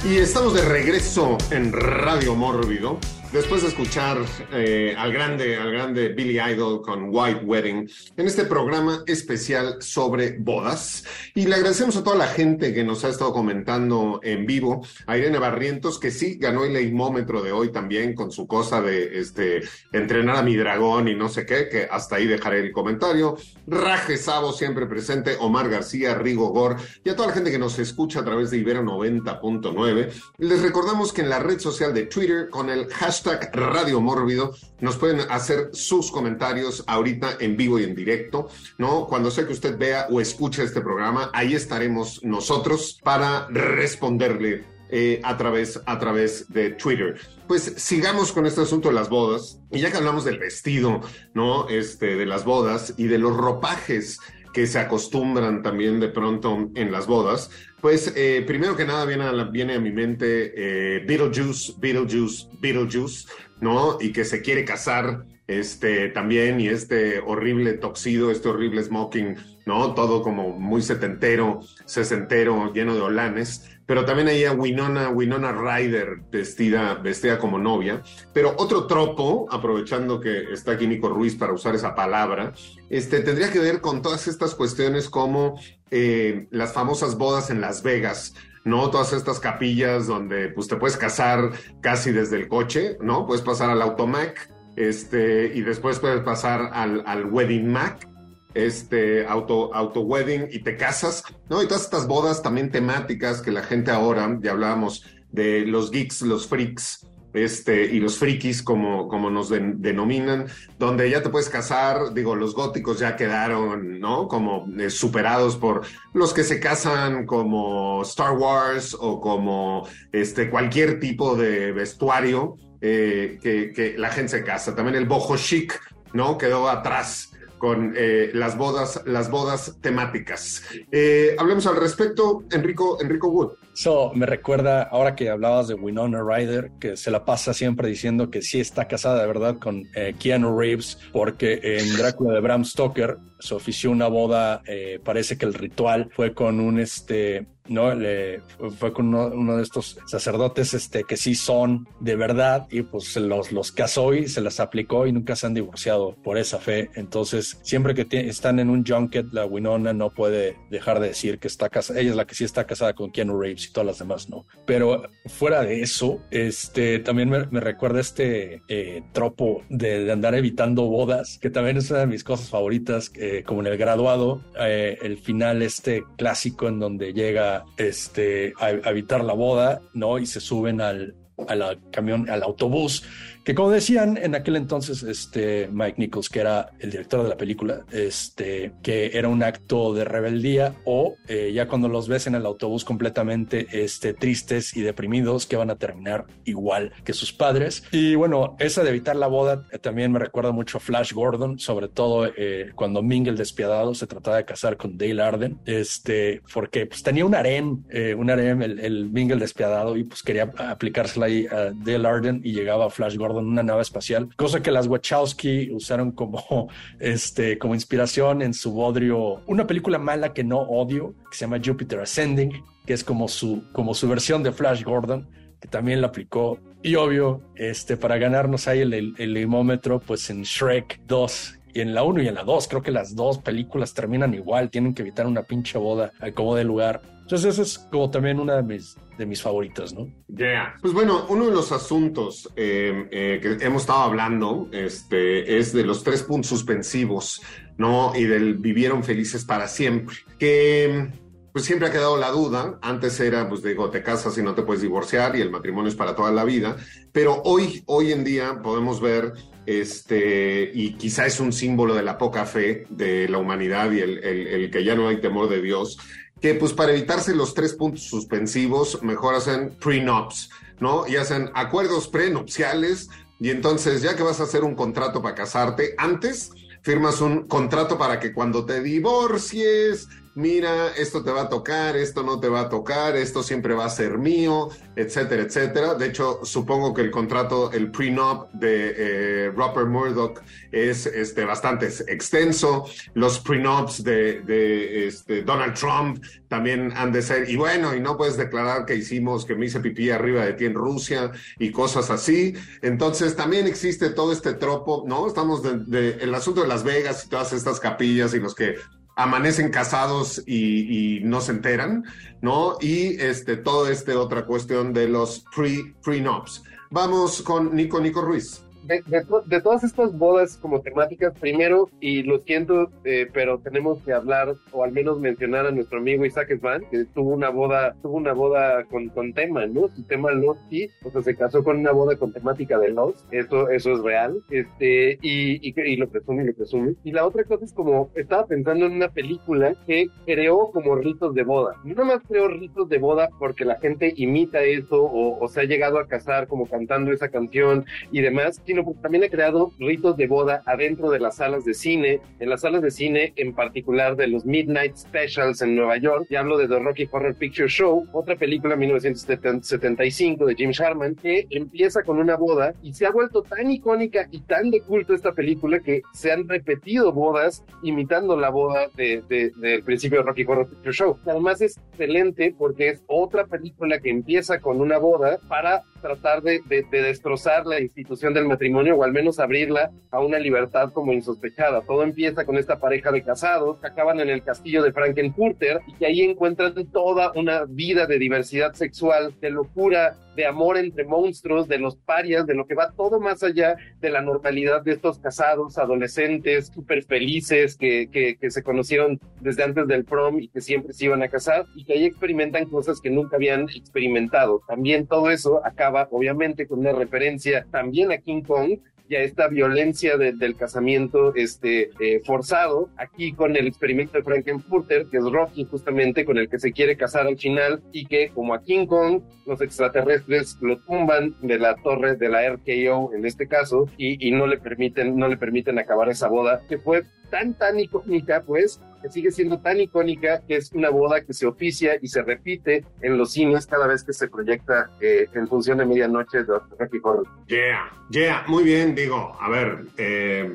Y 0.04 0.18
estamos 0.18 0.56
de 0.56 0.64
regreso 0.64 1.38
en 1.52 1.72
Radio 1.72 2.34
Mórbido 2.34 3.00
después 3.34 3.64
de 3.64 3.70
escuchar 3.70 4.20
eh, 4.52 4.94
al 4.96 5.12
grande, 5.12 5.58
al 5.58 5.72
grande 5.72 6.10
Billy 6.10 6.40
Idol 6.40 6.84
con 6.84 7.08
White 7.10 7.44
Wedding 7.44 7.90
en 8.16 8.28
este 8.28 8.46
programa 8.46 9.04
especial 9.08 9.78
sobre 9.82 10.38
bodas. 10.38 11.04
Y 11.34 11.48
le 11.48 11.56
agradecemos 11.56 11.98
a 11.98 12.04
toda 12.04 12.16
la 12.16 12.28
gente 12.28 12.76
que 12.76 12.84
nos 12.84 13.04
ha 13.04 13.10
estado 13.10 13.34
comentando 13.34 14.20
en 14.22 14.46
vivo, 14.46 14.86
a 15.08 15.18
Irene 15.18 15.40
Barrientos, 15.40 15.98
que 15.98 16.12
sí 16.12 16.38
ganó 16.40 16.64
el 16.64 16.74
leimómetro 16.74 17.42
de 17.42 17.52
hoy 17.52 17.72
también 17.72 18.14
con 18.14 18.32
su 18.32 18.46
cosa 18.46 18.82
de 18.84 19.20
este 19.20 19.64
entrenar 19.92 20.36
a 20.36 20.44
mi 20.44 20.56
dragón 20.56 21.08
y 21.08 21.16
no 21.16 21.28
sé 21.28 21.44
qué, 21.48 21.68
que 21.70 21.88
hasta 21.90 22.18
ahí 22.18 22.28
dejaré 22.28 22.60
el 22.60 22.72
comentario. 22.72 23.38
Raje 23.66 24.18
Sabo 24.18 24.54
siempre 24.54 24.86
presente, 24.86 25.38
Omar 25.40 25.70
García, 25.70 26.14
Rigo 26.14 26.50
Gor 26.50 26.76
y 27.04 27.10
a 27.10 27.16
toda 27.16 27.30
la 27.30 27.34
gente 27.34 27.50
que 27.50 27.58
nos 27.60 27.80
escucha 27.80 28.20
a 28.20 28.26
través 28.26 28.52
de 28.52 28.58
Ibero 28.58 28.84
90.9. 28.84 30.12
Les 30.38 30.62
recordamos 30.62 31.12
que 31.12 31.22
en 31.22 31.30
la 31.30 31.40
red 31.40 31.58
social 31.58 31.96
de 31.96 32.04
Twitter 32.04 32.50
con 32.52 32.70
el 32.70 32.88
hashtag 32.94 33.23
Radio 33.54 34.02
Mórbido. 34.02 34.54
Nos 34.80 34.98
pueden 34.98 35.22
hacer 35.30 35.70
sus 35.74 36.12
comentarios 36.12 36.84
ahorita 36.88 37.38
en 37.40 37.58
vivo 37.58 37.80
y 37.80 37.84
en 37.84 37.96
directo, 37.96 38.50
¿no? 38.78 39.08
Cuando 39.08 39.32
sea 39.32 39.46
que 39.46 39.54
usted 39.54 39.78
vea 39.78 40.08
o 40.10 40.20
escuche 40.20 40.64
este 40.64 40.82
programa, 40.82 41.30
ahí 41.34 41.54
estaremos 41.54 42.24
nosotros 42.24 43.00
para 43.04 43.48
responderle 43.50 44.66
eh, 44.90 45.22
a, 45.24 45.38
través, 45.38 45.82
a 45.86 45.98
través 45.98 46.52
de 46.54 46.70
Twitter. 46.72 47.20
Pues 47.48 47.74
sigamos 47.78 48.32
con 48.32 48.46
este 48.46 48.62
asunto 48.62 48.90
de 48.90 48.94
las 48.94 49.10
bodas, 49.10 49.60
y 49.72 49.80
ya 49.80 49.90
que 49.90 49.98
hablamos 49.98 50.24
del 50.24 50.38
vestido, 50.38 51.02
¿no? 51.34 51.68
Este, 51.70 52.16
de 52.16 52.26
las 52.26 52.46
bodas 52.46 52.94
y 52.98 53.06
de 53.06 53.18
los 53.18 53.36
ropajes 53.36 54.20
que 54.54 54.68
se 54.68 54.80
acostumbran 54.80 55.64
también 55.64 56.00
de 56.00 56.10
pronto 56.10 56.70
en 56.76 56.92
las 56.92 57.08
bodas, 57.08 57.50
pues 57.82 58.14
eh, 58.16 58.44
primero 58.46 58.78
que 58.78 58.86
nada 58.86 59.06
viene 59.06 59.26
a, 59.26 59.32
viene 59.46 59.74
a 59.74 59.80
mi 59.80 59.92
mente 59.92 60.54
eh, 60.56 61.04
Beetlejuice, 61.06 61.74
Beetlejuice, 61.80 62.48
Beetlejuice, 62.62 63.28
¿no? 63.60 63.98
Y 64.00 64.14
que 64.14 64.24
se 64.24 64.42
quiere 64.42 64.64
casar 64.64 65.26
este 65.48 66.10
también 66.10 66.62
y 66.62 66.68
este 66.68 67.20
horrible 67.20 67.74
toxido, 67.74 68.32
este 68.32 68.48
horrible 68.50 68.84
smoking, 68.84 69.36
¿no? 69.66 69.94
Todo 69.96 70.22
como 70.22 70.58
muy 70.58 70.82
setentero, 70.82 71.60
sesentero, 71.86 72.72
lleno 72.74 72.96
de 72.96 73.02
olanes. 73.02 73.70
Pero 73.86 74.06
también 74.06 74.28
ahí 74.30 74.46
a 74.46 74.54
Winona, 74.54 75.10
Winona 75.10 75.52
Ryder 75.52 76.22
vestida, 76.32 76.96
vestida 76.96 77.38
como 77.38 77.58
novia. 77.58 78.02
Pero 78.34 78.56
otro 78.58 78.88
tropo, 78.88 79.48
aprovechando 79.52 80.20
que 80.20 80.54
está 80.54 80.74
aquí 80.74 80.88
Nico 80.88 81.10
Ruiz 81.10 81.36
para 81.36 81.54
usar 81.54 81.76
esa 81.76 81.94
palabra, 81.96 82.54
este, 82.90 83.20
tendría 83.20 83.52
que 83.52 83.60
ver 83.60 83.82
con 83.82 84.02
todas 84.02 84.28
estas 84.28 84.56
cuestiones 84.56 85.10
como 85.10 85.60
eh, 85.92 86.48
las 86.52 86.74
famosas 86.74 87.18
bodas 87.18 87.50
en 87.50 87.62
Las 87.62 87.84
Vegas, 87.84 88.36
¿no? 88.64 88.90
Todas 88.90 89.14
estas 89.14 89.40
capillas 89.40 90.08
donde 90.08 90.50
pues 90.50 90.68
te 90.68 90.76
puedes 90.78 90.98
casar 90.98 91.52
casi 91.82 92.12
desde 92.12 92.38
el 92.38 92.48
coche, 92.48 92.98
¿no? 93.02 93.26
Puedes 93.26 93.44
pasar 93.44 93.70
al 93.70 93.82
Automac, 93.82 94.50
este, 94.76 95.52
y 95.54 95.62
después 95.62 96.00
puedes 96.00 96.22
pasar 96.22 96.70
al, 96.74 97.04
al 97.06 97.26
Wedding 97.26 97.72
Mac, 97.72 98.08
este, 98.54 99.26
auto, 99.26 99.74
auto 99.74 100.02
wedding 100.02 100.48
y 100.52 100.60
te 100.60 100.78
casas, 100.78 101.24
¿no? 101.50 101.62
Y 101.64 101.68
todas 101.68 101.84
estas 101.84 102.08
bodas 102.08 102.42
también 102.42 102.72
temáticas 102.72 103.42
que 103.42 103.52
la 103.52 103.64
gente 103.64 103.92
ahora, 103.92 104.38
ya 104.42 104.52
hablábamos 104.52 105.06
de 105.32 105.66
los 105.66 105.92
geeks, 105.92 106.22
los 106.22 106.48
freaks, 106.48 107.06
este, 107.34 107.86
y 107.86 108.00
los 108.00 108.20
frikis, 108.20 108.62
como, 108.62 109.08
como 109.08 109.30
nos 109.30 109.50
denominan, 109.50 110.46
donde 110.78 111.10
ya 111.10 111.24
te 111.24 111.30
puedes 111.30 111.50
casar, 111.50 112.14
digo, 112.14 112.36
los 112.36 112.54
góticos 112.54 113.00
ya 113.00 113.16
quedaron, 113.16 114.00
¿no? 114.00 114.28
Como 114.28 114.68
eh, 114.80 114.90
superados 114.92 115.58
por 115.58 115.82
los 116.14 116.34
que 116.34 116.44
se 116.44 116.60
casan 116.60 117.26
como 117.26 118.04
Star 118.04 118.34
Wars 118.34 118.96
o 119.00 119.20
como 119.20 119.88
este, 120.12 120.50
cualquier 120.50 121.00
tipo 121.00 121.36
de 121.36 121.72
vestuario 121.72 122.58
eh, 122.82 123.40
que, 123.42 123.96
la 123.98 124.10
gente 124.10 124.30
se 124.30 124.44
casa. 124.44 124.76
También 124.76 124.96
el 124.96 125.06
boho 125.06 125.36
chic, 125.36 125.80
¿no? 126.14 126.38
Quedó 126.38 126.70
atrás 126.70 127.33
con 127.64 127.94
eh, 127.96 128.30
las 128.34 128.58
bodas, 128.58 129.04
las 129.06 129.32
bodas 129.32 129.78
temáticas. 129.80 130.64
Eh, 130.92 131.34
hablemos 131.40 131.66
al 131.66 131.78
respecto, 131.78 132.44
Enrico, 132.52 132.98
Enrico 133.00 133.30
Wood. 133.30 133.54
Eso 133.76 134.12
me 134.14 134.26
recuerda, 134.26 134.84
ahora 134.84 135.16
que 135.16 135.30
hablabas 135.30 135.68
de 135.68 135.74
Winona 135.74 136.22
Ryder, 136.22 136.72
que 136.80 136.96
se 136.96 137.10
la 137.10 137.26
pasa 137.26 137.54
siempre 137.54 137.88
diciendo 137.88 138.30
que 138.30 138.42
sí 138.42 138.60
está 138.60 138.88
casada 138.88 139.22
de 139.22 139.28
verdad 139.28 139.58
con 139.58 139.88
eh, 139.96 140.14
Keanu 140.20 140.58
Reeves, 140.58 141.00
porque 141.12 141.60
en 141.64 141.98
Drácula 141.98 142.34
de 142.34 142.42
Bram 142.42 142.66
Stoker 142.66 143.18
se 143.40 143.56
ofició 143.56 143.92
una 143.92 144.08
boda, 144.08 144.62
eh, 144.68 145.00
parece 145.04 145.38
que 145.38 145.46
el 145.46 145.54
ritual 145.54 146.10
fue 146.14 146.34
con 146.34 146.60
un 146.60 146.80
este 146.80 147.48
¿no? 147.68 147.94
Le, 147.94 148.42
fue 148.78 148.92
con 148.92 149.14
uno, 149.14 149.58
de 149.58 149.64
estos 149.64 149.98
sacerdotes 150.06 150.74
este, 150.74 151.04
que 151.04 151.18
sí 151.18 151.36
son 151.36 151.88
de 152.00 152.16
verdad 152.16 152.68
y 152.70 152.82
pues 152.82 153.16
los, 153.16 153.52
los 153.52 153.72
casó 153.72 154.14
y 154.14 154.28
se 154.28 154.42
las 154.42 154.60
aplicó 154.60 155.08
y 155.08 155.12
nunca 155.12 155.36
se 155.36 155.48
han 155.48 155.54
divorciado 155.54 156.16
por 156.24 156.38
esa 156.38 156.60
fe. 156.60 156.90
Entonces, 156.96 157.60
siempre 157.64 157.94
que 157.94 158.08
están 158.28 158.60
en 158.60 158.70
un 158.70 158.86
junket, 158.86 159.28
la 159.32 159.46
Winona 159.46 159.94
no 159.94 160.10
puede 160.10 160.58
dejar 160.70 161.00
de 161.00 161.08
decir 161.08 161.40
que 161.40 161.48
está 161.48 161.70
casada. 161.70 162.00
Ella 162.00 162.12
es 162.12 162.16
la 162.16 162.26
que 162.26 162.36
sí 162.36 162.44
está 162.44 162.66
casada 162.66 162.94
con 162.94 163.12
Keanu 163.12 163.40
Reeves 163.40 163.63
y 163.68 163.72
todas 163.74 163.88
las 163.88 164.00
demás 164.00 164.30
no. 164.30 164.46
Pero 164.66 165.04
fuera 165.26 165.64
de 165.64 165.82
eso, 165.82 166.22
este, 166.32 167.00
también 167.00 167.30
me, 167.30 167.60
recuerda 167.60 168.00
este 168.00 168.62
eh, 168.68 169.04
tropo 169.12 169.64
de, 169.70 170.12
andar 170.12 170.36
evitando 170.36 170.84
bodas, 170.84 171.38
que 171.42 171.50
también 171.50 171.78
es 171.78 171.90
una 171.92 172.02
de 172.02 172.08
mis 172.08 172.24
cosas 172.24 172.50
favoritas, 172.50 173.12
eh, 173.16 173.44
como 173.46 173.62
en 173.62 173.68
el 173.68 173.78
graduado, 173.78 174.42
eh, 174.60 174.98
el 175.02 175.18
final 175.18 175.62
este 175.62 176.04
clásico 176.18 176.68
en 176.68 176.80
donde 176.80 177.14
llega 177.14 177.66
este, 177.78 178.54
a 178.60 178.72
evitar 178.90 179.24
la 179.24 179.34
boda, 179.34 179.82
¿no? 179.94 180.20
Y 180.20 180.26
se 180.26 180.40
suben 180.40 180.82
al, 180.82 181.16
al 181.50 181.80
camión, 181.92 182.30
al 182.30 182.44
autobús 182.44 183.04
que 183.44 183.56
como 183.56 183.72
decían 183.72 184.18
en 184.18 184.36
aquel 184.36 184.56
entonces 184.56 185.04
este 185.04 185.68
Mike 185.72 185.96
Nichols, 185.98 186.30
que 186.30 186.40
era 186.40 186.72
el 186.80 186.92
director 186.92 187.24
de 187.24 187.30
la 187.30 187.38
película, 187.38 187.86
este, 187.92 188.74
que 188.82 189.12
era 189.18 189.28
un 189.28 189.44
acto 189.44 189.94
de 189.94 190.06
rebeldía 190.06 190.76
o 190.86 191.16
eh, 191.28 191.52
ya 191.54 191.68
cuando 191.68 191.90
los 191.90 192.08
ves 192.08 192.28
en 192.28 192.36
el 192.36 192.46
autobús 192.46 192.86
completamente 192.86 193.68
este, 193.72 194.14
tristes 194.14 194.76
y 194.78 194.82
deprimidos 194.82 195.46
que 195.46 195.58
van 195.58 195.70
a 195.70 195.76
terminar 195.76 196.26
igual 196.46 196.94
que 197.04 197.14
sus 197.14 197.34
padres. 197.34 197.84
Y 197.92 198.16
bueno, 198.16 198.56
esa 198.60 198.84
de 198.84 198.90
evitar 198.90 199.16
la 199.16 199.28
boda 199.28 199.68
eh, 199.72 199.80
también 199.80 200.12
me 200.12 200.20
recuerda 200.20 200.52
mucho 200.52 200.78
a 200.78 200.82
Flash 200.82 201.14
Gordon, 201.14 201.60
sobre 201.60 201.90
todo 201.90 202.28
eh, 202.38 202.72
cuando 202.76 203.04
Ming 203.04 203.28
el 203.28 203.38
despiadado 203.38 203.94
se 203.94 204.08
trataba 204.08 204.38
de 204.38 204.46
casar 204.46 204.78
con 204.78 204.98
Dale 204.98 205.22
Arden, 205.22 205.60
este, 205.66 206.42
porque 206.54 206.86
pues 206.86 207.04
tenía 207.04 207.26
un 207.26 207.36
harem, 207.36 207.84
un 208.18 208.30
harem, 208.30 208.62
el, 208.62 208.80
el 208.80 209.10
Ming 209.10 209.32
el 209.32 209.40
despiadado 209.40 209.98
y 209.98 210.06
pues 210.06 210.24
quería 210.24 210.52
aplicársela 210.58 211.28
ahí 211.34 211.48
a 211.52 212.10
Arden 212.10 212.42
y 212.44 212.54
llegaba 212.54 212.90
Flash 212.90 213.18
Gordon 213.18 213.48
una 213.48 213.64
nave 213.64 213.82
espacial, 213.82 214.30
cosa 214.36 214.62
que 214.62 214.72
las 214.72 214.88
Wachowski 214.88 215.72
usaron 215.72 216.12
como, 216.12 216.70
este, 217.00 217.58
como 217.58 217.74
inspiración 217.74 218.42
en 218.42 218.54
su 218.54 218.72
bodrio, 218.72 219.42
una 219.48 219.68
película 219.68 219.98
mala 219.98 220.34
que 220.34 220.44
no 220.44 220.60
odio, 220.60 221.14
que 221.30 221.38
se 221.38 221.46
llama 221.46 221.60
Jupiter 221.64 222.00
Ascending, 222.00 222.52
que 222.86 222.94
es 222.94 223.04
como 223.04 223.28
su, 223.28 223.64
como 223.72 223.94
su 223.94 224.08
versión 224.08 224.44
de 224.44 224.52
Flash 224.52 224.84
Gordon, 224.84 225.30
que 225.60 225.68
también 225.68 226.02
la 226.02 226.08
aplicó. 226.08 226.60
Y 226.82 226.96
obvio, 226.96 227.42
este, 227.56 227.96
para 227.96 228.18
ganarnos 228.18 228.68
ahí 228.68 228.82
el, 228.82 228.94
el, 228.94 229.34
limómetro, 229.34 230.02
pues 230.02 230.30
en 230.30 230.44
Shrek 230.44 231.00
2 231.08 231.60
y 231.76 231.80
en 231.80 231.94
la 231.94 232.04
1 232.04 232.24
y 232.24 232.28
en 232.28 232.36
la 232.36 232.44
2, 232.44 232.68
creo 232.68 232.82
que 232.82 232.92
las 232.92 233.16
dos 233.16 233.38
películas 233.38 233.94
terminan 233.94 234.34
igual, 234.34 234.70
tienen 234.70 234.94
que 234.94 235.02
evitar 235.02 235.26
una 235.26 235.44
pinche 235.44 235.78
boda 235.78 236.12
como 236.36 236.56
de 236.56 236.66
lugar. 236.66 237.02
Entonces, 237.22 237.54
eso 237.54 237.62
es 237.62 237.80
como 237.80 238.12
también 238.12 238.40
una 238.40 238.58
de 238.58 238.64
mis, 238.64 238.98
de 239.18 239.26
mis 239.26 239.42
favoritas, 239.42 239.94
¿no? 239.94 240.08
Yeah. 240.28 240.76
Pues 240.82 240.94
bueno, 240.94 241.26
uno 241.30 241.46
de 241.46 241.52
los 241.52 241.72
asuntos 241.72 242.50
eh, 242.56 243.08
eh, 243.12 243.40
que 243.42 243.66
hemos 243.66 243.84
estado 243.84 244.00
hablando 244.00 244.70
este, 244.72 245.58
es 245.58 245.74
de 245.74 245.84
los 245.84 246.04
tres 246.04 246.24
puntos 246.24 246.50
suspensivos, 246.50 247.42
¿no? 247.78 248.14
Y 248.16 248.26
del 248.26 248.56
vivieron 248.56 249.04
felices 249.04 249.46
para 249.46 249.68
siempre. 249.68 250.16
Que 250.40 251.10
pues 251.54 251.66
siempre 251.66 251.88
ha 251.88 251.92
quedado 251.92 252.18
la 252.18 252.32
duda. 252.32 252.80
Antes 252.82 253.20
era, 253.20 253.48
pues 253.48 253.62
digo, 253.62 253.90
te 253.92 254.02
casas 254.02 254.38
y 254.38 254.42
no 254.42 254.56
te 254.56 254.64
puedes 254.64 254.82
divorciar 254.82 255.36
y 255.36 255.42
el 255.42 255.52
matrimonio 255.52 255.90
es 255.90 255.96
para 255.96 256.16
toda 256.16 256.32
la 256.32 256.44
vida. 256.44 256.76
Pero 257.12 257.42
hoy, 257.44 257.84
hoy 257.86 258.12
en 258.12 258.24
día 258.24 258.60
podemos 258.64 259.00
ver, 259.00 259.34
este, 259.66 260.72
y 260.74 260.94
quizá 260.94 261.26
es 261.26 261.40
un 261.40 261.54
símbolo 261.54 261.94
de 261.94 262.04
la 262.04 262.18
poca 262.18 262.46
fe 262.46 262.86
de 262.90 263.28
la 263.30 263.38
humanidad 263.38 263.92
y 263.92 264.00
el, 264.00 264.70
que 264.72 264.84
ya 264.84 264.96
no 264.96 265.08
hay 265.08 265.22
temor 265.22 265.50
de 265.50 265.62
Dios, 265.62 265.98
que 266.42 266.56
pues 266.56 266.74
para 266.74 266.92
evitarse 266.92 267.36
los 267.36 267.54
tres 267.54 267.74
puntos 267.74 268.04
suspensivos, 268.04 269.02
mejor 269.04 269.36
hacen 269.36 269.76
prenups, 269.80 270.50
¿no? 270.80 271.08
Y 271.08 271.16
hacen 271.16 271.50
acuerdos 271.54 272.08
prenupciales 272.08 273.10
y 273.40 273.50
entonces 273.50 274.02
ya 274.02 274.16
que 274.16 274.24
vas 274.24 274.40
a 274.40 274.44
hacer 274.44 274.64
un 274.64 274.76
contrato 274.76 275.22
para 275.22 275.36
casarte, 275.36 275.96
antes 275.98 276.52
firmas 276.82 277.22
un 277.22 277.48
contrato 277.48 277.98
para 277.98 278.20
que 278.20 278.34
cuando 278.34 278.66
te 278.66 278.82
divorcies 278.82 280.08
mira, 280.36 280.90
esto 280.98 281.24
te 281.24 281.32
va 281.32 281.44
a 281.44 281.50
tocar, 281.50 281.96
esto 281.96 282.24
no 282.24 282.40
te 282.40 282.50
va 282.50 282.62
a 282.62 282.70
tocar, 282.70 283.16
esto 283.16 283.44
siempre 283.44 283.74
va 283.74 283.86
a 283.86 283.90
ser 283.90 284.18
mío, 284.18 284.70
etcétera, 284.96 285.44
etcétera. 285.44 285.96
De 285.96 286.08
hecho, 286.08 286.40
supongo 286.44 286.94
que 286.94 287.02
el 287.02 287.12
contrato, 287.12 287.72
el 287.72 287.92
prenup 287.92 288.52
de 288.54 289.48
eh, 289.48 289.52
Murdoch 289.88 290.42
es 290.72 291.06
este, 291.06 291.46
bastante 291.46 291.88
extenso. 292.08 292.86
Los 293.14 293.40
prenups 293.40 294.04
de, 294.04 294.42
de 294.42 295.08
este, 295.08 295.44
Donald 295.44 295.76
Trump 295.76 296.24
también 296.48 296.94
han 296.96 297.12
de 297.12 297.22
ser, 297.22 297.50
y 297.50 297.56
bueno, 297.56 297.96
y 297.96 298.00
no 298.00 298.18
puedes 298.18 298.38
declarar 298.38 298.86
que 298.86 298.96
hicimos, 298.96 299.46
que 299.46 299.56
me 299.56 299.66
hice 299.66 299.80
pipí 299.80 300.10
arriba 300.10 300.46
de 300.46 300.54
ti 300.54 300.66
en 300.66 300.74
Rusia 300.74 301.32
y 301.60 301.72
cosas 301.72 302.10
así. 302.10 302.54
Entonces, 302.82 303.36
también 303.36 303.68
existe 303.68 304.10
todo 304.10 304.32
este 304.32 304.54
tropo, 304.54 305.04
¿no? 305.08 305.28
Estamos 305.28 305.62
de, 305.64 306.18
el 306.22 306.34
asunto 306.34 306.62
de 306.62 306.68
Las 306.68 306.84
Vegas 306.84 307.26
y 307.26 307.30
todas 307.30 307.54
estas 307.54 307.80
capillas 307.80 308.34
y 308.34 308.40
los 308.40 308.56
que 308.56 308.76
amanecen 309.16 309.70
casados 309.70 310.44
y, 310.48 311.20
no 311.24 311.42
se 311.42 311.52
enteran, 311.52 312.04
¿no? 312.42 312.78
Y 312.82 313.20
este, 313.22 313.58
todo 313.58 313.90
este 313.90 314.14
otra 314.16 314.46
cuestión 314.46 314.94
de 314.94 315.08
los 315.08 315.46
pre, 315.56 315.94
prenups. 316.04 316.64
Vamos 316.90 317.42
con 317.42 317.76
Nico, 317.76 318.00
Nico 318.00 318.22
Ruiz. 318.22 318.62
De, 318.84 319.62
todas 319.62 319.84
estas 319.84 320.18
bodas 320.18 320.58
como 320.58 320.82
temáticas, 320.82 321.34
primero, 321.40 321.90
y 322.00 322.24
lo 322.24 322.40
siento, 322.40 322.92
eh, 323.04 323.28
pero 323.34 323.60
tenemos 323.60 324.02
que 324.04 324.14
hablar 324.14 324.56
o 324.72 324.84
al 324.84 324.92
menos 324.92 325.20
mencionar 325.20 325.66
a 325.66 325.72
nuestro 325.72 326.00
amigo 326.00 326.26
Isaac 326.26 326.58
Svan, 326.60 326.84
que 326.92 327.06
tuvo 327.06 327.32
una 327.32 327.50
boda, 327.50 327.96
tuvo 328.02 328.18
una 328.18 328.34
boda 328.34 328.84
con, 328.86 329.10
con 329.10 329.34
tema, 329.34 329.66
¿no? 329.66 329.90
Su 329.96 330.04
tema 330.04 330.32
Lost, 330.32 330.62
sí, 330.70 330.90
o 331.04 331.12
sea, 331.12 331.22
se 331.22 331.36
casó 331.36 331.64
con 331.64 331.80
una 331.80 331.92
boda 331.92 332.18
con 332.18 332.34
temática 332.34 332.78
de 332.78 332.90
Lost, 332.90 333.26
eso, 333.32 333.70
eso 333.70 333.94
es 333.94 334.00
real, 334.02 334.44
este, 334.50 335.18
y, 335.22 335.68
y, 335.68 335.74
y 335.82 335.96
lo 335.96 336.10
presume, 336.10 336.44
y 336.44 336.48
lo 336.48 336.54
presume. 336.54 336.96
Y 337.04 337.12
la 337.12 337.26
otra 337.26 337.44
cosa 337.44 337.66
es 337.66 337.74
como, 337.74 338.10
estaba 338.16 338.46
pensando 338.46 338.86
en 338.86 338.94
una 338.94 339.10
película 339.10 339.76
que 339.86 340.08
creó 340.26 340.72
como 340.72 340.96
ritos 340.96 341.34
de 341.34 341.44
boda. 341.44 341.76
No 341.84 341.94
nada 341.94 342.16
más 342.16 342.24
creó 342.28 342.48
ritos 342.48 342.90
de 342.90 342.98
boda 342.98 343.30
porque 343.40 343.66
la 343.66 343.80
gente 343.80 344.14
imita 344.16 344.62
eso 344.64 345.04
o 345.04 345.48
se 345.48 345.62
ha 345.62 345.64
llegado 345.64 346.00
a 346.00 346.08
casar 346.08 346.48
como 346.48 346.66
cantando 346.68 347.12
esa 347.12 347.30
canción 347.30 347.86
y 348.12 348.22
demás, 348.22 348.62
sino 348.74 348.86
porque 348.86 349.02
también 349.02 349.24
ha 349.24 349.30
creado 349.30 349.72
ritos 349.78 350.18
de 350.18 350.26
boda 350.26 350.64
adentro 350.66 351.12
de 351.12 351.20
las 351.20 351.36
salas 351.36 351.64
de 351.64 351.76
cine, 351.76 352.22
en 352.40 352.50
las 352.50 352.62
salas 352.62 352.82
de 352.82 352.90
cine 352.90 353.32
en 353.36 353.54
particular 353.54 354.16
de 354.16 354.26
los 354.26 354.48
Midnight 354.48 354.96
Specials 354.96 355.62
en 355.62 355.76
Nueva 355.76 355.98
York, 355.98 356.26
y 356.32 356.36
hablo 356.36 356.58
de 356.58 356.68
The 356.68 356.80
Rocky 356.80 357.08
Horror 357.12 357.36
Picture 357.36 357.70
Show, 357.70 358.08
otra 358.14 358.36
película 358.36 358.76
1975 358.76 360.48
de 360.48 360.56
Jim 360.56 360.72
Sharman, 360.72 361.14
que 361.14 361.46
empieza 361.52 362.02
con 362.02 362.18
una 362.18 362.36
boda 362.36 362.74
y 362.82 362.94
se 362.94 363.06
ha 363.06 363.12
vuelto 363.12 363.44
tan 363.44 363.70
icónica 363.70 364.28
y 364.32 364.42
tan 364.42 364.72
de 364.72 364.82
culto 364.82 365.14
esta 365.14 365.34
película 365.34 365.80
que 365.80 366.02
se 366.12 366.32
han 366.32 366.50
repetido 366.50 367.12
bodas 367.12 367.64
imitando 367.84 368.36
la 368.36 368.50
boda 368.50 368.88
del 368.96 369.28
de, 369.28 369.84
principio 369.86 370.18
de 370.18 370.24
Rocky 370.24 370.46
Horror 370.46 370.68
Picture 370.68 370.94
Show. 370.94 371.18
Además 371.28 371.62
es 371.62 371.78
excelente 371.78 372.56
porque 372.58 372.90
es 372.90 373.04
otra 373.06 373.46
película 373.46 374.00
que 374.00 374.10
empieza 374.10 374.58
con 374.58 374.82
una 374.82 374.98
boda 374.98 375.38
para 375.48 375.84
tratar 376.04 376.44
de, 376.44 376.62
de, 376.68 376.84
destrozar 377.02 377.66
la 377.66 377.80
institución 377.80 378.34
del 378.34 378.46
matrimonio 378.46 378.96
o 378.96 379.04
al 379.04 379.12
menos 379.12 379.40
abrirla 379.40 379.90
a 380.12 380.20
una 380.20 380.38
libertad 380.38 380.92
como 380.94 381.14
insospechada. 381.14 381.82
Todo 381.82 382.04
empieza 382.04 382.46
con 382.46 382.58
esta 382.58 382.80
pareja 382.80 383.12
de 383.12 383.24
casados 383.24 383.80
que 383.80 383.88
acaban 383.88 384.20
en 384.20 384.30
el 384.30 384.44
castillo 384.44 384.84
de 384.84 384.92
Frankenfurter 384.92 385.80
y 385.88 385.94
que 385.94 386.06
ahí 386.06 386.22
encuentran 386.22 386.76
toda 386.92 387.32
una 387.36 387.66
vida 387.66 388.06
de 388.06 388.20
diversidad 388.20 388.74
sexual, 388.74 389.34
de 389.40 389.50
locura, 389.50 390.18
de 390.36 390.46
amor 390.46 390.78
entre 390.78 391.06
monstruos, 391.06 391.68
de 391.68 391.78
los 391.78 391.96
parias, 391.96 392.46
de 392.46 392.56
lo 392.56 392.66
que 392.66 392.76
va 392.76 392.92
todo 392.92 393.20
más 393.20 393.44
allá 393.44 393.76
de 394.00 394.10
la 394.10 394.22
normalidad 394.22 394.82
de 394.82 394.94
estos 394.94 395.20
casados, 395.20 395.78
adolescentes, 395.78 396.68
súper 396.74 397.04
felices, 397.04 397.78
que, 397.78 398.10
que, 398.12 398.36
que, 398.36 398.52
se 398.52 398.64
conocieron 398.64 399.20
desde 399.42 399.64
antes 399.64 399.88
del 399.88 400.06
prom 400.06 400.40
y 400.40 400.48
que 400.48 400.62
siempre 400.62 400.94
se 400.94 401.06
iban 401.06 401.24
a 401.24 401.28
casar 401.28 401.66
y 401.76 401.86
que 401.86 401.94
ahí 401.94 402.06
experimentan 402.06 402.66
cosas 402.66 403.00
que 403.00 403.10
nunca 403.10 403.36
habían 403.36 403.70
experimentado. 403.70 404.62
También 404.68 405.08
todo 405.08 405.30
eso 405.30 405.62
acaba 405.66 405.93
obviamente 406.12 406.68
con 406.68 406.80
una 406.80 406.92
referencia 406.92 407.66
también 407.72 408.12
a 408.12 408.18
King 408.18 408.42
Kong, 408.42 408.80
y 409.10 409.16
a 409.16 409.22
esta 409.22 409.48
violencia 409.48 410.18
del 410.18 410.56
casamiento 410.56 411.36
este, 411.36 411.92
eh, 412.00 412.22
forzado, 412.26 412.90
aquí 412.98 413.34
con 413.34 413.56
el 413.56 413.68
experimento 413.68 414.18
de 414.18 414.24
Frankenfurter, 414.24 415.08
que 415.08 415.18
es 415.18 415.24
Rocky 415.24 415.66
justamente 415.66 416.26
con 416.26 416.38
el 416.38 416.50
que 416.50 416.60
se 416.60 416.72
quiere 416.72 416.96
casar 416.96 417.28
al 417.28 417.38
final 417.38 417.82
y 417.92 418.06
que 418.06 418.30
como 418.30 418.54
a 418.54 418.64
King 418.64 418.86
Kong, 418.86 419.22
los 419.46 419.62
extraterrestres 419.62 420.58
lo 420.62 420.78
tumban 420.80 421.36
de 421.42 421.60
la 421.60 421.76
torre 421.76 422.16
de 422.16 422.30
la 422.30 422.50
RKO 422.50 423.14
en 423.14 423.26
este 423.26 423.48
caso 423.48 423.88
y, 423.98 424.26
y 424.26 424.32
no 424.32 424.48
le 424.48 424.58
permiten, 424.58 425.18
no 425.18 425.28
le 425.28 425.38
permiten 425.38 425.80
acabar 425.80 426.10
esa 426.10 426.30
boda, 426.30 426.62
que 426.70 426.78
fue 426.78 427.04
tan, 427.34 427.56
tan 427.56 427.80
icónica, 427.80 428.44
pues, 428.46 428.80
que 429.02 429.10
sigue 429.10 429.32
siendo 429.32 429.58
tan 429.58 429.82
icónica 429.82 430.44
que 430.48 430.58
es 430.58 430.72
una 430.72 430.92
boda 430.92 431.22
que 431.22 431.34
se 431.34 431.48
oficia 431.48 431.98
y 432.00 432.08
se 432.08 432.22
repite 432.22 432.86
en 433.02 433.18
los 433.18 433.32
cines 433.32 433.66
cada 433.66 433.88
vez 433.88 434.04
que 434.04 434.14
se 434.14 434.28
proyecta 434.28 434.92
eh, 435.02 435.26
en 435.34 435.48
función 435.48 435.80
de 435.80 435.86
medianoche 435.88 436.44
de 436.44 436.54
Rocky 436.78 437.00
Horror. 437.02 437.26
Yeah, 437.48 437.92
yeah, 438.12 438.44
muy 438.48 438.64
bien, 438.64 438.94
digo, 438.94 439.36
a 439.42 439.50
ver, 439.50 439.80
eh, 439.98 440.54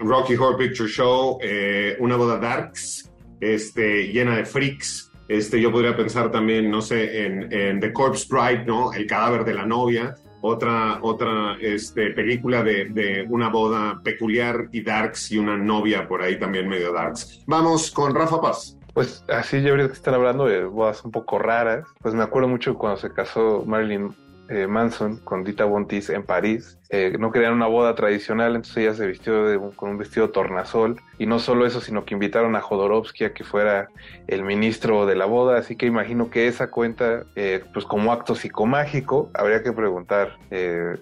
Rocky 0.00 0.34
Horror 0.34 0.58
Picture 0.58 0.88
Show, 0.88 1.38
eh, 1.40 1.96
una 1.98 2.16
boda 2.16 2.38
darks, 2.38 3.10
este, 3.40 4.08
llena 4.12 4.36
de 4.36 4.44
freaks. 4.44 5.10
Este, 5.28 5.58
yo 5.58 5.72
podría 5.72 5.96
pensar 5.96 6.30
también, 6.30 6.70
no 6.70 6.82
sé, 6.82 7.24
en, 7.24 7.50
en 7.50 7.80
The 7.80 7.90
Corpse 7.94 8.26
Bride, 8.28 8.66
¿no? 8.66 8.92
El 8.92 9.06
cadáver 9.06 9.44
de 9.46 9.54
la 9.54 9.64
novia 9.64 10.14
otra, 10.40 10.98
otra 11.02 11.56
este, 11.60 12.10
película 12.10 12.62
de, 12.62 12.86
de, 12.86 13.26
una 13.28 13.48
boda 13.48 14.00
peculiar 14.02 14.68
y 14.72 14.82
darks 14.82 15.32
y 15.32 15.38
una 15.38 15.56
novia 15.56 16.06
por 16.06 16.22
ahí 16.22 16.38
también 16.38 16.68
medio 16.68 16.92
darks. 16.92 17.42
Vamos 17.46 17.90
con 17.90 18.14
Rafa 18.14 18.40
Paz. 18.40 18.78
Pues 18.94 19.24
así 19.28 19.62
ya 19.62 19.70
ahorita 19.70 19.88
que 19.88 19.94
están 19.94 20.14
hablando 20.14 20.46
de 20.46 20.64
bodas 20.64 21.04
un 21.04 21.12
poco 21.12 21.38
raras, 21.38 21.86
pues 22.00 22.14
me 22.14 22.22
acuerdo 22.22 22.48
mucho 22.48 22.74
cuando 22.74 22.98
se 22.98 23.12
casó 23.12 23.64
Marilyn 23.66 24.14
eh, 24.48 24.66
Manson 24.66 25.18
con 25.18 25.44
Dita 25.44 25.64
Bontis 25.64 26.10
en 26.10 26.24
París. 26.24 26.77
Eh, 26.90 27.16
no 27.18 27.30
querían 27.30 27.52
una 27.52 27.66
boda 27.66 27.94
tradicional, 27.94 28.56
entonces 28.56 28.78
ella 28.78 28.94
se 28.94 29.06
vistió 29.06 29.72
con 29.76 29.90
un 29.90 29.98
vestido 29.98 30.30
tornasol. 30.30 31.00
Y 31.18 31.26
no 31.26 31.38
solo 31.38 31.66
eso, 31.66 31.80
sino 31.80 32.04
que 32.04 32.14
invitaron 32.14 32.56
a 32.56 32.60
Jodorowsky 32.60 33.24
a 33.24 33.34
que 33.34 33.44
fuera 33.44 33.88
el 34.26 34.42
ministro 34.42 35.04
de 35.04 35.16
la 35.16 35.26
boda. 35.26 35.58
Así 35.58 35.76
que 35.76 35.86
imagino 35.86 36.30
que 36.30 36.46
esa 36.46 36.70
cuenta, 36.70 37.24
eh, 37.36 37.62
pues 37.72 37.84
como 37.84 38.12
acto 38.12 38.34
psicomágico, 38.34 39.30
habría 39.34 39.62
que 39.62 39.72
preguntar 39.72 40.38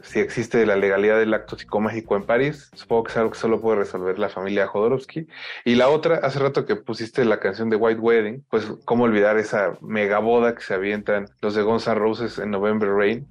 si 0.02 0.18
existe 0.18 0.64
la 0.66 0.76
legalidad 0.76 1.18
del 1.18 1.34
acto 1.34 1.56
psicomágico 1.56 2.16
en 2.16 2.24
París. 2.24 2.70
Supongo 2.74 3.04
que 3.04 3.10
es 3.12 3.16
algo 3.18 3.30
que 3.30 3.38
solo 3.38 3.60
puede 3.60 3.78
resolver 3.78 4.18
la 4.18 4.28
familia 4.28 4.66
Jodorowsky. 4.66 5.26
Y 5.64 5.74
la 5.74 5.88
otra, 5.88 6.16
hace 6.16 6.38
rato 6.38 6.64
que 6.64 6.76
pusiste 6.76 7.24
la 7.24 7.38
canción 7.38 7.70
de 7.70 7.76
White 7.76 8.00
Wedding, 8.00 8.44
pues 8.50 8.66
cómo 8.84 9.04
olvidar 9.04 9.38
esa 9.38 9.74
mega 9.80 10.18
boda 10.18 10.54
que 10.54 10.62
se 10.62 10.74
avientan 10.74 11.28
los 11.40 11.54
de 11.54 11.62
Guns 11.62 11.86
N' 11.86 11.94
Roses 11.94 12.38
en 12.38 12.50
November 12.50 12.88
Rain 12.90 13.26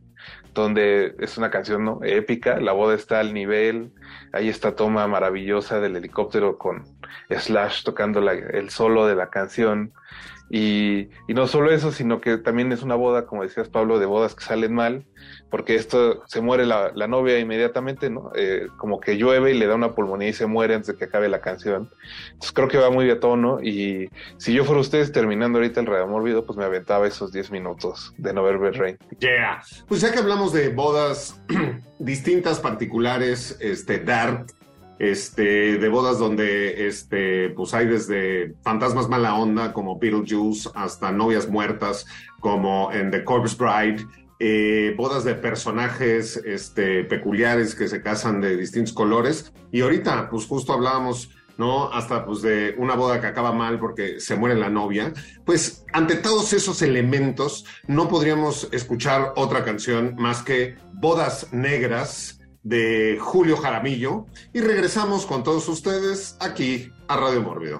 donde 0.62 1.16
es 1.20 1.38
una 1.38 1.52
canción 1.52 1.84
¿no? 1.86 2.00
épica, 2.04 2.60
la 2.60 2.72
boda 2.72 2.96
está 2.96 3.20
al 3.20 3.34
nivel, 3.34 3.92
hay 4.34 4.50
esta 4.50 4.76
toma 4.76 5.08
maravillosa 5.08 5.80
del 5.80 5.96
helicóptero 5.96 6.58
con 6.58 6.84
Slash 7.30 7.84
tocando 7.84 8.20
el 8.30 8.70
solo 8.70 9.06
de 9.06 9.16
la 9.16 9.30
canción, 9.30 9.94
y, 10.50 11.10
y, 11.28 11.34
no 11.34 11.48
solo 11.48 11.72
eso, 11.72 11.92
sino 11.92 12.22
que 12.22 12.38
también 12.38 12.72
es 12.72 12.84
una 12.84 12.96
boda, 12.96 13.26
como 13.26 13.44
decías 13.44 13.68
Pablo, 13.68 13.98
de 13.98 14.06
bodas 14.06 14.36
que 14.36 14.44
salen 14.44 14.74
mal, 14.74 15.06
porque 15.50 15.76
esto 15.76 16.24
se 16.28 16.42
muere 16.42 16.66
la, 16.66 16.92
la 16.94 17.08
novia 17.08 17.40
inmediatamente, 17.40 18.10
¿no? 18.10 18.32
Eh, 18.36 18.68
como 18.78 19.00
que 19.00 19.18
llueve 19.18 19.52
y 19.52 19.58
le 19.58 19.68
da 19.68 19.76
una 19.76 19.94
pulmonía 19.94 20.30
y 20.30 20.34
se 20.34 20.46
muere 20.46 20.76
antes 20.76 20.88
de 20.88 20.98
que 20.98 21.06
acabe 21.06 21.30
la 21.30 21.42
canción. 21.42 21.90
Entonces 22.28 22.52
creo 22.52 22.68
que 22.68 22.78
va 22.78 22.92
muy 22.92 23.10
a 23.10 23.20
tono 23.20 23.62
y 23.62 24.10
si 24.38 24.54
yo 24.54 24.66
fuera 24.66 24.82
ustedes 24.82 25.12
terminando 25.12 25.58
ahorita 25.58 25.80
el 25.80 25.88
Radio 25.88 26.08
Mórbido, 26.08 26.46
pues 26.46 26.58
me 26.58 26.66
aventaba 26.66 27.08
esos 27.08 27.32
10 27.32 27.52
minutos 27.52 28.14
de 28.18 28.34
November 28.34 28.74
Rain. 28.78 28.98
Yeah. 29.20 29.64
Pues 29.88 30.02
ya 30.02 30.12
que 30.12 30.20
hablamos 30.20 30.54
de 30.54 30.70
bodas 30.70 31.42
distintas, 32.00 32.60
particulares, 32.60 33.58
este, 33.62 34.00
dark, 34.00 34.48
este, 35.00 35.78
de 35.78 35.90
bodas 35.90 36.20
donde 36.20 36.88
este, 36.88 37.50
pues 37.50 37.74
hay 37.74 37.88
desde 37.88 38.56
fantasmas 38.64 39.10
mala 39.10 39.36
onda 39.36 39.74
como 39.74 40.00
Beetlejuice 40.00 40.70
hasta 40.74 41.12
novias 41.12 41.50
muertas 41.50 42.06
como 42.40 42.92
en 42.92 43.12
The 43.12 43.24
Corpse 43.24 43.58
Bride, 43.58 44.06
eh, 44.40 44.94
bodas 44.98 45.24
de 45.24 45.36
personajes 45.36 46.38
este, 46.46 47.04
peculiares 47.06 47.74
que 47.76 47.88
se 47.88 48.02
casan 48.02 48.42
de 48.42 48.58
distintos 48.58 48.94
colores. 48.94 49.54
Y 49.72 49.82
ahorita, 49.82 50.30
pues 50.30 50.46
justo 50.46 50.74
hablábamos, 50.74 51.32
¿no? 51.58 51.92
Hasta 51.92 52.26
pues 52.26 52.42
de 52.42 52.76
una 52.78 52.96
boda 52.96 53.22
que 53.22 53.28
acaba 53.28 53.54
mal 53.54 53.80
porque 53.80 54.20
se 54.20 54.36
muere 54.36 54.56
la 54.56 54.70
novia. 54.70 55.14
Pues 55.46 55.86
ante 55.94 56.16
todos 56.16 56.54
esos 56.54 56.82
elementos, 56.82 57.66
no 57.88 58.08
podríamos 58.08 58.70
escuchar 58.72 59.34
otra 59.36 59.64
canción 59.64 60.16
más 60.18 60.44
que 60.44 60.76
Bodas 60.94 61.52
Negras 61.52 62.40
de 62.66 63.18
Julio 63.22 63.56
Jaramillo 63.56 64.26
y 64.52 64.60
regresamos 64.60 65.26
con 65.26 65.44
todos 65.44 65.70
ustedes 65.70 66.36
aquí 66.42 66.92
a 67.08 67.16
Radio 67.16 67.42
Mórbido. 67.42 67.80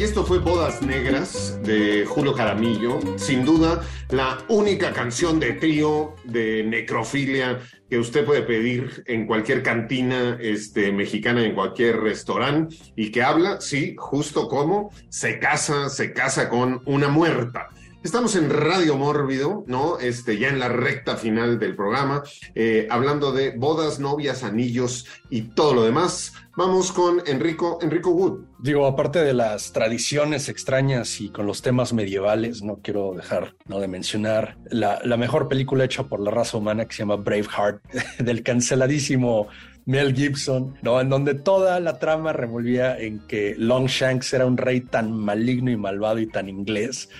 Y 0.00 0.02
esto 0.02 0.24
fue 0.24 0.38
Bodas 0.38 0.80
Negras 0.80 1.60
de 1.62 2.06
Julio 2.06 2.32
Jaramillo, 2.32 2.98
sin 3.18 3.44
duda 3.44 3.82
la 4.08 4.38
única 4.48 4.94
canción 4.94 5.38
de 5.38 5.52
trío 5.52 6.14
de 6.24 6.64
necrofilia 6.64 7.60
que 7.88 7.98
usted 7.98 8.24
puede 8.24 8.40
pedir 8.40 9.04
en 9.06 9.26
cualquier 9.26 9.62
cantina 9.62 10.38
este, 10.40 10.90
mexicana, 10.90 11.44
en 11.44 11.54
cualquier 11.54 12.00
restaurante, 12.00 12.76
y 12.96 13.10
que 13.10 13.22
habla, 13.22 13.60
sí, 13.60 13.94
justo 13.98 14.48
como 14.48 14.90
se 15.10 15.38
casa, 15.38 15.90
se 15.90 16.14
casa 16.14 16.48
con 16.48 16.80
una 16.86 17.08
muerta. 17.08 17.68
Estamos 18.02 18.34
en 18.34 18.48
Radio 18.48 18.96
Mórbido, 18.96 19.62
¿no? 19.66 19.98
Este, 19.98 20.38
ya 20.38 20.48
en 20.48 20.58
la 20.58 20.70
recta 20.70 21.18
final 21.18 21.58
del 21.58 21.76
programa, 21.76 22.22
eh, 22.54 22.88
hablando 22.88 23.30
de 23.30 23.50
bodas, 23.50 24.00
novias, 24.00 24.42
anillos 24.42 25.06
y 25.28 25.42
todo 25.42 25.74
lo 25.74 25.82
demás. 25.84 26.32
Vamos 26.56 26.92
con 26.92 27.22
Enrico, 27.26 27.78
Enrico 27.82 28.08
Wood. 28.12 28.46
Digo, 28.58 28.86
aparte 28.86 29.22
de 29.22 29.34
las 29.34 29.72
tradiciones 29.72 30.48
extrañas 30.48 31.20
y 31.20 31.28
con 31.28 31.44
los 31.44 31.60
temas 31.60 31.92
medievales, 31.92 32.62
no 32.62 32.78
quiero 32.82 33.12
dejar 33.14 33.54
¿no? 33.66 33.80
de 33.80 33.88
mencionar 33.88 34.56
la, 34.70 35.00
la 35.04 35.18
mejor 35.18 35.48
película 35.48 35.84
hecha 35.84 36.04
por 36.04 36.20
la 36.20 36.30
raza 36.30 36.56
humana 36.56 36.86
que 36.86 36.94
se 36.94 37.02
llama 37.02 37.16
Braveheart, 37.16 37.82
del 38.18 38.42
canceladísimo 38.42 39.48
Mel 39.84 40.14
Gibson, 40.14 40.74
¿no? 40.82 41.00
En 41.02 41.10
donde 41.10 41.34
toda 41.34 41.80
la 41.80 41.98
trama 41.98 42.32
revolvía 42.32 42.98
en 42.98 43.26
que 43.26 43.54
Longshanks 43.58 44.32
era 44.32 44.46
un 44.46 44.56
rey 44.56 44.80
tan 44.80 45.12
maligno 45.12 45.70
y 45.70 45.76
malvado 45.76 46.18
y 46.18 46.26
tan 46.26 46.48
inglés 46.48 47.10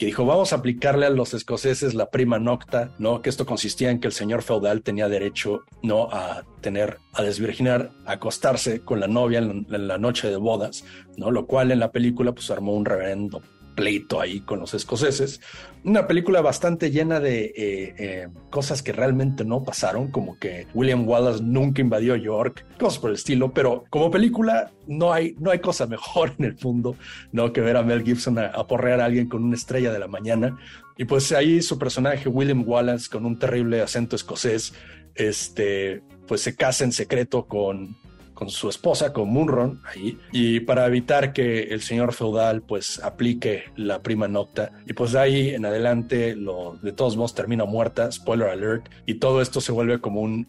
que 0.00 0.06
dijo, 0.06 0.24
vamos 0.24 0.54
a 0.54 0.56
aplicarle 0.56 1.04
a 1.04 1.10
los 1.10 1.34
escoceses 1.34 1.92
la 1.92 2.08
prima 2.08 2.38
nocta, 2.38 2.90
¿no? 2.98 3.20
Que 3.20 3.28
esto 3.28 3.44
consistía 3.44 3.90
en 3.90 4.00
que 4.00 4.06
el 4.06 4.14
señor 4.14 4.40
feudal 4.40 4.80
tenía 4.80 5.10
derecho, 5.10 5.64
¿no? 5.82 6.04
A 6.10 6.42
tener, 6.62 6.96
a 7.12 7.22
desvirginar, 7.22 7.92
a 8.06 8.12
acostarse 8.12 8.80
con 8.80 8.98
la 8.98 9.08
novia 9.08 9.40
en 9.40 9.66
la, 9.68 9.98
noche 9.98 10.30
de 10.30 10.36
bodas, 10.36 10.84
¿no? 11.18 11.30
Lo 11.30 11.46
cual 11.46 11.70
en 11.70 11.80
la 11.80 11.92
película 11.92 12.32
pues 12.32 12.50
armó 12.50 12.72
un 12.72 12.86
reverendo 12.86 13.42
pleito 13.80 14.20
ahí 14.20 14.40
con 14.40 14.60
los 14.60 14.74
escoceses. 14.74 15.40
Una 15.84 16.06
película 16.06 16.42
bastante 16.42 16.90
llena 16.90 17.18
de 17.18 17.44
eh, 17.44 17.94
eh, 17.96 18.28
cosas 18.50 18.82
que 18.82 18.92
realmente 18.92 19.42
no 19.42 19.64
pasaron, 19.64 20.10
como 20.10 20.38
que 20.38 20.66
William 20.74 21.08
Wallace 21.08 21.42
nunca 21.42 21.80
invadió 21.80 22.14
York, 22.14 22.66
cosas 22.78 22.98
por 22.98 23.08
el 23.08 23.16
estilo, 23.16 23.54
pero 23.54 23.84
como 23.88 24.10
película 24.10 24.70
no 24.86 25.14
hay, 25.14 25.34
no 25.38 25.50
hay 25.50 25.60
cosa 25.60 25.86
mejor 25.86 26.34
en 26.38 26.44
el 26.44 26.56
mundo 26.62 26.94
¿no? 27.32 27.54
que 27.54 27.62
ver 27.62 27.78
a 27.78 27.82
Mel 27.82 28.04
Gibson 28.04 28.38
aporrear 28.38 29.00
a 29.00 29.06
alguien 29.06 29.30
con 29.30 29.42
una 29.42 29.56
estrella 29.56 29.90
de 29.90 29.98
la 29.98 30.08
mañana. 30.08 30.58
Y 30.98 31.06
pues 31.06 31.32
ahí 31.32 31.62
su 31.62 31.78
personaje, 31.78 32.28
William 32.28 32.62
Wallace, 32.68 33.08
con 33.08 33.24
un 33.24 33.38
terrible 33.38 33.80
acento 33.80 34.14
escocés, 34.14 34.74
este, 35.14 36.02
pues 36.28 36.42
se 36.42 36.54
casa 36.54 36.84
en 36.84 36.92
secreto 36.92 37.46
con 37.46 37.96
con 38.40 38.48
su 38.48 38.70
esposa, 38.70 39.12
con 39.12 39.28
Munron, 39.28 39.82
ahí, 39.84 40.18
y 40.32 40.60
para 40.60 40.86
evitar 40.86 41.34
que 41.34 41.64
el 41.64 41.82
señor 41.82 42.14
feudal 42.14 42.62
pues 42.62 42.98
aplique 43.04 43.64
la 43.76 44.00
prima 44.00 44.28
nocta. 44.28 44.72
Y 44.86 44.94
pues 44.94 45.12
de 45.12 45.18
ahí 45.18 45.50
en 45.50 45.66
adelante, 45.66 46.34
lo, 46.34 46.78
de 46.80 46.92
todos 46.92 47.18
modos, 47.18 47.34
termina 47.34 47.66
muerta, 47.66 48.10
spoiler 48.10 48.48
alert, 48.48 48.88
y 49.04 49.16
todo 49.16 49.42
esto 49.42 49.60
se 49.60 49.72
vuelve 49.72 50.00
como 50.00 50.22
un, 50.22 50.46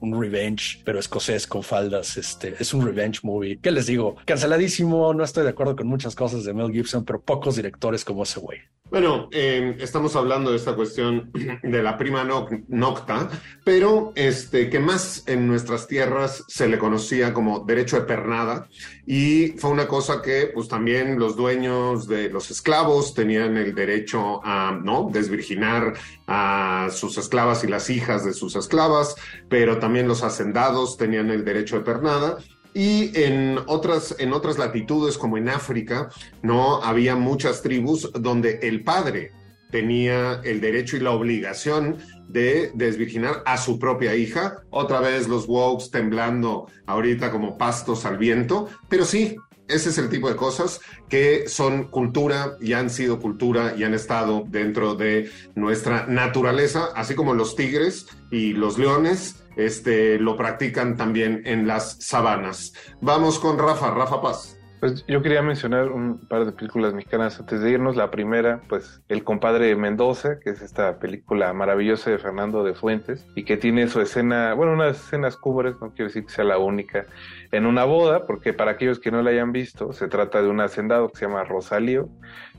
un, 0.00 0.20
revenge, 0.20 0.82
pero 0.84 0.98
escocés 0.98 1.46
con 1.46 1.62
faldas, 1.62 2.16
este, 2.16 2.56
es 2.58 2.74
un 2.74 2.84
revenge 2.84 3.20
movie. 3.22 3.60
¿Qué 3.62 3.70
les 3.70 3.86
digo? 3.86 4.16
Canceladísimo, 4.24 5.14
no 5.14 5.22
estoy 5.22 5.44
de 5.44 5.50
acuerdo 5.50 5.76
con 5.76 5.86
muchas 5.86 6.16
cosas 6.16 6.42
de 6.42 6.52
Mel 6.52 6.72
Gibson, 6.72 7.04
pero 7.04 7.20
pocos 7.20 7.54
directores 7.54 8.04
como 8.04 8.24
ese 8.24 8.40
güey. 8.40 8.58
Bueno, 8.90 9.28
eh, 9.32 9.76
estamos 9.80 10.16
hablando 10.16 10.50
de 10.50 10.56
esta 10.56 10.74
cuestión 10.74 11.30
de 11.62 11.82
la 11.82 11.98
prima 11.98 12.26
nocta, 12.68 13.28
pero 13.62 14.12
este, 14.16 14.70
que 14.70 14.78
más 14.80 15.24
en 15.26 15.46
nuestras 15.46 15.86
tierras 15.86 16.44
se 16.48 16.68
le 16.68 16.78
conocía 16.78 17.27
como 17.32 17.60
derecho 17.60 17.96
de 17.96 18.02
pernada. 18.02 18.68
Y 19.06 19.48
fue 19.58 19.70
una 19.70 19.88
cosa 19.88 20.22
que 20.22 20.50
pues 20.52 20.68
también 20.68 21.18
los 21.18 21.36
dueños 21.36 22.06
de 22.06 22.28
los 22.30 22.50
esclavos 22.50 23.14
tenían 23.14 23.56
el 23.56 23.74
derecho 23.74 24.40
a 24.44 24.78
no 24.82 25.08
desvirginar 25.12 25.94
a 26.26 26.88
sus 26.90 27.18
esclavas 27.18 27.64
y 27.64 27.68
las 27.68 27.90
hijas 27.90 28.24
de 28.24 28.32
sus 28.32 28.56
esclavas, 28.56 29.16
pero 29.48 29.78
también 29.78 30.08
los 30.08 30.22
hacendados 30.22 30.96
tenían 30.96 31.30
el 31.30 31.44
derecho 31.44 31.76
de 31.76 31.84
pernada. 31.84 32.38
Y 32.74 33.10
en 33.20 33.58
otras, 33.66 34.14
en 34.18 34.32
otras 34.32 34.58
latitudes, 34.58 35.18
como 35.18 35.38
en 35.38 35.48
África, 35.48 36.10
no 36.42 36.82
había 36.82 37.16
muchas 37.16 37.62
tribus 37.62 38.10
donde 38.12 38.60
el 38.62 38.84
padre 38.84 39.32
tenía 39.70 40.40
el 40.44 40.60
derecho 40.60 40.96
y 40.96 41.00
la 41.00 41.12
obligación 41.12 41.98
de 42.28 42.70
desvirginar 42.74 43.42
a 43.46 43.56
su 43.56 43.78
propia 43.78 44.14
hija. 44.14 44.62
Otra 44.70 45.00
vez 45.00 45.28
los 45.28 45.46
wokes 45.46 45.90
temblando 45.90 46.66
ahorita 46.86 47.30
como 47.30 47.56
pastos 47.58 48.04
al 48.04 48.18
viento, 48.18 48.68
pero 48.88 49.04
sí, 49.04 49.36
ese 49.68 49.90
es 49.90 49.98
el 49.98 50.08
tipo 50.08 50.28
de 50.28 50.36
cosas 50.36 50.80
que 51.08 51.48
son 51.48 51.88
cultura 51.88 52.56
y 52.60 52.72
han 52.72 52.88
sido 52.88 53.20
cultura 53.20 53.74
y 53.76 53.84
han 53.84 53.94
estado 53.94 54.44
dentro 54.48 54.94
de 54.94 55.30
nuestra 55.54 56.06
naturaleza, 56.06 56.88
así 56.94 57.14
como 57.14 57.34
los 57.34 57.54
tigres 57.54 58.06
y 58.30 58.54
los 58.54 58.78
leones 58.78 59.44
este, 59.56 60.18
lo 60.18 60.36
practican 60.36 60.96
también 60.96 61.42
en 61.44 61.66
las 61.66 61.96
sabanas. 62.00 62.72
Vamos 63.02 63.38
con 63.38 63.58
Rafa, 63.58 63.90
Rafa 63.90 64.22
Paz. 64.22 64.57
Pues 64.80 65.04
yo 65.06 65.22
quería 65.22 65.42
mencionar 65.42 65.90
un 65.90 66.18
par 66.28 66.44
de 66.44 66.52
películas 66.52 66.94
mexicanas 66.94 67.40
antes 67.40 67.60
de 67.60 67.72
irnos. 67.72 67.96
La 67.96 68.10
primera, 68.10 68.60
pues 68.68 69.02
El 69.08 69.24
compadre 69.24 69.74
Mendoza, 69.74 70.38
que 70.38 70.50
es 70.50 70.62
esta 70.62 70.98
película 71.00 71.52
maravillosa 71.52 72.10
de 72.10 72.18
Fernando 72.18 72.62
de 72.62 72.74
Fuentes 72.74 73.26
y 73.34 73.44
que 73.44 73.56
tiene 73.56 73.88
su 73.88 74.00
escena, 74.00 74.54
bueno, 74.54 74.72
unas 74.72 74.96
escenas 74.96 75.36
cúbres, 75.36 75.74
no 75.80 75.90
quiero 75.90 76.06
decir 76.08 76.26
que 76.26 76.32
sea 76.32 76.44
la 76.44 76.58
única, 76.58 77.06
en 77.50 77.66
una 77.66 77.84
boda, 77.84 78.24
porque 78.26 78.52
para 78.52 78.72
aquellos 78.72 79.00
que 79.00 79.10
no 79.10 79.20
la 79.22 79.30
hayan 79.30 79.50
visto, 79.50 79.92
se 79.92 80.06
trata 80.06 80.42
de 80.42 80.48
un 80.48 80.60
hacendado 80.60 81.08
que 81.08 81.18
se 81.18 81.26
llama 81.26 81.42
Rosalío, 81.42 82.08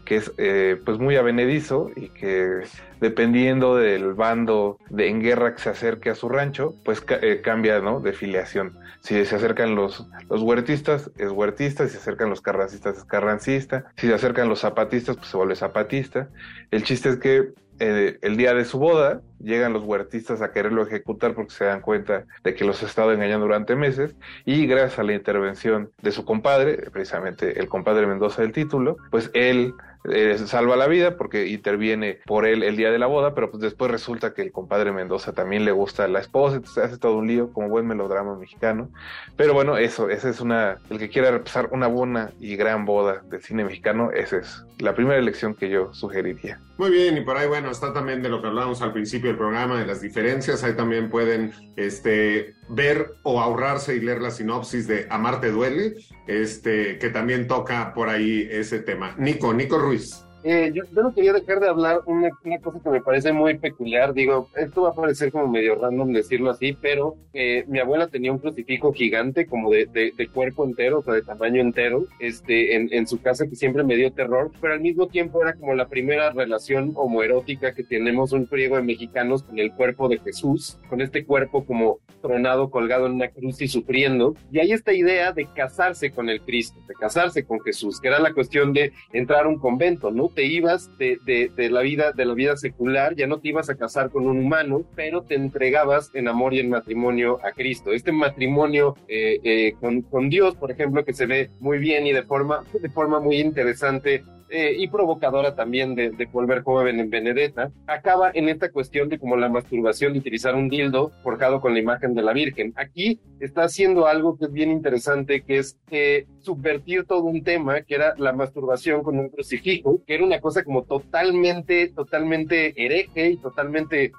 que 0.10 0.16
es 0.16 0.34
eh, 0.40 0.82
pues 0.84 0.98
muy 0.98 1.18
avenedizo 1.18 1.92
y 1.96 2.10
que 2.10 2.62
dependiendo 3.00 3.76
del 3.76 4.16
bando 4.16 4.80
de, 4.90 5.08
en 5.08 5.22
guerra 5.22 5.54
que 5.54 5.62
se 5.62 5.70
acerque 5.70 6.10
a 6.10 6.16
su 6.16 6.30
rancho, 6.30 6.74
pues 6.84 7.04
eh, 7.22 7.42
cambia 7.44 7.80
¿no? 7.80 8.00
de 8.00 8.12
filiación. 8.12 8.76
Si 9.02 9.24
se 9.24 9.36
acercan 9.36 9.76
los, 9.76 10.08
los 10.28 10.42
huertistas, 10.42 11.12
es 11.16 11.30
huertista, 11.30 11.86
si 11.86 11.92
se 11.92 12.00
acercan 12.00 12.32
los 12.32 12.42
carrancistas, 12.42 12.98
es 12.98 13.04
carrancista, 13.04 13.86
si 13.98 14.08
se 14.08 14.14
acercan 14.16 14.50
los 14.50 14.62
zapatistas, 14.62 15.16
pues 15.16 15.28
se 15.28 15.38
vuelve 15.38 15.56
zapatista. 15.56 16.30
El 16.72 16.82
chiste 16.82 17.10
es 17.10 17.18
que 17.18 17.54
eh, 17.80 18.18
el 18.24 18.36
día 18.36 18.54
de 18.54 18.66
su 18.66 18.78
boda, 18.78 19.22
llegan 19.40 19.72
los 19.72 19.84
huertistas 19.84 20.42
a 20.42 20.52
quererlo 20.52 20.84
ejecutar 20.84 21.34
porque 21.34 21.54
se 21.54 21.64
dan 21.64 21.80
cuenta 21.80 22.26
de 22.44 22.54
que 22.54 22.66
los 22.66 22.84
ha 22.84 22.86
estado 22.86 23.14
engañando 23.14 23.46
durante 23.46 23.76
meses 23.76 24.16
y 24.44 24.68
gracias 24.68 25.00
a 25.00 25.04
la 25.04 25.14
intervención 25.14 25.92
de 26.02 26.12
su 26.12 26.26
compadre, 26.26 26.90
precisamente 26.92 27.58
el 27.58 27.70
compadre 27.70 28.06
Mendoza 28.06 28.42
del 28.42 28.52
título, 28.52 28.98
pues 29.12 29.32
él 29.34 29.74
eh, 30.06 30.38
salva 30.46 30.78
la 30.78 30.88
vida 30.88 31.18
porque 31.18 31.48
interviene 31.48 32.20
por 32.26 32.46
él 32.46 32.64
el 32.64 32.78
día 32.78 32.92
de 32.92 33.00
la 33.00 33.08
boda, 33.08 33.36
pero 33.36 33.52
pues 33.52 33.62
después 33.62 33.92
resulta 33.92 34.34
que 34.34 34.42
el 34.42 34.52
compadre 34.52 34.92
Mendoza 34.92 35.34
también 35.34 35.66
le 35.66 35.72
gusta 35.72 36.06
a 36.06 36.08
la 36.08 36.20
esposa, 36.20 36.58
entonces 36.58 36.84
hace 36.84 36.98
todo 36.98 37.18
un 37.18 37.28
lío 37.28 37.52
como 37.52 37.70
buen 37.70 37.86
melodrama 37.86 38.38
mexicano. 38.38 38.90
Pero 39.36 39.54
bueno, 39.54 39.78
eso, 39.78 40.10
esa 40.10 40.30
es 40.30 40.40
una, 40.40 40.78
el 40.90 41.00
que 41.00 41.10
quiera 41.10 41.32
repasar 41.32 41.70
una 41.72 41.88
buena 41.88 42.32
y 42.40 42.56
gran 42.56 42.86
boda 42.86 43.22
del 43.30 43.42
cine 43.42 43.66
mexicano, 43.66 44.12
esa 44.12 44.38
es 44.38 44.66
la 44.80 44.96
primera 44.96 45.20
elección 45.20 45.54
que 45.54 45.70
yo 45.70 45.94
sugeriría. 45.94 46.60
Muy 46.78 46.92
bien, 46.92 47.18
y 47.18 47.22
por 47.22 47.36
ahí, 47.36 47.48
bueno, 47.48 47.70
está 47.70 47.92
también 47.92 48.22
de 48.22 48.30
lo 48.30 48.42
que 48.42 48.48
hablábamos 48.48 48.82
al 48.82 48.94
principio 48.94 49.30
del 49.30 49.38
programa, 49.38 49.78
de 49.78 49.86
las 49.86 50.00
diferencias, 50.00 50.64
ahí 50.64 50.76
también 50.76 51.10
pueden 51.10 51.52
este, 51.76 52.56
ver 52.70 53.12
o 53.24 53.42
ahorrarse 53.42 53.96
y 53.96 54.00
leer 54.00 54.22
la 54.22 54.32
sinopsis 54.32 54.88
de 54.88 55.06
Amarte 55.10 55.52
Duele, 55.52 55.96
este, 56.28 56.98
que 56.98 57.10
también 57.10 57.48
toca 57.48 57.94
por 57.94 58.08
ahí 58.08 58.48
ese 58.50 58.80
tema. 58.80 59.14
Nico, 59.18 59.54
Nico 59.54 59.78
Ruiz. 59.90 60.29
Eh, 60.44 60.72
yo, 60.74 60.84
yo, 60.96 61.04
no 61.04 61.14
quería 61.14 61.34
dejar 61.34 61.60
de 61.60 61.68
hablar 61.68 62.00
una, 62.06 62.30
una, 62.46 62.60
cosa 62.60 62.80
que 62.82 62.90
me 62.90 63.02
parece 63.02 63.34
muy 63.34 63.58
peculiar. 63.58 64.14
Digo, 64.14 64.50
esto 64.56 64.84
va 64.84 64.90
a 64.90 64.94
parecer 64.94 65.32
como 65.32 65.48
medio 65.48 65.76
random 65.76 66.14
decirlo 66.14 66.50
así, 66.50 66.78
pero 66.80 67.16
eh, 67.34 67.66
mi 67.68 67.80
abuela 67.80 68.08
tenía 68.08 68.32
un 68.32 68.40
crucifijo 68.40 68.94
gigante, 68.94 69.48
como 69.48 69.70
de, 69.70 69.86
de, 69.88 70.14
de, 70.16 70.28
cuerpo 70.30 70.66
entero, 70.66 71.00
o 71.00 71.04
sea, 71.04 71.14
de 71.14 71.24
tamaño 71.24 71.62
entero, 71.62 72.06
este, 72.20 72.76
en, 72.76 72.88
en, 72.92 73.08
su 73.08 73.22
casa 73.22 73.48
que 73.48 73.56
siempre 73.56 73.84
me 73.84 73.96
dio 73.96 74.14
terror, 74.14 74.52
pero 74.62 74.74
al 74.74 74.80
mismo 74.82 75.08
tiempo 75.08 75.42
era 75.42 75.54
como 75.54 75.76
la 75.76 75.88
primera 75.88 76.32
relación 76.32 76.94
homoerótica 76.96 77.74
que 77.74 77.84
tenemos 77.84 78.32
un 78.32 78.48
friego 78.48 78.78
de 78.78 78.84
mexicanos 78.84 79.44
con 79.44 79.60
el 79.60 79.74
cuerpo 79.74 80.08
de 80.08 80.20
Jesús, 80.20 80.80
con 80.90 81.02
este 81.02 81.26
cuerpo 81.26 81.66
como 81.66 82.00
tronado, 82.22 82.70
colgado 82.70 83.08
en 83.08 83.14
una 83.14 83.30
cruz 83.30 83.62
y 83.62 83.68
sufriendo. 83.68 84.36
Y 84.52 84.60
hay 84.60 84.72
esta 84.72 84.94
idea 84.94 85.32
de 85.32 85.48
casarse 85.54 86.12
con 86.12 86.30
el 86.30 86.42
Cristo, 86.42 86.80
de 86.88 86.94
casarse 86.94 87.46
con 87.46 87.60
Jesús, 87.62 88.00
que 88.00 88.08
era 88.08 88.20
la 88.20 88.34
cuestión 88.34 88.74
de 88.74 88.94
entrar 89.14 89.46
a 89.46 89.50
un 89.50 89.60
convento, 89.60 90.12
¿no? 90.12 90.29
Te 90.30 90.46
ibas 90.46 90.90
de, 90.98 91.18
de, 91.26 91.52
de, 91.56 91.70
la 91.70 91.82
vida, 91.82 92.12
de 92.12 92.26
la 92.26 92.34
vida 92.34 92.58
secular, 92.58 93.16
ya 93.16 93.28
no 93.28 93.40
te 93.40 93.50
ibas 93.50 93.70
a 93.70 93.76
casar 93.76 94.10
con 94.10 94.28
un 94.28 94.40
humano, 94.40 94.84
pero 94.96 95.24
te 95.24 95.36
entregabas 95.36 96.12
en 96.14 96.28
amor 96.28 96.54
y 96.54 96.60
en 96.60 96.70
matrimonio 96.70 97.40
a 97.44 97.52
Cristo. 97.52 97.92
Este 97.92 98.12
matrimonio 98.12 98.96
eh, 99.08 99.40
eh, 99.44 99.74
con, 99.80 100.02
con, 100.02 100.30
Dios, 100.30 100.56
por 100.56 100.72
ejemplo, 100.72 101.04
que 101.06 101.14
se 101.14 101.26
ve 101.26 101.50
muy 101.60 101.78
bien 101.80 102.08
y 102.08 102.14
de 102.14 102.24
forma, 102.24 102.64
de 102.74 102.90
forma 102.90 103.20
muy 103.20 103.38
interesante 103.38 104.24
eh, 104.50 104.76
y 104.78 104.88
provocadora 104.88 105.56
también 105.56 105.96
de, 105.96 106.12
de, 106.12 106.26
volver 106.26 106.64
joven 106.64 107.00
en 107.00 107.10
Benedetta, 107.10 107.72
acaba 107.88 108.32
en 108.34 108.50
esta 108.50 108.72
cuestión 108.72 109.10
de 109.10 109.20
como 109.20 109.36
la 109.36 109.50
masturbación 109.50 110.14
de 110.14 110.20
utilizar 110.20 110.56
un 110.56 110.70
dildo 110.70 111.12
forjado 111.24 111.62
con 111.62 111.74
la 111.74 111.80
imagen 111.80 112.14
de 112.14 112.22
la 112.22 112.34
Virgen. 112.34 112.74
Aquí 112.76 113.20
está 113.40 113.64
haciendo 113.64 114.08
algo 114.08 114.38
que 114.38 114.46
es 114.46 114.52
bien 114.52 114.72
interesante, 114.72 115.42
que 115.42 115.58
es 115.58 115.78
eh, 115.92 116.26
subvertir 116.40 117.06
todo 117.06 117.24
un 117.24 117.44
tema, 117.44 117.82
que 117.82 117.96
era 117.96 118.16
la 118.18 118.34
masturbación 118.34 119.04
con 119.04 119.20
un 119.20 119.30
crucifijo, 119.30 120.02
que 120.06 120.16
era 120.16 120.24
una 120.24 120.40
cosa 120.40 120.64
como 120.64 120.84
totalmente, 120.84 121.90
totalmente 121.90 122.74
hereje 122.76 123.32
y 123.32 123.38
totalmente 123.38 124.12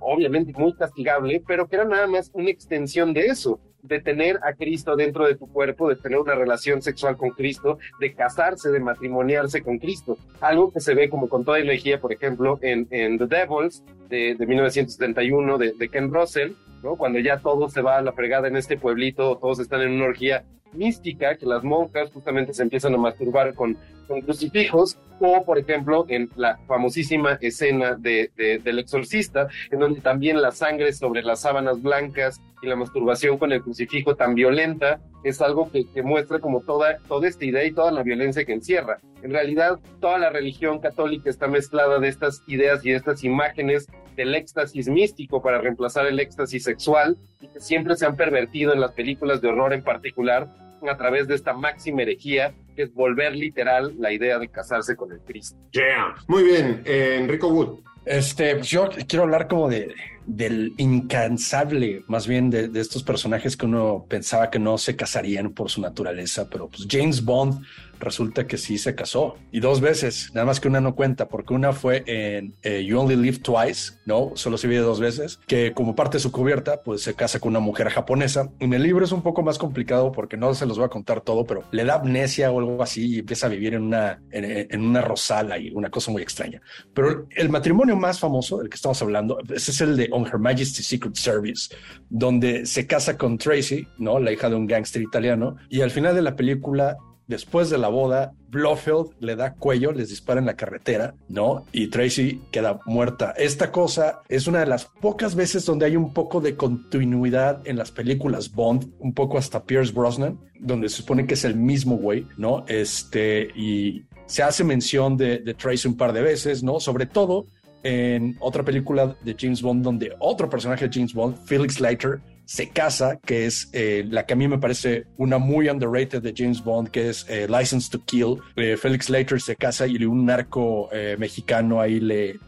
obviamente 0.00 0.52
muy 0.56 0.72
castigable, 0.74 1.42
pero 1.46 1.68
que 1.68 1.76
era 1.76 1.84
nada 1.84 2.06
más 2.06 2.30
una 2.34 2.50
extensión 2.50 3.12
de 3.12 3.26
eso, 3.26 3.60
de 3.82 4.00
tener 4.00 4.38
a 4.42 4.52
Cristo 4.54 4.96
dentro 4.96 5.26
de 5.26 5.36
tu 5.36 5.46
cuerpo, 5.46 5.88
de 5.88 5.96
tener 5.96 6.18
una 6.18 6.34
relación 6.34 6.82
sexual 6.82 7.16
con 7.16 7.30
Cristo, 7.30 7.78
de 8.00 8.12
casarse, 8.14 8.70
de 8.70 8.80
matrimoniarse 8.80 9.62
con 9.62 9.78
Cristo. 9.78 10.18
Algo 10.40 10.72
que 10.72 10.80
se 10.80 10.94
ve 10.94 11.08
como 11.08 11.28
con 11.28 11.44
toda 11.44 11.58
energía, 11.58 12.00
por 12.00 12.12
ejemplo, 12.12 12.58
en, 12.62 12.86
en 12.90 13.18
The 13.18 13.26
Devils 13.26 13.84
de, 14.08 14.34
de 14.34 14.46
1971 14.46 15.58
de, 15.58 15.72
de 15.72 15.88
Ken 15.88 16.12
Russell, 16.12 16.52
Cuando 16.96 17.18
ya 17.18 17.38
todo 17.38 17.68
se 17.68 17.82
va 17.82 17.98
a 17.98 18.02
la 18.02 18.12
fregada 18.12 18.48
en 18.48 18.56
este 18.56 18.76
pueblito, 18.76 19.36
todos 19.38 19.58
están 19.58 19.82
en 19.82 19.92
una 19.92 20.06
orgía 20.06 20.44
mística, 20.72 21.36
que 21.36 21.46
las 21.46 21.64
monjas 21.64 22.10
justamente 22.12 22.52
se 22.52 22.62
empiezan 22.62 22.94
a 22.94 22.98
masturbar 22.98 23.54
con, 23.54 23.76
crucifijos, 24.24 24.98
o 25.20 25.44
por 25.44 25.58
ejemplo 25.58 26.06
en 26.08 26.30
la 26.36 26.56
famosísima 26.66 27.36
escena 27.42 27.94
de, 27.94 28.30
del 28.36 28.78
exorcista, 28.78 29.48
en 29.70 29.80
donde 29.80 30.00
también 30.00 30.40
la 30.40 30.50
sangre 30.50 30.92
sobre 30.94 31.22
las 31.22 31.40
sábanas 31.42 31.82
blancas 31.82 32.40
y 32.62 32.68
la 32.68 32.76
masturbación 32.76 33.36
con 33.36 33.52
el 33.52 33.62
crucifijo 33.62 34.16
tan 34.16 34.34
violenta 34.34 35.00
es 35.24 35.40
algo 35.40 35.70
que, 35.70 35.86
que, 35.90 36.02
muestra 36.02 36.38
como 36.38 36.60
toda, 36.60 36.98
toda 37.08 37.28
esta 37.28 37.44
idea 37.44 37.64
y 37.64 37.72
toda 37.72 37.90
la 37.90 38.02
violencia 38.02 38.44
que 38.44 38.52
encierra. 38.52 38.98
En 39.22 39.32
realidad, 39.32 39.78
toda 40.00 40.18
la 40.18 40.30
religión 40.30 40.78
católica 40.78 41.28
está 41.28 41.48
mezclada 41.48 41.98
de 41.98 42.08
estas 42.08 42.42
ideas 42.46 42.84
y 42.84 42.92
estas 42.92 43.24
imágenes 43.24 43.88
del 44.16 44.34
éxtasis 44.34 44.88
místico 44.88 45.42
para 45.42 45.60
reemplazar 45.60 46.06
el 46.06 46.20
éxtasis 46.20 46.64
sexual 46.64 47.16
y 47.40 47.48
que 47.48 47.60
siempre 47.60 47.96
se 47.96 48.06
han 48.06 48.16
pervertido 48.16 48.72
en 48.72 48.80
las 48.80 48.92
películas 48.92 49.40
de 49.40 49.48
horror 49.48 49.72
en 49.72 49.82
particular 49.82 50.48
a 50.86 50.96
través 50.96 51.26
de 51.26 51.34
esta 51.34 51.54
máxima 51.54 52.02
herejía 52.02 52.54
que 52.76 52.82
es 52.82 52.94
volver 52.94 53.34
literal 53.34 53.94
la 53.98 54.12
idea 54.12 54.38
de 54.38 54.48
casarse 54.48 54.94
con 54.94 55.10
el 55.10 55.20
Cristo. 55.20 55.56
Yeah. 55.72 56.14
Muy 56.28 56.44
bien, 56.44 56.82
eh, 56.84 57.18
Enrico 57.20 57.48
Wood. 57.48 57.80
Este, 58.04 58.54
pues 58.56 58.68
yo 58.68 58.88
quiero 59.06 59.24
hablar 59.24 59.48
como 59.48 59.68
de, 59.68 59.94
del 60.28 60.74
incansable, 60.76 62.04
más 62.06 62.26
bien 62.26 62.50
de, 62.50 62.70
estos 62.74 63.02
personajes 63.02 63.56
que 63.56 63.66
uno 63.66 64.04
pensaba 64.08 64.50
que 64.50 64.58
no 64.58 64.76
se 64.78 64.94
casarían 64.94 65.50
por 65.50 65.70
su 65.70 65.80
naturaleza, 65.80 66.48
pero 66.50 66.68
pues 66.68 66.86
James 66.88 67.24
Bond 67.24 67.64
resulta 68.00 68.46
que 68.46 68.56
sí 68.56 68.78
se 68.78 68.94
casó 68.94 69.36
y 69.50 69.60
dos 69.60 69.80
veces, 69.80 70.30
nada 70.34 70.46
más 70.46 70.60
que 70.60 70.68
una 70.68 70.80
no 70.80 70.94
cuenta, 70.94 71.28
porque 71.28 71.54
una 71.54 71.72
fue 71.72 72.04
en 72.06 72.54
eh, 72.62 72.84
You 72.84 73.00
Only 73.00 73.16
Live 73.16 73.38
Twice, 73.38 73.94
no, 74.06 74.32
solo 74.34 74.56
se 74.58 74.68
vive 74.68 74.80
dos 74.80 75.00
veces, 75.00 75.40
que 75.46 75.72
como 75.72 75.94
parte 75.94 76.18
de 76.18 76.20
su 76.20 76.32
cubierta, 76.32 76.82
pues 76.82 77.02
se 77.02 77.14
casa 77.14 77.40
con 77.40 77.50
una 77.50 77.60
mujer 77.60 77.88
japonesa. 77.88 78.50
En 78.60 78.72
el 78.72 78.82
libro 78.82 79.04
es 79.04 79.12
un 79.12 79.22
poco 79.22 79.42
más 79.42 79.58
complicado 79.58 80.12
porque 80.12 80.36
no 80.36 80.54
se 80.54 80.66
los 80.66 80.78
voy 80.78 80.86
a 80.86 80.90
contar 80.90 81.20
todo, 81.20 81.44
pero 81.44 81.64
le 81.70 81.84
da 81.84 81.94
amnesia 81.94 82.50
o 82.50 82.58
algo 82.58 82.82
así 82.82 83.14
y 83.14 83.18
empieza 83.20 83.46
a 83.46 83.50
vivir 83.50 83.74
en 83.74 83.82
una, 83.82 84.20
en, 84.30 84.80
una 84.80 85.00
rosala 85.00 85.58
y 85.58 85.70
una 85.70 85.90
cosa 85.90 86.10
muy 86.10 86.22
extraña. 86.22 86.60
Pero 86.94 87.26
el 87.34 87.48
matrimonio 87.48 87.96
más 87.96 88.20
famoso 88.20 88.58
del 88.58 88.68
que 88.68 88.76
estamos 88.76 89.00
hablando, 89.02 89.38
es 89.52 89.80
el 89.80 89.96
de 89.96 90.08
On 90.18 90.26
Her 90.26 90.38
Majesty's 90.38 90.86
Secret 90.86 91.16
Service, 91.16 91.74
donde 92.08 92.66
se 92.66 92.86
casa 92.86 93.16
con 93.16 93.38
Tracy, 93.38 93.86
¿no? 93.98 94.18
La 94.18 94.32
hija 94.32 94.48
de 94.48 94.56
un 94.56 94.66
gángster 94.66 95.02
italiano, 95.02 95.56
y 95.68 95.80
al 95.80 95.90
final 95.90 96.14
de 96.14 96.22
la 96.22 96.36
película 96.36 96.96
después 97.28 97.70
de 97.70 97.78
la 97.78 97.88
boda, 97.88 98.32
Blofeld 98.48 99.10
le 99.20 99.36
da 99.36 99.54
cuello, 99.54 99.92
les 99.92 100.08
dispara 100.08 100.40
en 100.40 100.46
la 100.46 100.56
carretera, 100.56 101.14
¿no? 101.28 101.66
Y 101.72 101.88
Tracy 101.88 102.40
queda 102.50 102.80
muerta. 102.86 103.34
Esta 103.36 103.70
cosa 103.70 104.22
es 104.28 104.46
una 104.46 104.60
de 104.60 104.66
las 104.66 104.86
pocas 104.86 105.34
veces 105.34 105.64
donde 105.64 105.86
hay 105.86 105.94
un 105.94 106.12
poco 106.12 106.40
de 106.40 106.56
continuidad 106.56 107.60
en 107.66 107.76
las 107.76 107.92
películas 107.92 108.50
Bond, 108.50 108.90
un 108.98 109.12
poco 109.12 109.38
hasta 109.38 109.62
Pierce 109.64 109.92
Brosnan, 109.92 110.40
donde 110.58 110.88
se 110.88 110.96
supone 110.96 111.26
que 111.26 111.34
es 111.34 111.44
el 111.44 111.54
mismo 111.54 111.96
güey, 111.96 112.26
¿no? 112.38 112.64
Este, 112.66 113.50
y 113.54 114.06
se 114.26 114.42
hace 114.42 114.64
mención 114.64 115.16
de, 115.16 115.38
de 115.38 115.54
Tracy 115.54 115.86
un 115.86 115.96
par 115.96 116.14
de 116.14 116.22
veces, 116.22 116.62
¿no? 116.62 116.80
Sobre 116.80 117.06
todo 117.06 117.46
en 117.82 118.36
otra 118.40 118.64
película 118.64 119.16
de 119.24 119.36
James 119.38 119.62
Bond, 119.62 119.82
donde 119.84 120.14
otro 120.18 120.48
personaje 120.50 120.88
de 120.88 120.90
James 120.92 121.14
Bond, 121.14 121.36
Felix 121.46 121.80
Leiter, 121.80 122.20
se 122.48 122.70
casa, 122.70 123.18
que 123.18 123.44
es 123.44 123.68
eh, 123.74 124.06
la 124.08 124.24
que 124.24 124.32
a 124.32 124.36
mí 124.36 124.48
me 124.48 124.56
parece 124.56 125.04
una 125.18 125.36
muy 125.36 125.68
underrated 125.68 126.22
de 126.22 126.32
James 126.34 126.64
Bond, 126.64 126.88
que 126.88 127.10
es 127.10 127.26
eh, 127.28 127.46
License 127.46 127.90
to 127.90 128.02
Kill. 128.06 128.38
Eh, 128.56 128.78
Felix 128.78 129.10
Leiter 129.10 129.38
se 129.38 129.54
casa 129.54 129.86
y 129.86 130.02
un 130.02 130.24
narco 130.24 130.88
mexicano 131.18 131.78
ahí 131.78 132.00
le, 132.00 132.38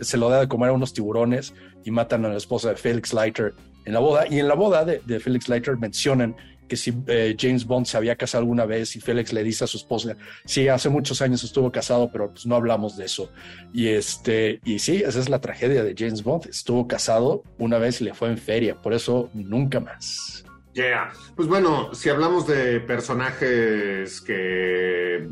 se 0.00 0.16
lo 0.16 0.30
da 0.30 0.40
de 0.40 0.48
comer 0.48 0.70
a 0.70 0.72
unos 0.72 0.94
tiburones 0.94 1.52
y 1.84 1.90
matan 1.90 2.24
a 2.24 2.30
la 2.30 2.38
esposa 2.38 2.70
de 2.70 2.76
Felix 2.76 3.12
Leiter 3.12 3.54
en 3.84 3.92
la 3.92 4.00
boda. 4.00 4.24
Y 4.30 4.38
en 4.38 4.48
la 4.48 4.54
boda 4.54 4.86
de, 4.86 5.02
de 5.04 5.20
Felix 5.20 5.46
Leiter 5.46 5.76
mencionan 5.76 6.34
que 6.68 6.76
si 6.76 6.94
eh, 7.06 7.34
James 7.38 7.64
Bond 7.64 7.86
se 7.86 7.96
había 7.96 8.14
casado 8.14 8.42
alguna 8.42 8.66
vez 8.66 8.94
y 8.94 9.00
Félix 9.00 9.32
le 9.32 9.42
dice 9.42 9.64
a 9.64 9.66
su 9.66 9.78
esposa, 9.78 10.16
sí, 10.44 10.68
hace 10.68 10.88
muchos 10.88 11.20
años 11.22 11.42
estuvo 11.42 11.72
casado, 11.72 12.10
pero 12.12 12.30
pues 12.30 12.46
no 12.46 12.54
hablamos 12.54 12.96
de 12.96 13.06
eso. 13.06 13.32
Y 13.72 13.88
este, 13.88 14.60
y 14.64 14.78
sí, 14.78 15.02
esa 15.04 15.18
es 15.18 15.28
la 15.28 15.40
tragedia 15.40 15.82
de 15.82 15.94
James 15.96 16.22
Bond. 16.22 16.46
Estuvo 16.46 16.86
casado 16.86 17.42
una 17.58 17.78
vez 17.78 18.00
y 18.00 18.04
le 18.04 18.14
fue 18.14 18.28
en 18.28 18.38
feria, 18.38 18.80
por 18.80 18.92
eso 18.92 19.30
nunca 19.34 19.80
más. 19.80 20.44
Yeah. 20.74 21.10
Pues 21.34 21.48
bueno, 21.48 21.92
si 21.94 22.08
hablamos 22.08 22.46
de 22.46 22.78
personajes 22.80 24.20
que 24.20 25.26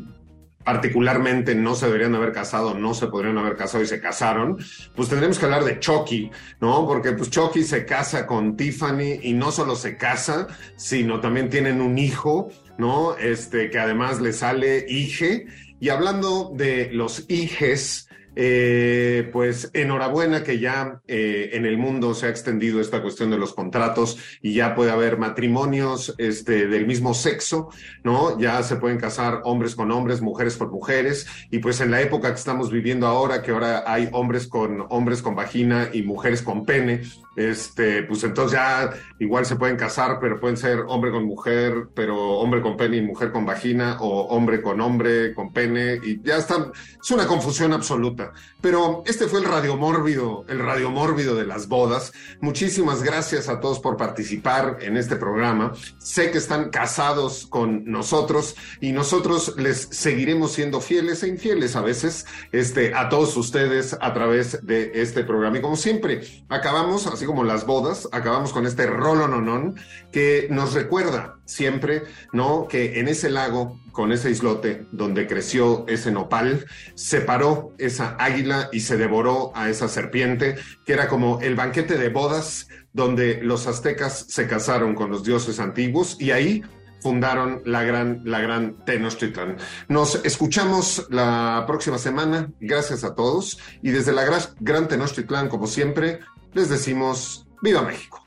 particularmente 0.67 1.55
no 1.55 1.75
se 1.75 1.85
deberían 1.85 2.13
haber 2.15 2.33
casado, 2.33 2.73
no 2.73 2.93
se 2.93 3.07
podrían 3.07 3.37
haber 3.37 3.55
casado 3.55 3.81
y 3.85 3.87
se 3.87 4.01
casaron, 4.01 4.57
pues 4.97 5.07
tendremos 5.07 5.39
que 5.39 5.45
hablar 5.45 5.63
de 5.63 5.79
Chucky, 5.79 6.29
¿no? 6.59 6.85
Porque 6.85 7.13
pues 7.13 7.29
Chucky 7.29 7.63
se 7.63 7.85
casa 7.85 8.27
con 8.27 8.57
Tiffany 8.57 9.21
y 9.23 9.31
no 9.31 9.53
solo 9.53 9.77
se 9.77 9.95
casa, 9.95 10.47
sino 10.75 11.21
también 11.21 11.49
tienen 11.49 11.79
un 11.79 11.97
hijo, 11.97 12.49
¿no? 12.77 13.15
Este 13.15 13.69
que 13.69 13.79
además 13.79 14.19
le 14.19 14.33
sale 14.33 14.85
hije. 14.89 15.47
Y 15.79 15.87
hablando 15.87 16.51
de 16.53 16.89
los 16.91 17.23
hijes, 17.29 18.06
eh, 18.39 19.29
pues 19.33 19.71
enhorabuena 19.73 20.43
que 20.43 20.59
ya 20.59 21.01
eh, 21.07 21.49
en 21.53 21.65
el 21.65 21.79
mundo 21.79 22.13
se 22.13 22.27
ha 22.27 22.29
extendido 22.29 22.79
esta 22.79 23.01
cuestión 23.01 23.31
de 23.31 23.37
los 23.39 23.55
contratos 23.55 24.19
y 24.43 24.53
ya 24.53 24.75
puede 24.75 24.91
haber 24.91 25.17
matrimonios 25.17 26.13
este, 26.19 26.67
del 26.67 26.85
mismo 26.85 27.15
sexo, 27.15 27.69
¿no? 28.03 28.39
Ya 28.39 28.61
se 28.61 28.75
pueden 28.75 28.99
casar 28.99 29.41
hombres 29.43 29.75
con 29.75 29.91
hombres, 29.91 30.21
mujeres 30.21 30.55
con 30.55 30.69
mujeres, 30.69 31.25
y 31.49 31.57
pues 31.57 31.81
en 31.81 31.89
la 31.89 31.99
época 31.99 32.29
que 32.29 32.37
estamos 32.37 32.71
viviendo 32.71 33.07
ahora, 33.07 33.41
que 33.41 33.49
ahora 33.49 33.83
hay 33.87 34.07
hombres 34.11 34.47
con 34.47 34.85
hombres 34.89 35.23
con 35.23 35.33
vagina 35.33 35.89
y 35.91 36.03
mujeres 36.03 36.43
con 36.43 36.63
pene, 36.63 37.01
este, 37.37 38.01
pues 38.01 38.23
entonces 38.23 38.57
ya 38.57 38.89
igual 39.19 39.45
se 39.45 39.55
pueden 39.55 39.77
casar, 39.77 40.17
pero 40.19 40.39
pueden 40.39 40.57
ser 40.57 40.79
hombre 40.87 41.11
con 41.11 41.23
mujer, 41.23 41.87
pero 41.93 42.39
hombre 42.39 42.61
con 42.61 42.75
pene 42.75 42.97
y 42.97 43.01
mujer 43.01 43.31
con 43.31 43.45
vagina, 43.45 43.97
o 44.01 44.23
hombre 44.35 44.59
con 44.61 44.81
hombre 44.81 45.35
con 45.35 45.53
pene, 45.53 45.99
y 46.03 46.19
ya 46.23 46.37
están, 46.37 46.71
es 46.99 47.11
una 47.11 47.27
confusión 47.27 47.73
absoluta. 47.73 48.33
Pero 48.59 49.03
este 49.05 49.27
fue 49.27 49.39
el 49.39 49.45
radiomórbido, 49.45 50.45
el 50.49 50.57
radiomórbido 50.57 51.35
de 51.35 51.45
las 51.45 51.67
bodas. 51.67 52.11
Muchísimas 52.41 53.03
gracias 53.03 53.49
a 53.49 53.59
todos 53.59 53.79
por 53.79 53.97
participar 53.97 54.79
en 54.81 54.97
este 54.97 55.15
programa. 55.15 55.73
Sé 55.99 56.31
que 56.31 56.39
están 56.39 56.71
casados 56.71 57.45
con 57.45 57.85
nosotros 57.85 58.55
y 58.81 58.93
nosotros 58.93 59.53
les 59.57 59.77
seguiremos 59.91 60.53
siendo 60.53 60.81
fieles 60.81 61.21
e 61.21 61.27
infieles 61.27 61.75
a 61.75 61.81
veces, 61.81 62.25
este, 62.51 62.95
a 62.95 63.09
todos 63.09 63.37
ustedes 63.37 63.95
a 64.01 64.11
través 64.15 64.65
de 64.65 64.91
este 64.95 65.23
programa. 65.23 65.59
Y 65.59 65.61
como 65.61 65.75
siempre, 65.75 66.21
acabamos 66.49 67.05
así 67.05 67.26
como 67.27 67.43
las 67.43 67.65
bodas, 67.65 68.07
acabamos 68.11 68.53
con 68.53 68.65
este 68.65 68.87
rolo 68.87 69.27
nonón 69.27 69.75
que 70.11 70.47
nos 70.49 70.73
recuerda 70.73 71.35
siempre, 71.45 72.03
¿no? 72.33 72.67
Que 72.67 72.99
en 72.99 73.07
ese 73.07 73.29
lago, 73.29 73.79
con 73.91 74.11
ese 74.11 74.31
islote 74.31 74.87
donde 74.91 75.27
creció 75.27 75.85
ese 75.87 76.11
nopal, 76.11 76.65
se 76.95 77.21
paró 77.21 77.73
esa 77.77 78.15
águila 78.17 78.69
y 78.71 78.79
se 78.79 78.97
devoró 78.97 79.51
a 79.55 79.69
esa 79.69 79.89
serpiente, 79.89 80.55
que 80.85 80.93
era 80.93 81.07
como 81.07 81.39
el 81.41 81.55
banquete 81.55 81.97
de 81.97 82.09
bodas 82.09 82.69
donde 82.93 83.41
los 83.43 83.67
aztecas 83.67 84.25
se 84.29 84.47
casaron 84.47 84.95
con 84.95 85.11
los 85.11 85.23
dioses 85.23 85.59
antiguos 85.59 86.17
y 86.19 86.31
ahí 86.31 86.63
fundaron 87.01 87.61
la 87.65 87.83
gran, 87.83 88.21
la 88.25 88.39
gran 88.39 88.83
Tenochtitlan. 88.85 89.57
Nos 89.87 90.23
escuchamos 90.25 91.07
la 91.09 91.63
próxima 91.67 91.97
semana. 91.97 92.51
Gracias 92.59 93.03
a 93.03 93.15
todos. 93.15 93.59
Y 93.81 93.91
desde 93.91 94.13
la 94.13 94.25
gran, 94.59 94.87
Tenochtitlan, 94.87 95.49
como 95.49 95.67
siempre, 95.67 96.19
les 96.53 96.69
decimos 96.69 97.47
¡Viva 97.61 97.81
México! 97.81 98.23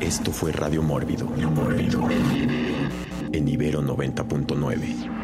Esto 0.00 0.30
fue 0.30 0.52
Radio 0.52 0.82
Mórbido, 0.82 1.26
Mórbido 1.26 2.08
en 3.32 3.48
Ibero 3.48 3.82
90.9. 3.82 5.23